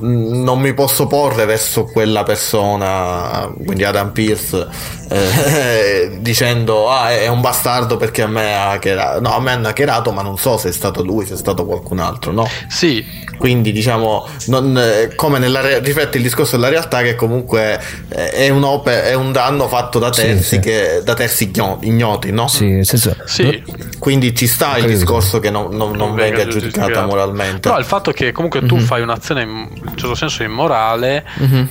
[0.00, 4.66] non mi posso porre verso quella persona, quindi Adam Pierce,
[5.08, 9.20] eh, dicendo ah è un bastardo perché a me ha hackerato.
[9.20, 11.64] No, a me hanno hackerato, ma non so se è stato lui, se è stato
[11.64, 12.48] qualcun altro, no?
[12.68, 13.26] Sì.
[13.38, 18.30] Quindi diciamo, non, eh, come nella re- riflette il discorso della realtà che comunque eh,
[18.30, 20.58] è, un, op- è un danno fatto da terzi, sì, sì.
[20.58, 21.50] Che, da terzi
[21.82, 22.48] ignoti, no?
[22.48, 23.14] Sì, nel senso...
[23.26, 23.62] Sì.
[24.00, 27.06] quindi ci sta il discorso che non, non- non venga giudicata giudicata.
[27.06, 27.60] moralmente.
[27.60, 29.46] Però il fatto che comunque tu fai un'azione
[29.88, 31.24] in un certo senso immorale,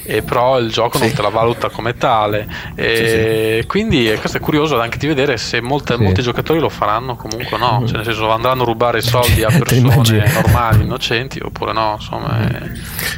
[0.03, 1.15] e però il gioco non Sì.
[1.15, 2.47] te la valuta come tale.
[2.75, 6.01] E quindi eh, questo è curioso anche di vedere se molte- Sì.
[6.03, 7.83] molti giocatori lo faranno comunque o no.
[7.85, 11.95] Cioè, nel senso, andranno a rubare soldi a persone normali, innocenti, oppure no.
[11.99, 12.61] Insomma, è-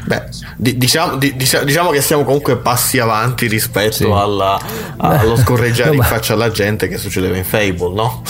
[0.06, 0.24] Beh,
[0.58, 4.04] di- diciamo, di- dicia- diciamo che siamo comunque passi avanti rispetto Sì.
[4.06, 4.60] alla-
[4.98, 8.22] allo scorreggiare No, in faccia alla gente che succedeva in Fable, no?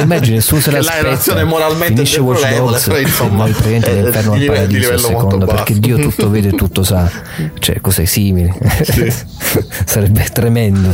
[0.00, 1.06] Immagini, nessuno se l'aspetta.
[1.08, 5.10] un'azione moralmente Finisce Watch deplorevole, Dogs, però insomma, praticamente eh, al livello- di paradiso livello
[5.10, 5.62] molto secondo, basso.
[5.72, 7.10] Perché Dio tutto vede e tutto sa.
[7.58, 8.52] Cioè, cose simili.
[9.84, 10.90] Sarebbe tremendo.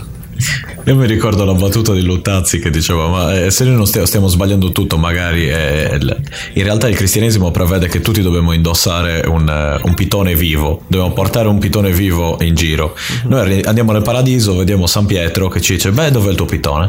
[0.84, 4.06] Io mi ricordo la battuta di Luttazzi che diceva: Ma eh, se noi non stia-
[4.06, 6.20] stiamo sbagliando tutto, magari eh, il-
[6.54, 11.12] in realtà il cristianesimo prevede che tutti dobbiamo indossare un, eh, un pitone vivo, dobbiamo
[11.12, 12.96] portare un pitone vivo in giro.
[13.24, 16.46] Noi arri- andiamo nel paradiso, vediamo San Pietro che ci dice: Beh, dov'è il tuo
[16.46, 16.88] pitone?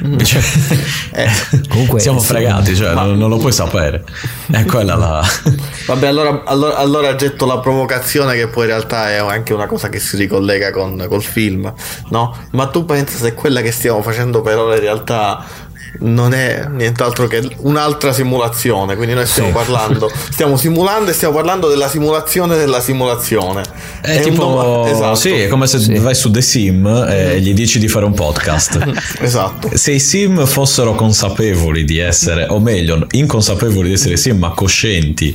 [0.00, 0.40] Dice,
[1.12, 1.28] Eh,
[1.68, 4.04] Comunque, siamo sì, fregati, cioè, non, non lo puoi sapere.
[4.50, 5.22] È quella la.
[5.86, 9.88] Vabbè, allora, allora, allora getto la provocazione che poi in realtà è anche una cosa
[9.88, 11.72] che si ricollega con, col film,
[12.10, 12.36] no?
[12.52, 15.44] Ma tu pensa se quella che stiamo facendo per ora in realtà
[16.00, 21.68] non è nient'altro che un'altra simulazione, quindi noi stiamo parlando, stiamo simulando e stiamo parlando
[21.68, 23.62] della simulazione della simulazione.
[24.00, 25.14] È, un tipo, doma- esatto.
[25.14, 25.94] sì, è come se Sì.
[25.98, 28.78] vai su The Sim e gli dici di fare un podcast.
[29.22, 29.70] Esatto.
[29.74, 35.34] Se i sim fossero consapevoli di essere, o meglio, inconsapevoli di essere sim, ma coscienti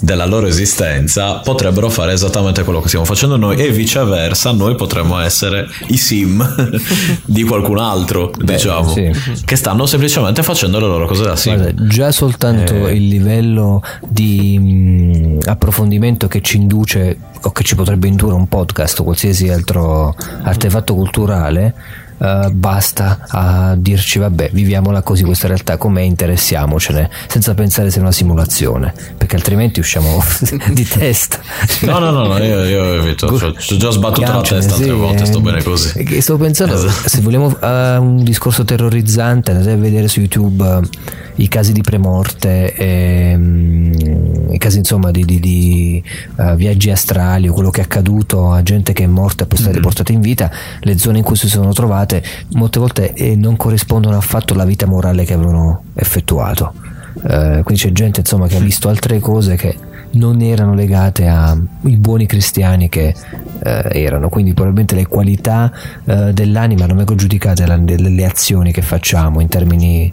[0.00, 5.18] della loro esistenza, potrebbero fare esattamente quello che stiamo facendo noi, e viceversa, noi potremmo
[5.20, 6.44] essere i sim
[7.24, 9.10] di qualcun altro, diciamo, sì.
[9.44, 11.56] che stanno semplicemente facendo le loro cose da sim.
[11.56, 18.06] Guarda, già soltanto il livello di mh, approfondimento che ci induce o che ci potrebbe
[18.06, 21.74] indurre un podcast o qualsiasi altro artefatto culturale
[22.18, 28.00] eh, basta a dirci vabbè viviamola così questa realtà com'è interessiamocene senza pensare se è
[28.00, 30.22] una simulazione perché altrimenti usciamo
[30.72, 31.38] di testa
[31.82, 34.84] No, no, no, no, io, io evito, cioè, ci ho già sbattuto la testa altre
[34.86, 36.02] sì, volte, sto eh, bene così.
[36.04, 37.08] che Stavo pensando, Esatto.
[37.08, 40.88] se vogliamo eh, un discorso terrorizzante, andate a vedere su YouTube eh,
[41.36, 44.15] i casi di premorte, ehm,
[44.52, 46.02] i casi insomma di, di- di,
[46.38, 49.58] eh, viaggi astrali o quello che è accaduto a gente che è morta e poi
[49.58, 50.50] è stata riportata in vita,
[50.80, 54.86] le zone in cui si sono trovate molte volte eh, non corrispondono affatto alla vita
[54.86, 56.72] morale che avevano effettuato.
[57.16, 59.74] Eh, quindi c'è gente insomma che ha visto altre cose che
[60.12, 63.14] non erano legate ai buoni cristiani che
[63.62, 64.28] eh, erano.
[64.28, 65.72] Quindi probabilmente le qualità
[66.04, 70.12] eh, dell'anima non vengono giudicate dalle azioni che facciamo in termini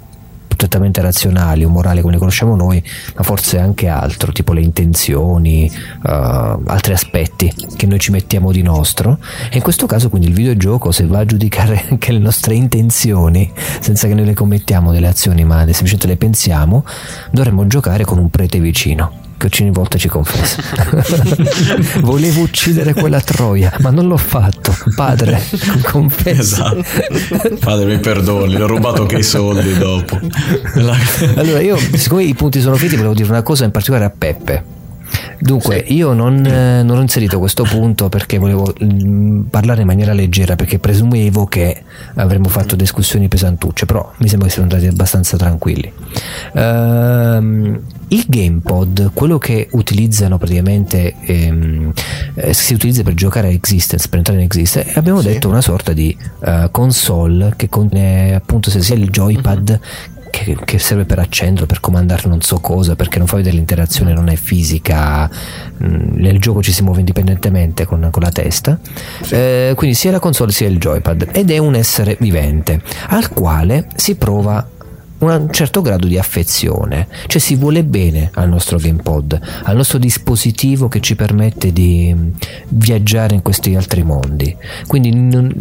[0.56, 2.84] prettamente razionali o morali come le conosciamo noi
[3.16, 8.62] ma forse anche altro tipo le intenzioni eh, altri aspetti che noi ci mettiamo di
[8.62, 9.18] nostro.
[9.50, 13.52] E in questo caso quindi il videogioco se va a giudicare anche le nostre intenzioni
[13.80, 16.86] senza che noi le commettiamo delle azioni ma semplicemente le pensiamo
[17.32, 20.62] dovremmo giocare con un prete vicino ogni volta ci confessa
[22.02, 25.42] volevo uccidere quella troia ma non l'ho fatto padre
[25.92, 26.32] confessa
[26.74, 26.84] Esatto.
[27.60, 30.20] Padre, mi perdoni, ho rubato anche i soldi dopo.
[30.76, 30.98] La-
[31.36, 34.64] allora io siccome i punti sono finiti volevo dire una cosa in particolare a Peppe
[35.44, 40.14] Dunque, io non, eh, non ho inserito questo punto perché volevo mm, parlare in maniera
[40.14, 41.84] leggera, perché presumevo che
[42.16, 45.92] avremmo fatto discussioni pesantucce, però mi sembra che siamo andati abbastanza tranquilli.
[46.54, 51.92] Ehm, il GamePod, quello che utilizzano praticamente, ehm,
[52.36, 55.92] eh, si utilizza per giocare a Existence, per entrare in Existence, abbiamo detto una sorta
[55.92, 56.16] di
[56.46, 59.80] eh, console che contiene appunto sia il joypad
[60.34, 64.14] che, che serve per accendere, per comandare non so cosa, perché non fa vedere l'interazione,
[64.14, 68.80] non è fisica, mm, nel gioco ci si muove indipendentemente con, con la testa,
[69.30, 73.88] Eh, quindi sia la console sia il joypad, ed è un essere vivente al quale
[73.96, 74.68] si prova
[75.20, 80.88] un certo grado di affezione, cioè si vuole bene al nostro GamePod, al nostro dispositivo
[80.88, 82.30] che ci permette di mm,
[82.70, 84.54] viaggiare in questi altri mondi.
[84.88, 85.54] Quindi non-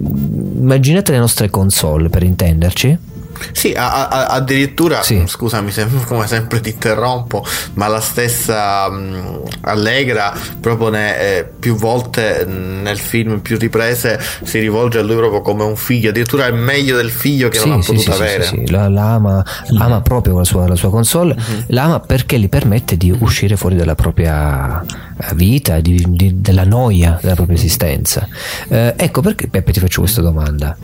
[0.56, 2.98] immaginate le nostre console per intenderci.
[3.52, 5.22] Sì, a- a- addirittura, Sì.
[5.26, 7.44] scusami se, come sempre ti interrompo,
[7.74, 14.58] ma la stessa mh, Allegra propone eh, più volte mh, nel film, più riprese, si
[14.58, 17.84] rivolge a lui proprio come un figlio, addirittura è meglio del figlio che non ha
[17.84, 18.44] potuto avere.
[18.44, 19.44] sì, la, la ama,
[19.78, 21.36] ama proprio la sua, la sua console,
[21.68, 26.64] la ama perché gli permette di uscire fuori dalla propria eh, vita, di- di- della
[26.64, 28.26] noia della propria esistenza.
[28.68, 30.76] Eh, ecco perché Peppe ti faccio questa domanda.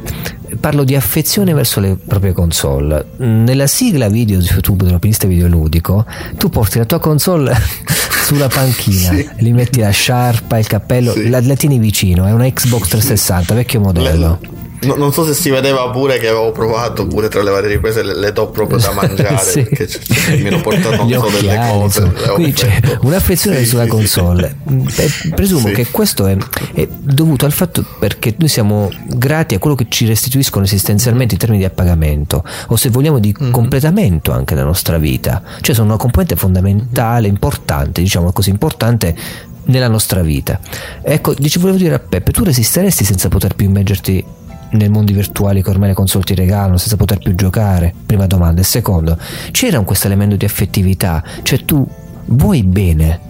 [0.60, 3.04] Parlo di affezione verso le proprie console.
[3.16, 6.06] Nella sigla video su YouTube dell'opinista videoludico,
[6.36, 7.52] tu porti la tua console
[8.24, 11.28] sulla panchina, gli metti la sciarpa, il cappello, Sì.
[11.28, 14.38] la, la tieni vicino, è una Xbox 360, vecchio modello.
[14.82, 18.02] No, non so se si vedeva pure che avevo provato pure tra le varie riprese
[18.02, 19.62] le, le do proprio da mangiare Sì.
[19.62, 19.88] perché
[20.36, 22.12] mi ero portato un po' delle cose.
[22.34, 24.56] Quindi c'è un'affezione Sì, sulla sì, console.
[24.62, 26.36] Beh, presumo che questo è,
[26.74, 31.40] è dovuto al fatto perché noi siamo grati a quello che ci restituiscono esistenzialmente in
[31.40, 33.50] termini di appagamento o se vogliamo di Mhm.
[33.50, 35.42] completamento anche della nostra vita.
[35.60, 39.14] Cioè sono una componente fondamentale, importante, diciamo così importante
[39.64, 40.58] nella nostra vita.
[41.02, 44.24] Ecco, dice, volevo dire a Peppe, tu resisteresti senza poter più immergerti
[44.70, 47.94] nei mondi virtuali che ormai le console ti regalano senza poter più giocare?
[48.06, 48.60] Prima domanda.
[48.60, 49.18] E secondo,
[49.50, 51.22] c'era questo elemento di affettività?
[51.42, 51.86] Cioè tu
[52.26, 53.26] vuoi bene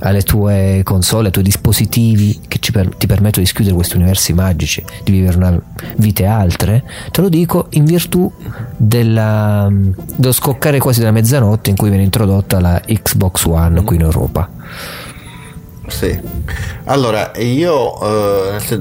[0.00, 4.84] alle tue console, ai tuoi dispositivi che per- ti permettono di schiudere questi universi magici,
[5.04, 5.60] di vivere una
[5.96, 6.84] vite altre?
[7.10, 8.30] Te lo dico in virtù
[8.76, 14.02] della, dello scoccare quasi della mezzanotte in cui viene introdotta la Xbox One qui in
[14.02, 14.48] Europa.
[15.88, 16.18] Sì.
[16.84, 18.00] Allora, io
[18.56, 18.80] eh,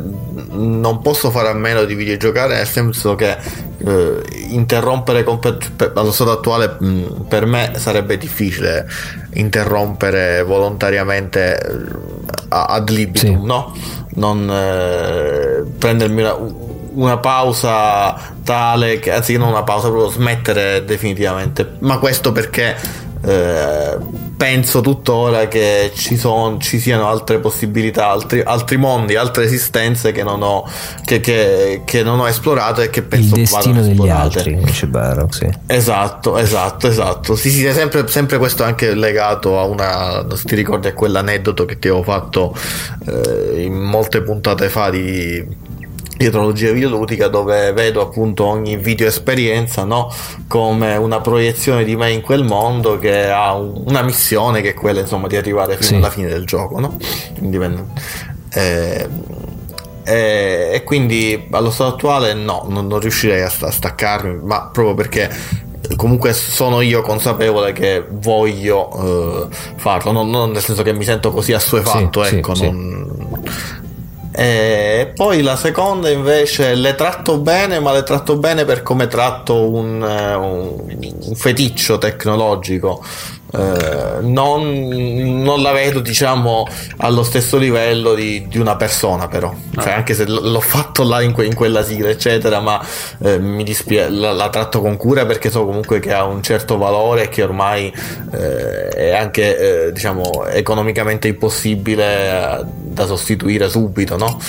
[0.52, 3.38] non posso fare a meno di videogiocare nel senso che
[3.78, 8.88] eh, interrompere per- allo stato attuale mh, per me sarebbe difficile
[9.34, 11.96] interrompere volontariamente eh,
[12.50, 13.46] ad libitum, Sì.
[13.46, 13.76] no?
[14.16, 16.36] Non eh, prendermi una,
[16.94, 21.68] una pausa tale che, anzi non una pausa, proprio smettere definitivamente.
[21.80, 22.76] Ma questo perché
[23.24, 23.98] eh,
[24.42, 30.24] penso tuttora che ci, son, ci siano altre possibilità, altri, altri mondi, altre esistenze che
[30.24, 30.68] non ho,
[31.06, 34.38] che, che- che non ho esplorato e che Il penso destino vadano degli esplorate.
[34.40, 35.48] altri, dice Barrock, sì.
[35.68, 37.36] Esatto, esatto, esatto.
[37.36, 40.26] Sì, sì, è sempre, sempre questo anche legato a una.
[40.36, 42.56] Se ti ricordi a quell'aneddoto che ti avevo fatto
[43.06, 45.70] eh, in molte puntate fa di
[46.22, 50.12] dietrologia videoludica dove vedo appunto ogni video esperienza no?
[50.48, 54.74] come una proiezione di me in quel mondo che ha un- una missione che è
[54.74, 55.96] quella insomma di arrivare fino Sì.
[55.96, 56.98] alla fine del gioco no?
[57.40, 57.86] Indipend-
[58.54, 59.08] eh,
[60.04, 64.96] e, e quindi allo stato attuale no, non, non riuscirei a, a staccarmi, ma proprio
[64.96, 65.30] perché
[65.96, 71.32] comunque sono io consapevole che voglio eh, farlo, non, non nel senso che mi sento
[71.32, 72.66] così assuefatto, sì, ecco, sì.
[72.66, 73.11] non-
[74.44, 79.70] E poi la seconda invece le tratto bene, ma le tratto bene per come tratto
[79.70, 83.04] un, eh, un- un feticcio tecnologico.
[83.54, 84.88] Eh, non,
[85.44, 86.66] non la vedo diciamo
[86.98, 89.54] allo stesso livello di, di una persona però.
[89.78, 92.82] Cioè, anche se l- l'ho fatto là in, que- in quella sigla eccetera ma
[93.24, 96.78] eh, mi dispiace la, la tratto con cura perché so comunque che ha un certo
[96.78, 97.94] valore e che ormai
[98.32, 104.40] eh, è anche eh, diciamo economicamente impossibile eh, da sostituire subito no?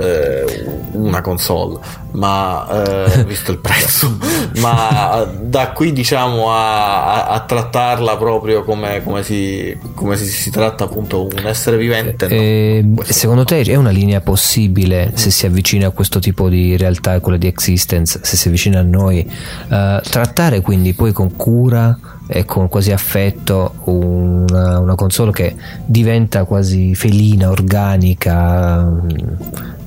[0.00, 1.78] Eh, una console.
[2.12, 2.66] Ma
[3.06, 4.16] eh, visto il prezzo.
[4.58, 7.40] Ma da qui diciamo a, a- a
[7.84, 12.34] trattarla proprio come, come si, come si, si tratta appunto un essere vivente no.
[12.34, 16.76] E Questo secondo te è una linea possibile se si avvicina a questo tipo di
[16.76, 21.98] realtà, quella di existence, se si avvicina a noi, eh, trattare quindi poi con cura
[22.26, 25.54] e con quasi affetto una, una console che
[25.84, 28.90] diventa quasi felina, organica,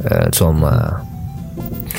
[0.03, 1.03] eh, insomma,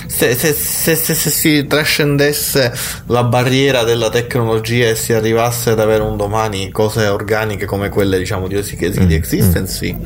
[0.07, 2.73] se, se- se- se- si trascendesse
[3.07, 8.19] la barriera della tecnologia e si arrivasse ad avere un domani cose organiche come quelle
[8.19, 9.97] diciamo di, di, di Existence sì.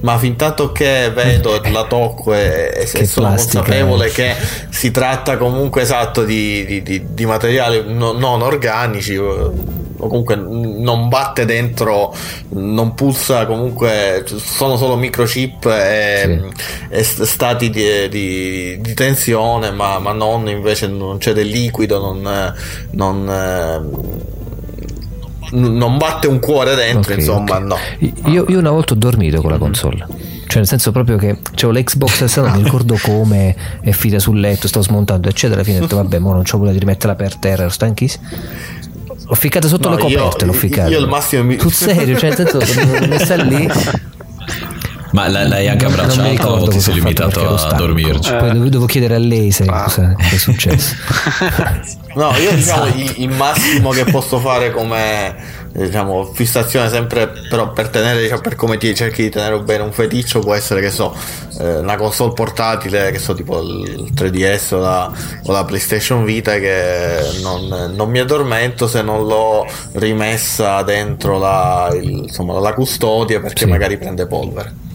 [0.00, 4.10] ma fin tanto che vedo e la tocco e, e Che sono plastica, consapevole eh.
[4.10, 4.34] che
[4.70, 9.50] si tratta comunque esatto di, di- di- di materiali no- non organici eh,
[10.00, 12.14] o comunque non batte dentro
[12.50, 16.40] non pulsa comunque sono solo microchip e,
[16.88, 21.98] e st- stati di, di- di tensione ma, ma non invece non c'è del liquido
[21.98, 22.54] non,
[22.92, 23.24] non,
[25.50, 27.62] non batte un cuore dentro Ok, insomma ok.
[27.62, 27.76] no
[28.30, 30.06] Io, io una volta ho dormito con la console.
[30.48, 34.66] Cioè, nel senso proprio che c'avevo l'Xbox non mi ricordo come, è finita sul letto,
[34.66, 35.56] stavo smontando, eccetera.
[35.56, 38.26] Alla fine ho detto, vabbè, mo non c'ho voglia di rimetterla per terra, ero stanchissimo.
[39.26, 40.88] L'ho ficcata sotto No, le io- coperte, l'ho ficcata.
[40.88, 42.58] io al massimo mi- Sul serio, cioè, nel senso,
[43.00, 43.68] l'ho messa lì.
[45.10, 45.86] Ma l'hai anche
[46.30, 48.34] ricordo o ti sei ho limitato a dormirci?
[48.34, 50.94] Poi devo, chiedere a lei se cosa è successo.
[52.18, 52.98] No, io diciamo Esatto.
[52.98, 55.34] il, il massimo che posso fare come eh,
[55.72, 59.92] diciamo fissazione sempre però per tenere diciamo, per come ti cerchi di tenere bene un
[59.92, 61.14] feticcio può essere che so
[61.60, 65.12] eh, una console portatile che so tipo il 3DS o la,
[65.44, 71.90] o la PlayStation Vita che non, non mi addormento se non l'ho rimessa dentro la,
[71.94, 73.70] il- insomma, la custodia perché Sì.
[73.70, 74.86] magari prende polvere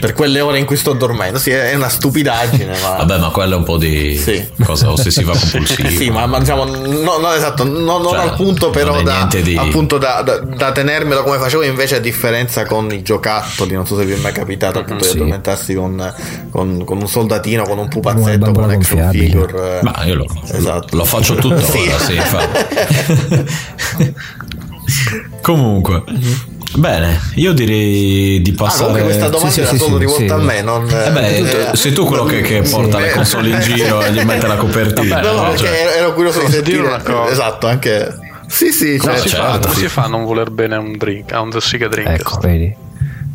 [0.00, 1.38] per quelle ore in cui sto dormendo.
[1.38, 2.96] Sì, è una stupidaggine, ma.
[2.96, 4.46] Vabbè, ma quella è un po' di Sì.
[4.64, 5.88] cosa ossessiva compulsiva.
[6.02, 9.56] Sì, ma, ma diciamo, no, no, esatto, no- non Cioè, al punto però da, di-
[9.56, 13.96] appunto da, da- da tenermelo come facevo invece a differenza con i giocattoli, non so
[13.96, 15.16] se vi è mai capitato appunto di Sì.
[15.16, 16.14] addormentarsi con,
[16.50, 19.80] con- con un soldatino, con un pupazzetto, con un action figure.
[19.82, 20.96] Ma io lo, Esatto.
[20.96, 21.60] lo faccio tuttora,
[21.98, 22.60] sì, infatti.
[25.42, 26.04] Comunque,
[26.76, 28.78] bene, io direi di Ah, passare.
[28.84, 30.40] comunque questa domanda sì, era sì, solo sì, rivolta sì.
[30.40, 30.88] a me, non...
[30.88, 34.20] Eh beh, tu- sei tu quello che, che porta le console in giro e gli
[34.22, 35.14] mette la copertina.
[35.16, 35.48] Vabbè, No, no, no?
[35.50, 37.30] perché Cioè, ero- curioso di sentire una cosa?
[37.32, 38.16] Esatto, anche
[38.46, 39.28] Sì, sì, Come certo.
[39.28, 39.80] si, fa, certo, come sì.
[39.80, 42.08] si fa a non voler bene a un drink, a un Sega drink?
[42.08, 42.74] Ecco, vedi?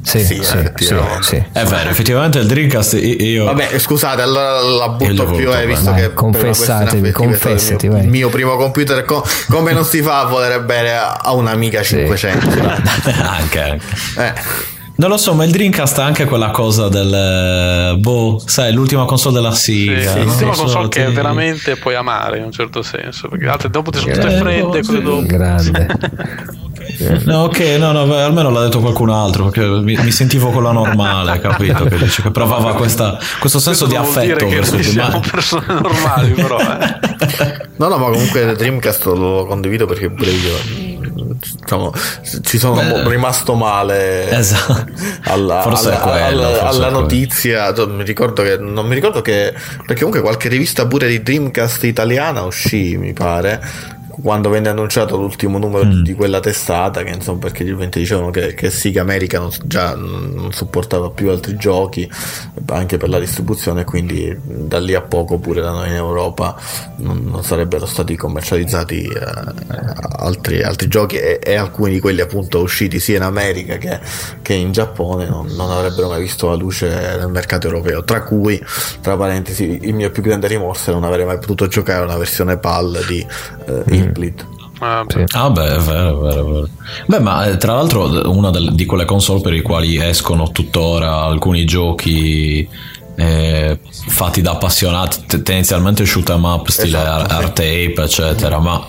[0.08, 1.24] Sì, Sì, sì, sì, effettivamente.
[1.24, 1.44] sì.
[1.52, 3.44] È vero, effettivamente il Dreamcast io...
[3.44, 5.96] Vabbè, scusate, allora la butto più, eh, visto bene.
[6.02, 8.00] che Vai, confessatevi, confessati, il vai.
[8.02, 11.34] mio, il mio primo computer, co- come non si fa a volere bene a a
[11.34, 12.48] un'amica 500?
[13.20, 13.80] anche, anche.
[14.18, 14.34] Eh.
[14.99, 17.14] Non lo so, ma il Dreamcast ha anche quella cosa del...
[17.14, 20.11] eh, Boh, sai, l'ultima console della Sì, Sega.
[20.11, 23.48] sì, l'ultima lo so, console che ti- veramente puoi amare in un certo senso, perché
[23.48, 24.90] altre dopo ti sono tutte fredde, sì.
[24.90, 25.26] quelle dopo.
[25.26, 25.88] Grande.
[27.26, 30.72] No, ok, no, no, beh, almeno l'ha detto qualcun altro, perché mi, mi sentivo quella
[30.72, 31.84] normale, capito?
[31.84, 35.19] Che, dice, che provava questa- questo senso di Questo vuol affetto che verso il siamo
[35.19, 36.57] persone normali, però.
[36.57, 37.65] Eh.
[37.78, 40.86] No, no, ma comunque Dreamcast lo condivido perché pure io
[41.26, 41.94] diciamo,
[42.44, 43.07] ci sono Beh.
[43.10, 44.85] rimasto male Esatto.
[45.26, 47.73] alla, Forse alla- quello, alla- alla notizia.
[47.73, 49.53] Cioè, Mi ricordo che non mi ricordo che
[49.85, 53.61] perché comunque qualche rivista pure di Dreamcast italiana uscì, mi pare.
[54.22, 56.02] Quando venne annunciato l'ultimo numero Mm.
[56.02, 59.95] di quella testata, che insomma, perché gli utenti dicevano che, che Sega America non, già
[59.95, 62.10] non supportava più altri giochi,
[62.68, 66.56] anche per la distribuzione, quindi da lì a poco pure da noi in Europa
[66.98, 69.19] non, non sarebbero stati commercializzati eh,
[70.18, 73.99] altri, altri giochi e, e alcuni di quelli appunto usciti sia in America che,
[74.41, 78.61] che in Giappone non, non avrebbero mai visto la luce nel mercato europeo, tra cui,
[79.02, 82.57] tra parentesi, il mio più grande rimorso è non aver mai potuto giocare una versione
[82.57, 83.26] PAL di
[83.68, 84.46] eh, Implit.
[84.80, 85.24] Ah, Sì.
[85.34, 86.68] Ah beh, è vero, è vero, è vero.
[87.08, 91.22] Beh, ma eh, tra l'altro una del- di quelle console per i quali escono tuttora
[91.24, 92.68] alcuni giochi
[93.20, 97.88] eh, fatti da appassionati, te- tendenzialmente shoot 'em up, stile Esatto, Art sì.
[97.94, 98.88] Tape, eccetera, ma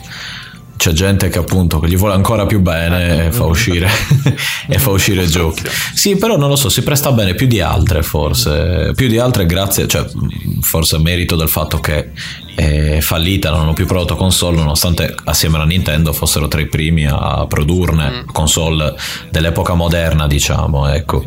[0.79, 3.91] c'è gente che appunto che gli vuole ancora più bene e fa uscire,
[4.69, 5.65] e fa uscire giochi.
[5.93, 9.45] Sì, però non lo so, si presta bene più di altre forse, più di altre
[9.45, 10.07] grazie, cioè
[10.61, 12.13] forse merito del fatto che
[12.55, 17.07] è fallita, non hanno più prodotto console nonostante assieme alla Nintendo fossero tra i primi
[17.07, 18.95] a produrne console
[19.31, 21.25] dell'epoca moderna diciamo, ecco.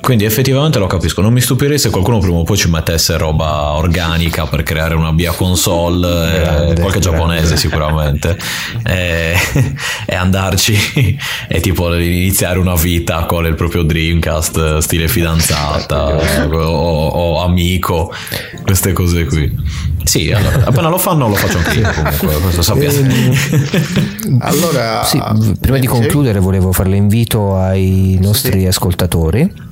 [0.00, 3.72] Quindi effettivamente lo capisco, non mi stupirei se qualcuno prima o poi ci mettesse roba
[3.72, 7.00] organica per creare una via console, eh, Grande, qualche grande.
[7.00, 8.36] giapponese sicuramente,
[8.84, 9.34] e,
[10.06, 11.18] e andarci
[11.48, 16.06] e tipo iniziare una vita con il proprio Dreamcast, eh, stile fidanzata
[16.50, 18.12] o, o amico,
[18.62, 19.88] queste cose qui.
[20.02, 24.18] Sì, allora, appena lo fanno lo faccio anch'io comunque, questo sappiate.
[24.40, 25.20] Allora, Sì,
[25.60, 29.68] prima di concludere volevo fare l'invito ai nostri ascoltatori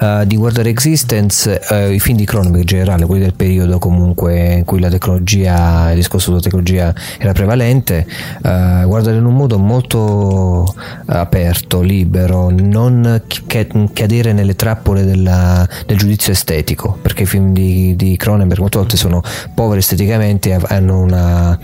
[0.00, 4.54] eh, di guardare Existence, eh, i film di Cronenberg in generale, quelli del periodo comunque
[4.54, 8.06] in cui la tecnologia, il discorso sulla tecnologia era prevalente,
[8.42, 10.74] eh, guardare in un modo molto
[11.06, 13.44] aperto, libero, non chi-
[13.92, 19.22] cadere nelle trappole della- del giudizio estetico, perché i film di, Cronenberg molte volte sono
[19.54, 21.58] poveri esteticamente, hanno una,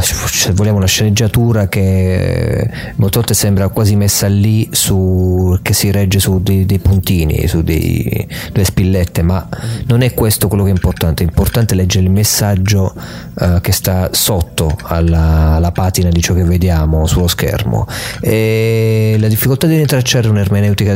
[0.00, 6.18] se vogliamo, una sceneggiatura che molte volte sembra quasi messa lì su, che si regge
[6.18, 9.46] su dei, dei puntini, su dei- delle spillette, ma
[9.86, 12.94] non è questo quello che è importante, è importante leggere il messaggio
[13.40, 17.86] eh, che sta sotto alla, alla patina di ciò che vediamo sullo schermo.
[18.20, 20.92] E la difficoltà di rintracciare un'ermeneutica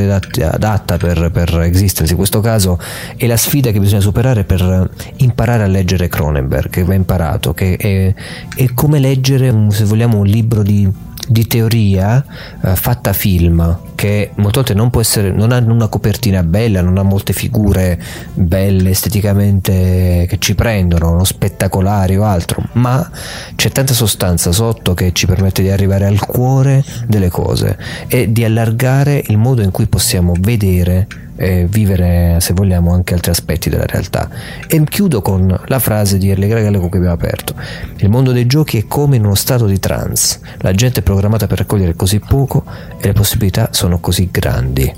[0.51, 2.78] adatta, per, per Existence in questo caso
[3.16, 7.77] è la sfida che bisogna superare per imparare a leggere Cronenberg, che va imparato, che
[7.77, 8.15] è,
[8.55, 10.89] è come leggere, un- se vogliamo, un libro di,
[11.28, 12.24] di teoria
[12.62, 16.98] eh, fatta film, che molte volte non può essere, non ha una copertina bella, non
[16.98, 18.00] ha molte figure
[18.34, 23.09] belle esteticamente che ci prendono, non spettacolari o altro, ma
[23.55, 27.78] c'è tanta sostanza sotto che ci permette di arrivare al cuore delle cose
[28.09, 33.31] e di allargare il modo in cui possiamo vedere e vivere, se vogliamo, anche altri
[33.31, 34.28] aspetti della realtà.
[34.66, 37.55] E chiudo con la frase di Erle Gregale con cui abbiamo aperto.
[37.98, 40.40] Il mondo dei giochi è come in uno stato di trance.
[40.59, 42.65] La gente è programmata per raccogliere così poco
[42.98, 44.93] e le possibilità sono così grandi.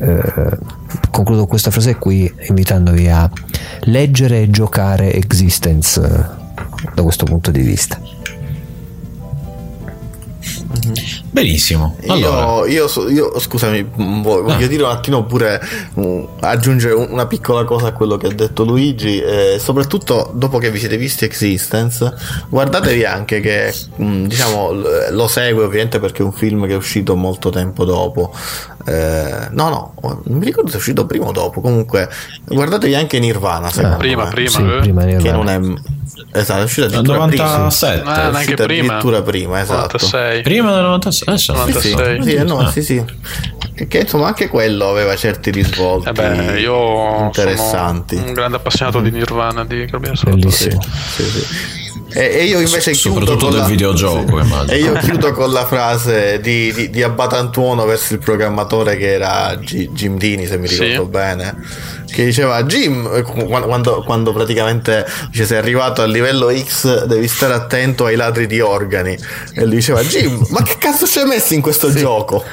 [0.00, 0.58] Eh,
[1.10, 3.30] concludo questa frase qui invitandovi a
[3.80, 8.00] leggere e giocare Existence eh, da questo punto di vista.
[11.42, 11.96] Benissimo.
[12.08, 12.66] Allora.
[12.66, 14.68] Io, io so- io, scusami, vo- voglio Ah.
[14.68, 15.60] dire un attimo pure
[15.98, 20.58] mm, aggiungere un- una piccola cosa a quello che ha detto Luigi, eh, soprattutto dopo
[20.58, 22.12] che vi siete visti Existence,
[22.48, 24.72] guardatevi anche che mm, diciamo
[25.10, 28.32] lo segue ovviamente perché è un film che è uscito molto tempo dopo.
[28.86, 29.94] Eh, no, no,
[30.24, 31.60] non mi ricordo se è uscito prima o dopo.
[31.60, 32.08] Comunque,
[32.46, 33.70] guardatevi anche Nirvana.
[33.70, 34.30] secondo Prima, me.
[34.30, 34.78] prima, Sì, eh.
[34.80, 35.60] prima di Che non è.
[36.32, 37.98] Esatto, è uscito addirittura 97.
[38.00, 38.14] prima.
[38.26, 38.82] È neanche prima.
[38.86, 39.96] addirittura prima, esatto.
[39.98, 40.42] 96.
[40.42, 41.28] Prima del 96.
[41.28, 42.22] Adesso Sì, sì, 96.
[42.22, 43.04] sì, eh, no, sì, sì.
[43.88, 48.16] Che insomma anche quello aveva certi risvolti Eh beh, io interessanti.
[48.16, 50.82] sono un grande appassionato di Nirvana di Carabinieri Sì, Bellissimo.
[51.14, 51.46] sì, sì.
[52.10, 54.72] E, e io invece So- chiudo soprattutto con del la- videogioco, immagino.
[54.72, 59.54] E io chiudo con la frase di, di, di Abbatantuono verso il programmatore che era
[59.56, 60.82] G- Jim Dini, se mi Sì.
[60.84, 61.54] ricordo bene,
[62.10, 67.54] che diceva Jim, eh, quando, quando, praticamente dice sei arrivato al livello X devi stare
[67.54, 69.16] attento ai ladri di organi.
[69.54, 72.44] E lui diceva Jim, ma che cazzo ci hai messo in questo gioco?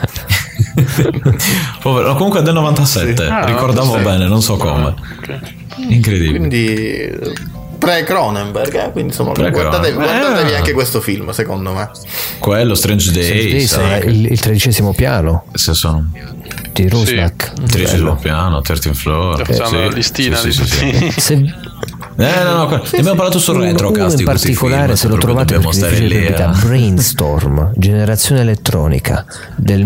[1.81, 3.15] Povero, comunque è del 97.
[3.15, 3.29] Sì.
[3.29, 4.03] Ah, Ricordavo 96.
[4.03, 4.93] bene, non so come.
[5.17, 5.39] Ok.
[5.77, 6.37] Incredibile.
[6.37, 8.91] Quindi pre Cronenberg, eh?
[8.91, 10.55] quindi insomma guardatevi, guardatevi Eh.
[10.55, 11.89] anche questo film, secondo me.
[12.39, 13.29] Quello, Strange Days.
[13.29, 14.05] Days è anche.
[14.07, 16.09] il, il tredicesimo piano Se sono
[16.73, 17.53] di Rusnak.
[17.67, 19.45] tredicesimo piano, 13 floor.
[19.45, 19.75] Facciamo sì.
[19.75, 21.53] la listina Sì, di sì, sì, sì.
[22.17, 25.55] Eh, no, no, ne abbiamo parlato sul uno, retro uno in particolare, se lo trovate
[25.57, 26.29] perché stare lì.
[26.31, 26.59] da eh.
[26.65, 29.25] Brainstorm, generazione elettronica
[29.57, 29.83] del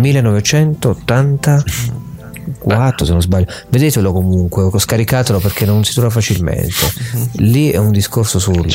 [2.62, 3.48] 1984 se non sbaglio.
[3.70, 6.74] Vedetelo comunque, scaricatelo perché non si trova facilmente.
[7.38, 8.68] Lì è un discorso sul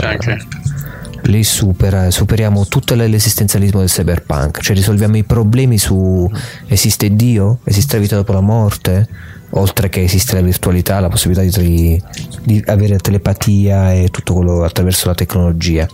[1.25, 6.31] lì supera, superiamo tutto l'esistenzialismo del cyberpunk, cioè risolviamo i problemi su
[6.67, 9.09] esiste Dio, esiste la vita dopo la morte,
[9.51, 12.01] oltre che esiste la virtualità, la possibilità di,
[12.43, 15.89] di avere telepatia e tutto quello attraverso la tecnologia.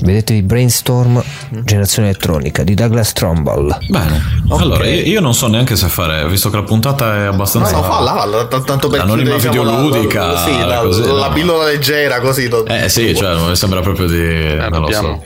[0.00, 1.22] Vedetevi Brainstorm,
[1.62, 3.76] generazione elettronica di Douglas Trumbull.
[3.88, 7.30] Bene, allora io, io non so neanche se fare, visto che la puntata è No,
[7.30, 7.76] abbastanza.
[7.76, 11.28] no, falla, falla, t- tanto per L'anonima diciamo, la- videoludica, la, sì, la, così, la
[11.28, 11.32] no.
[11.32, 12.48] pillola leggera così.
[12.48, 14.56] lo- Eh sì, cioè, mi sembra proprio di.
[14.70, 15.22] non lo so.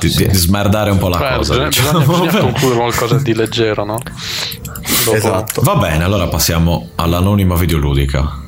[0.00, 1.52] Di, di- di smerdare un po' la Beh, cosa.
[1.52, 1.98] bisogna, diciamo.
[2.00, 3.98] bisogna, bisogna concludere qualcosa di leggero, no?
[5.04, 5.60] Dopo- Esatto.
[5.62, 8.38] Va bene, allora passiamo all'anonima videoludica.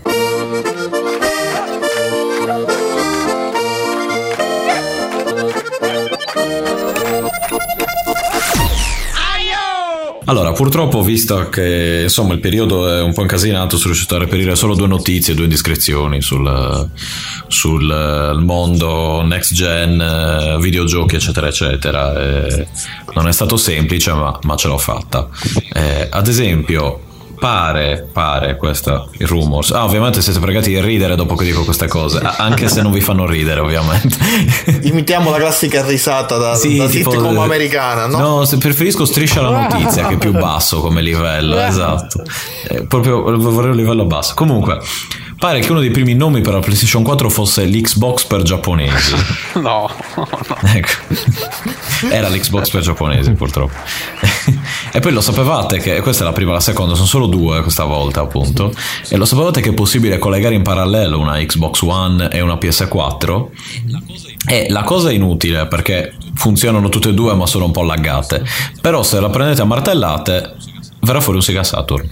[10.33, 14.57] Allora, purtroppo, visto che insomma il periodo è un po' incasinato, sono riuscito a reperire
[14.57, 16.89] solo due notizie, due indiscrezioni sul,
[17.49, 22.19] sul eh, mondo next gen, eh, videogiochi, eccetera, eccetera.
[22.19, 22.67] E
[23.13, 25.29] non è stato semplice, ma, ma ce l'ho fatta.
[25.71, 27.01] Eh, ad esempio,
[27.43, 29.73] pare, pare, questo il rumors.
[29.73, 33.01] Ah, ovviamente siete pregati di ridere dopo che dico queste cose, anche se non vi
[33.01, 34.17] fanno ridere, ovviamente.
[34.83, 38.19] Imitiamo la classica risata da, Sì, da tipo- sitcom americana, no?
[38.19, 42.23] No, se- preferisco striscia la notizia che è più basso come livello, esatto.
[42.69, 44.35] Eh, proprio vorrei un livello basso.
[44.35, 44.79] Comunque,
[45.43, 49.13] pare che uno dei primi nomi per la PlayStation 4 fosse l'Xbox per giapponesi.
[49.55, 50.29] No, no.
[50.73, 50.91] Ecco.
[52.09, 53.73] Era l'Xbox per giapponesi, purtroppo.
[54.93, 57.61] e poi lo sapevate che questa è la prima e la seconda, sono solo due
[57.63, 58.73] questa volta, appunto.
[59.09, 63.47] E lo sapevate che è possibile collegare in parallelo una Xbox One e una PS4?
[64.47, 68.45] E la cosa è inutile perché funzionano tutte e due, ma sono un po' laggate.
[68.81, 70.55] Però se la prendete a martellate,
[71.03, 72.09] verrà fuori un Sega Saturn.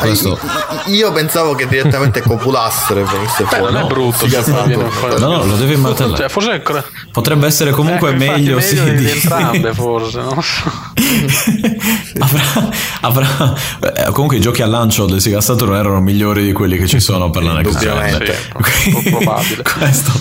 [0.00, 0.38] Questo.
[0.86, 3.72] Io pensavo che direttamente copulassero venisse Beh, fuori.
[3.72, 5.20] non è brutto Sì, se viene fuori.
[5.20, 6.16] No, no, lo devi martellare.
[6.16, 10.20] Cioè, forse cre- Potrebbe essere comunque ecco, infatti, meglio, sì, di, di- entrambe, forse.
[10.20, 10.70] Non so.
[12.18, 12.70] avrà,
[13.00, 13.54] avrà-
[13.94, 17.00] eh, comunque i giochi al lancio del Sega Saturn erano migliori di quelli che ci
[17.00, 18.24] sono per la next gen.
[18.64, 19.62] Sì, probabile.
[19.78, 20.12] questo,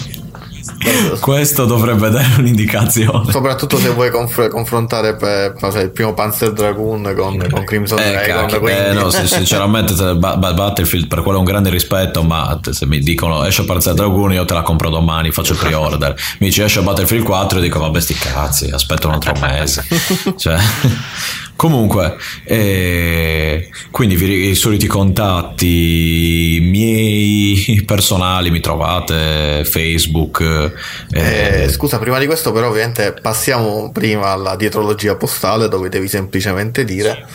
[1.20, 1.66] questo.
[1.66, 3.32] Dovrebbe dare un'indicazione.
[3.32, 8.12] Soprattutto se vuoi conf- confrontare per, so, il primo Panzer Dragoon con, con Crimson eh,
[8.26, 8.60] Dragon.
[8.60, 12.60] quindi- eh, no, sinceramente te- Ba- Ba- Battlefield per quello è un grande rispetto ma
[12.70, 16.14] se mi dicono esce Panzer Dragoon io te la compro domani faccio il pre-order.
[16.40, 19.86] Mi dici esce Battlefield 4 io dico vabbè sti cazzi aspetta un altro mese
[20.38, 20.58] cioè,
[21.58, 22.16] comunque
[22.46, 30.40] eh, quindi vi- i soliti contatti miei personali mi trovate Facebook
[31.12, 36.08] eh, Eh, scusa, prima di questo, però, ovviamente passiamo prima alla dietrologia postale dove devi
[36.08, 37.26] semplicemente dire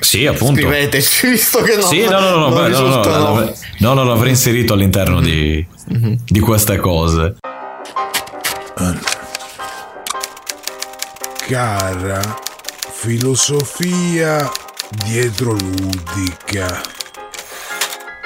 [0.00, 0.60] sì appunto.
[0.60, 4.04] Scriveteci visto che non, Sì, no, no, no, non beh, no, no, no, no, no,
[4.04, 5.64] l'avrei inserito all'interno di,
[6.24, 7.36] di queste cose.
[11.48, 12.20] Cara
[13.02, 14.48] filosofia
[14.90, 16.80] dietro ludica.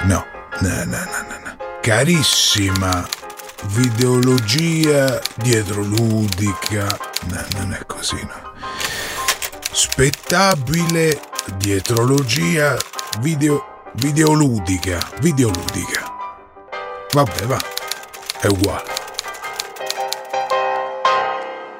[0.04, 0.22] No,
[0.60, 1.56] no, no, no, no.
[1.80, 3.08] Carissima
[3.68, 6.84] videologia dietro ludica.
[7.30, 8.52] No, non è così, no.
[9.72, 11.22] spettabile
[11.56, 12.76] dietrologia
[13.20, 14.98] video, videoludica.
[15.20, 16.12] Videoludica.
[17.14, 17.58] Vabbè, va.
[18.42, 18.95] È uguale.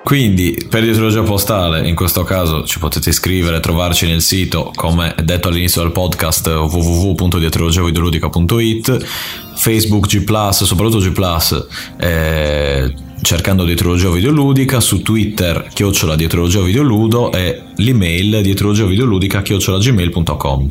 [0.06, 5.48] Quindi per dietrologia postale, in questo caso ci potete iscrivere, trovarci nel sito, come detto
[5.48, 9.06] all'inizio del podcast, www.dietrologiavideoludica.it,
[9.56, 11.66] Facebook G+, soprattutto G+,
[11.98, 20.70] eh, cercando dietrologia videoludica, su Twitter chiocciola dietrologia videoludo e l'email dietrologiavideoludica chiocciola gmail.com.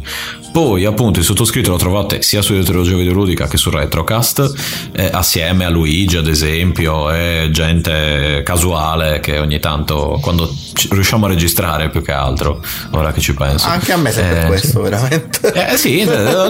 [0.54, 4.54] Poi appunto il sottoscritto lo trovate sia su dietrologia videoludica che su Retrocast,
[4.96, 11.26] eh, assieme a Luigi ad esempio e gente casuale che ogni tanto quando ci- riusciamo
[11.26, 13.68] a registrare più che altro, ora che ci penso.
[13.68, 14.90] Anche a me serve Eh, questo, sì.
[14.90, 15.72] veramente.
[15.74, 15.98] Eh sì,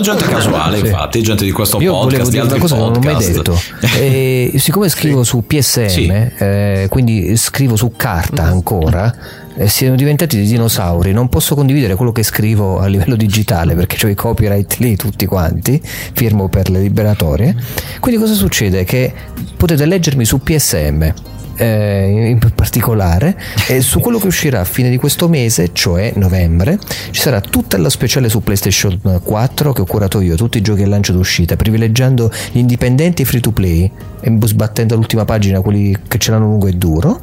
[0.02, 0.86] gente casuale Sì.
[0.86, 3.32] infatti, gente di questo Io podcast, di dire una cosa che non ho mai podcast.
[3.32, 3.60] detto.
[4.06, 6.06] Eh, siccome scrivo su PSM, Sì.
[6.38, 9.14] eh, quindi scrivo su carta ancora,
[9.58, 11.12] eh, siano diventati dei dinosauri.
[11.14, 15.26] Non posso condividere quello che scrivo a livello digitale perché ho i copyright lì tutti
[15.26, 15.82] quanti,
[16.14, 17.56] firmo per le liberatorie.
[18.00, 18.84] Quindi cosa succede?
[18.84, 19.14] Che
[19.56, 21.14] potete leggermi su PSM.
[21.58, 23.36] Eh, in particolare
[23.68, 26.78] e su quello che uscirà a fine di questo mese cioè novembre
[27.12, 30.84] ci sarà tutta la speciale su PlayStation 4 che ho curato io tutti i giochi
[30.84, 33.92] al lancio d'uscita privilegiando gli indipendenti free to play
[34.22, 37.22] e sbattendo all'ultima pagina quelli che ce l'hanno lungo e duro.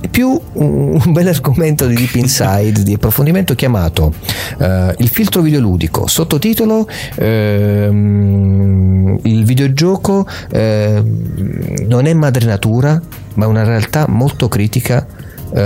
[0.00, 4.12] E più un, un bel argomento di Deep Inside di approfondimento chiamato
[4.58, 13.00] eh, il filtro videoludico sottotitolo ehm, il videogioco ehm, non è madre natura
[13.34, 15.06] ma una realtà molto critica
[15.52, 15.60] eh,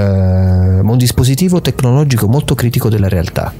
[0.81, 3.53] un dispositivo tecnologico molto critico della realtà.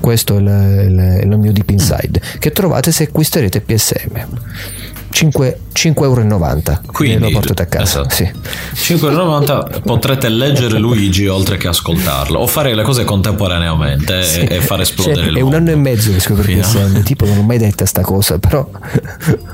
[0.00, 6.02] Questo è il, il- il mio Deep Inside che trovate se acquisterete PSM 5, 5,90
[6.02, 8.14] euro Quindi, lo portate a casa esatto.
[8.14, 8.94] sì.
[8.94, 14.40] 5,90 potrete leggere Luigi oltre che ascoltarlo o fare le cose contemporaneamente Sì.
[14.40, 17.26] e, e far esplodere Cioè, il è un anno e mezzo che Fino- PSM tipo
[17.26, 18.68] non l'ho mai detta sta cosa però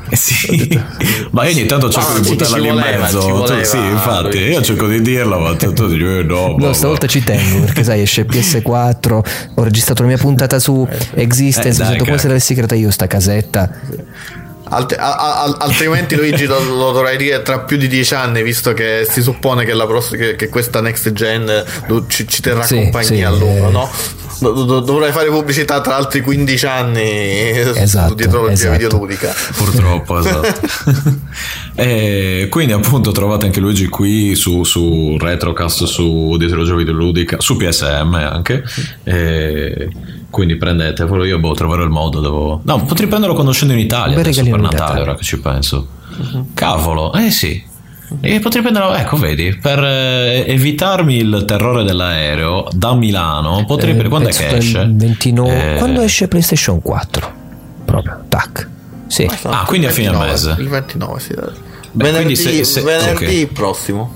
[0.09, 0.81] Eh sì,
[1.33, 3.21] ma io ogni tanto cerco Ah, di buttarla lì in mezzo.
[3.21, 4.51] voleva, sì, infatti, Luigi.
[4.53, 7.85] io cerco di dirla, ma tu, tu dici, eh, no, No, stavolta ci tengo perché
[7.85, 9.21] sai, esce PS4.
[9.55, 11.69] Ho registrato la mia puntata su Existence.
[11.69, 13.71] Eh, mi dai, sento come se l'avessi creata io sta casetta.
[14.73, 18.73] Alt- a- a- altrimenti Luigi lo, lo dovrai dire tra più di dieci anni visto
[18.73, 21.65] che si suppone che, la pross- che, che questa next gen eh,
[22.09, 23.73] ci, ci terrà Sì, compagnia sì, a lungo eh.
[23.73, 23.91] no?
[24.41, 27.03] Do- do- dovrai fare pubblicità tra altri 15 anni
[27.51, 28.73] Esatto, su dietrologia esatto.
[28.73, 30.61] videoludica Purtroppo, esatto.
[31.75, 38.15] e quindi appunto trovate anche Luigi qui su, su Retrocast, su Dietrologia Videoludica, su PSM
[38.15, 38.63] anche.
[39.05, 39.89] E
[40.31, 42.21] quindi prendetevelo, io boh, troverò il modo.
[42.21, 42.61] Devo...
[42.65, 45.01] No, potrei prenderlo quando scendo in Italia adesso per Natale, Natale.
[45.01, 45.87] ora che ci penso.
[46.55, 47.69] Cavolo, eh sì.
[48.21, 53.97] E potrei prenderlo, ecco, vedi, per eh, evitarmi il terrore dell'aereo da Milano, potrei...
[53.97, 54.89] Eh, quando è che esce?
[54.91, 57.33] 29 Eh, Quando esce PlayStation 4?
[57.85, 58.69] Proprio, tac.
[59.07, 59.29] Sì.
[59.45, 60.57] Ah, quindi a fine 29, mese.
[60.59, 61.35] il 29 sì.
[61.93, 63.53] Beh, venerdì, se- se- venerdì ok.
[63.53, 64.15] prossimo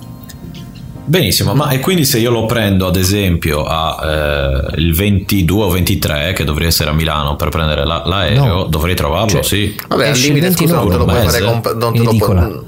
[1.06, 5.68] Benissimo, ma e quindi se io lo prendo ad esempio a eh, il 22 o
[5.68, 8.64] 23 che dovrei essere a Milano per prendere la- l'aereo, No.
[8.64, 9.74] dovrei trovarlo, Cioè, sì.
[9.86, 12.14] vabbè al limite il scusa non te lo 29 puoi fare comp- non te lo
[12.16, 12.60] puoi-.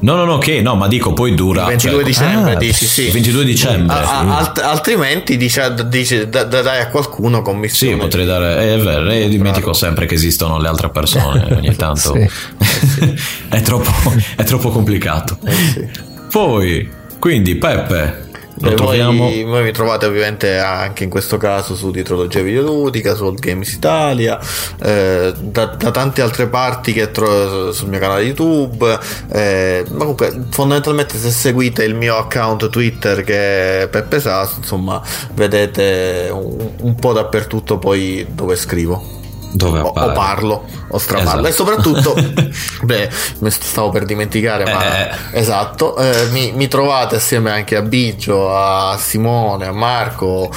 [0.00, 2.84] No, no, no, che no, ma dico poi dura il 22 cioè, dicembre ah, dici
[2.86, 3.96] sì 22 dicembre.
[3.96, 8.62] A- a- alt- altrimenti dice, dice da, da- dai a qualcuno Sì, commissione potrei dare,
[8.62, 12.14] eh, è vero, e dimentico sempre che esistono le altre persone ogni tanto.
[12.14, 13.14] Sì.
[13.48, 13.90] è, troppo,
[14.36, 15.38] è troppo complicato.
[15.44, 15.88] Eh sì.
[16.30, 16.88] Poi,
[17.18, 18.27] quindi Peppe,
[18.58, 19.24] troviamo...
[19.24, 23.72] voi, voi mi trovate ovviamente anche in questo caso su Dietrologia Videoludica, su Old Games
[23.72, 24.38] Italia,
[24.82, 28.98] eh, da, da tante altre parti che trovo sul mio canale YouTube.
[29.32, 35.00] eh, ma comunque, fondamentalmente, se seguite il mio account Twitter che è Peppe Sass, insomma,
[35.34, 39.17] vedete un, un po' dappertutto poi dove scrivo.
[39.50, 41.46] Dove O, o parlo o straparlo Esatto.
[41.48, 42.14] e soprattutto
[42.84, 43.10] beh
[43.40, 45.38] mi stavo per dimenticare ma Eh.
[45.38, 50.50] esatto eh, mi, mi trovate assieme anche a Biggio a Simone a Marco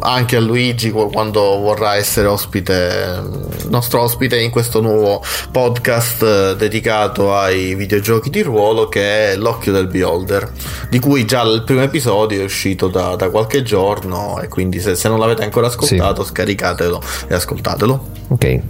[0.00, 3.22] anche a Luigi qu- quando vorrà essere ospite
[3.68, 9.72] nostro ospite in questo nuovo podcast eh, dedicato ai videogiochi di ruolo che è l'occhio
[9.72, 10.50] del beholder
[10.88, 14.94] di cui già il primo episodio è uscito da, da qualche giorno e quindi se,
[14.94, 18.60] se non l'avete ancora ascoltato scaricatelo e ascoltatelo Ok.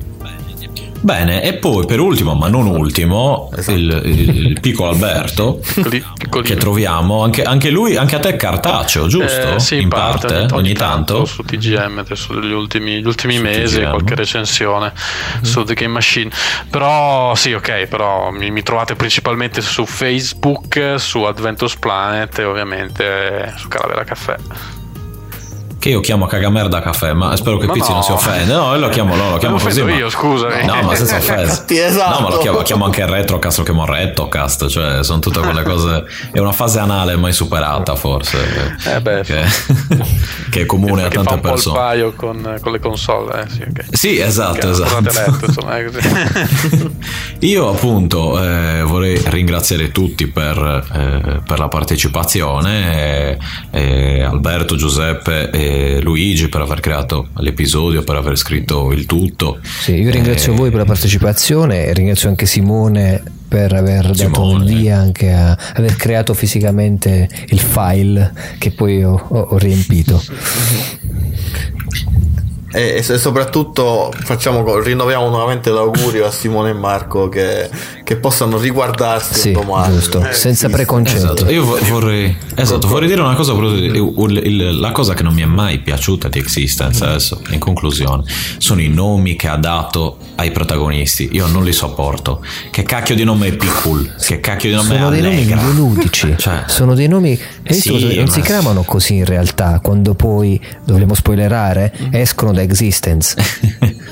[1.02, 3.74] Bene, e poi per ultimo, ma non ultimo, Esatto.
[3.78, 5.60] il, il- piccolo Alberto,
[6.42, 9.54] che troviamo, anche, anche lui, anche a te cartaceo, giusto?
[9.54, 11.24] Eh, sì, in parte, ogni, tanto.
[11.24, 13.88] su TGM adesso degli ultimi, gli ultimi Su mesi TGM.
[13.88, 14.92] qualche recensione
[15.40, 16.30] su The Game Machine
[16.68, 23.54] però sì ok però mi, mi trovate principalmente su Facebook su Adventus Planet e ovviamente
[23.56, 24.36] su Calavera Caffè
[25.80, 27.94] che io chiamo cagamerda caffè, ma spero che Ma Pizzi no.
[27.94, 28.54] non si offenda.
[28.54, 29.82] No, io lo chiamo, no, lo chiamo lo così.
[29.82, 30.66] ma- io, scusami.
[30.66, 31.64] No, ma senza offesa.
[31.66, 32.20] Esatto.
[32.20, 36.04] No, ma lo chiamo, chiamo anche retrocast, lo chiamo rettocast, cioè sono tutte quelle cose.
[36.30, 38.76] È una fase anale mai superata, forse.
[38.84, 39.42] Eh beh, che,
[40.50, 41.78] che è comune a tante un persone.
[41.78, 43.84] paio con, con le console, eh, sì, ok.
[43.96, 45.00] Sì, esatto, Che esatto.
[45.00, 46.90] letto, insomma, è così.
[47.48, 50.58] Io appunto eh, vorrei ringraziare tutti per,
[50.92, 52.90] eh, per la partecipazione,
[53.30, 53.38] eh,
[53.70, 55.68] eh, Alberto, Giuseppe e
[56.02, 59.58] Luigi per aver creato l'episodio, per aver scritto il tutto.
[59.62, 64.14] Sì, io ringrazio Eh, voi per la partecipazione e ringrazio anche Simone per aver dato
[64.34, 64.64] Simone.
[64.64, 70.22] il via anche a aver creato fisicamente il file che poi ho, ho- ho riempito.
[72.72, 77.68] E, e soprattutto facciamo, rinnoviamo nuovamente l'augurio a Simone e Marco che,
[78.04, 79.94] che possano riguardarsi Sì, domani.
[79.94, 81.16] giusto, Eh, senza sì, preconcetti.
[81.16, 85.46] Esatto, io vo- vorrei, esatto, vorrei dire una cosa, la cosa che non mi è
[85.46, 88.22] mai piaciuta di Existence, adesso in conclusione,
[88.58, 93.24] sono i nomi che ha dato ai protagonisti, io non li sopporto, che cacchio di
[93.24, 95.56] nome è Pickle, che cacchio di nome Sono è dei nomi Allegra.
[95.56, 97.38] videoludici, Cioè, sono dei nomi hai
[97.74, 102.52] sì, visto cosa- non ma- si chiamano così in realtà quando poi dovremmo spoilerare escono
[102.60, 103.34] da Existence.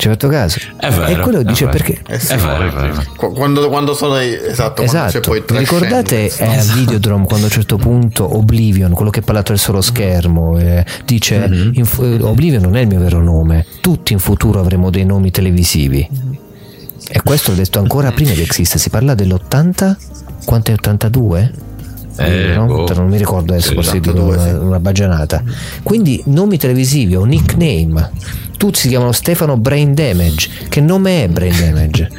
[0.00, 0.58] Ci hai fatto caso?
[0.78, 1.76] È vero, e quello dice vero.
[1.76, 2.32] perché Eh sì.
[2.32, 3.02] È vero, è vero.
[3.16, 6.44] Qu- Quando, quando sono i- esatto, quando c'è Esatto, poi vi ricordate trascendenza.
[6.70, 10.58] eh, a Videodrome quando a un certo punto Oblivion, quello che parla attraverso lo schermo,
[10.58, 11.70] eh, dice Mhm.
[11.74, 15.30] in eh, Oblivion non è il mio vero nome, tutti in futuro avremo dei nomi
[15.30, 16.08] televisivi.
[17.12, 19.96] E questo l'ho detto ancora prima di Existe, si parla dell'80?
[20.46, 21.52] Quanto è 82?
[22.26, 22.66] Eh, No?
[22.66, 22.92] boh.
[22.94, 25.42] non mi ricordo adesso, Sì, forse dico 82, una, una baggianata.
[25.82, 28.10] Quindi nomi televisivi o nickname.
[28.56, 30.50] Tutti si chiamano Stefano Brain Damage.
[30.68, 32.10] Che nome è Brain Damage?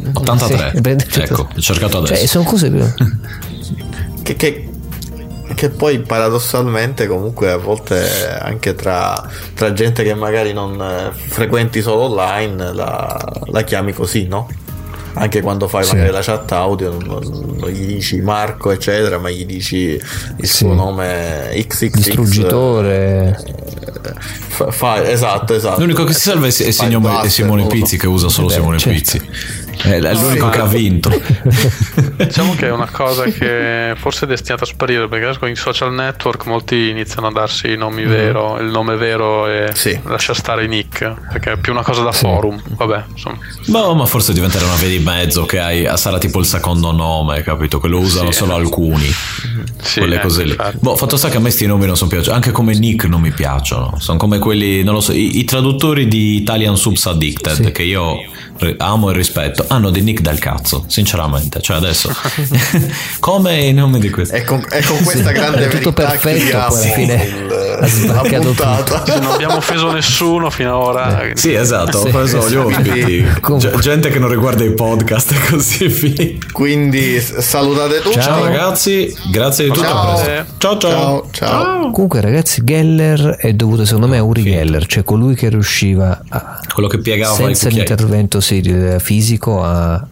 [0.12, 0.70] 83.
[0.74, 2.14] Sì, Brain- ecco, ho cercato adesso.
[2.14, 2.70] Cioè, sono cose
[4.22, 4.64] che, che-
[5.54, 11.82] che poi paradossalmente comunque a volte anche tra, tra gente che magari non eh, frequenti
[11.82, 14.48] solo online la, la chiami così, no?
[15.14, 15.94] Anche quando fai Sì.
[15.94, 20.00] magari la chat audio non, non gli dici Marco eccetera ma gli dici il
[20.46, 20.46] Sì.
[20.46, 23.36] suo nome XXX distruggitore.
[24.48, 27.66] fa- fa- esatto esatto L'unico che si salva è, è Simone.
[27.66, 28.98] Pizzi che usa solo Simone certo.
[28.98, 29.20] Pizzi.
[29.82, 30.50] È, è l'unico sì.
[30.50, 31.10] che ha vinto.
[32.16, 35.56] Diciamo che è una cosa che forse è destinata a sparire perché adesso con i
[35.56, 39.98] social network molti iniziano a darsi i nomi vero, il nome vero e Sì.
[40.04, 42.60] lascia stare i nick perché è più una cosa da forum.
[42.76, 43.38] Vabbè, insomma.
[43.66, 47.42] Boh, ma forse diventerà una via di mezzo che hai, sarà tipo il secondo nome,
[47.42, 47.80] capito?
[47.80, 48.66] Che lo usano Sì, solo esatto.
[48.68, 49.10] alcuni.
[49.82, 50.50] Sì, quelle ecco, cose lì.
[50.50, 50.76] infatti.
[50.80, 53.20] Boh, fatto sta che a me sti nomi non sono piaciuti, anche come Nick non
[53.20, 53.94] mi piacciono.
[53.98, 57.70] Sono come quelli, non lo so, i, i traduttori di Italian Subs Addicted Sì.
[57.72, 58.16] che io
[58.76, 59.64] amo e rispetto.
[59.72, 61.60] Hanno dei nick del cazzo, sinceramente.
[61.60, 62.12] Cioè adesso,
[63.20, 64.34] come i nomi di questi?
[64.34, 67.78] e con, e con questa grande È tutto verità perfetto, poi alla fine
[68.14, 68.24] ha
[69.06, 71.14] Se non abbiamo offeso nessuno finora.
[71.16, 73.26] quindi- Sì, esatto, ho preso gli ospiti,
[73.80, 76.38] gente che non riguarda i podcast e così via.
[76.52, 79.86] quindi salutate tutti Ciao ragazzi, grazie di tutto.
[79.86, 80.16] Ciao.
[80.16, 80.44] ciao.
[80.58, 80.78] ciao.
[80.78, 81.90] ciao, ciao.
[81.90, 86.60] Comunque, ragazzi, Geller è dovuto secondo me a Uri Geller, cioè colui che riusciva a,
[86.72, 88.98] Quello che piegava senza l'intervento sì, eh,
[89.62, 90.08] a.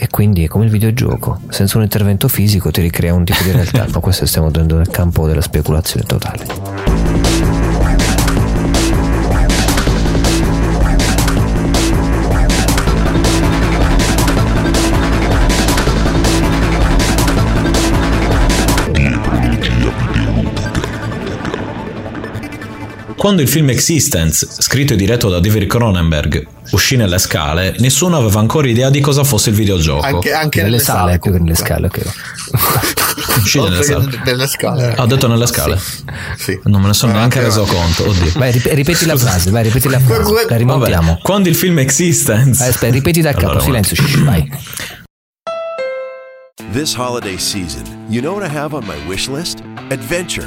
[0.00, 3.50] E quindi è come il videogioco, senza un intervento fisico ti ricrea un tipo di
[3.50, 7.08] realtà, ma questo stiamo andando nel campo della speculazione totale.
[23.16, 28.40] Quando il film Existence, scritto e diretto da David Cronenberg, uscì nelle scale, nessuno aveva
[28.40, 30.04] ancora idea di cosa fosse il videogioco.
[30.04, 32.00] Anche, anche nelle sale, più che nelle scale, ok.
[33.38, 34.20] Uscì nelle scale.
[34.24, 34.94] nelle scale.
[34.96, 35.80] Ah, Ho detto nelle scale.
[36.36, 36.58] Sì.
[36.64, 38.08] Non me ne sono Ma neanche anche- reso conto.
[38.08, 38.32] Oddio.
[38.36, 41.08] Vai, rip- ripeti la frase, vai, ripeti la frase, la rimontiamo.
[41.08, 42.58] Vabbè, quando il film Existence.
[42.58, 44.50] Vai, aspetta, ripeti da capo, Allora, silenzio, shh, vai.
[46.72, 49.62] This holiday season, you know what I have on my wish list?
[49.90, 50.46] Adventure.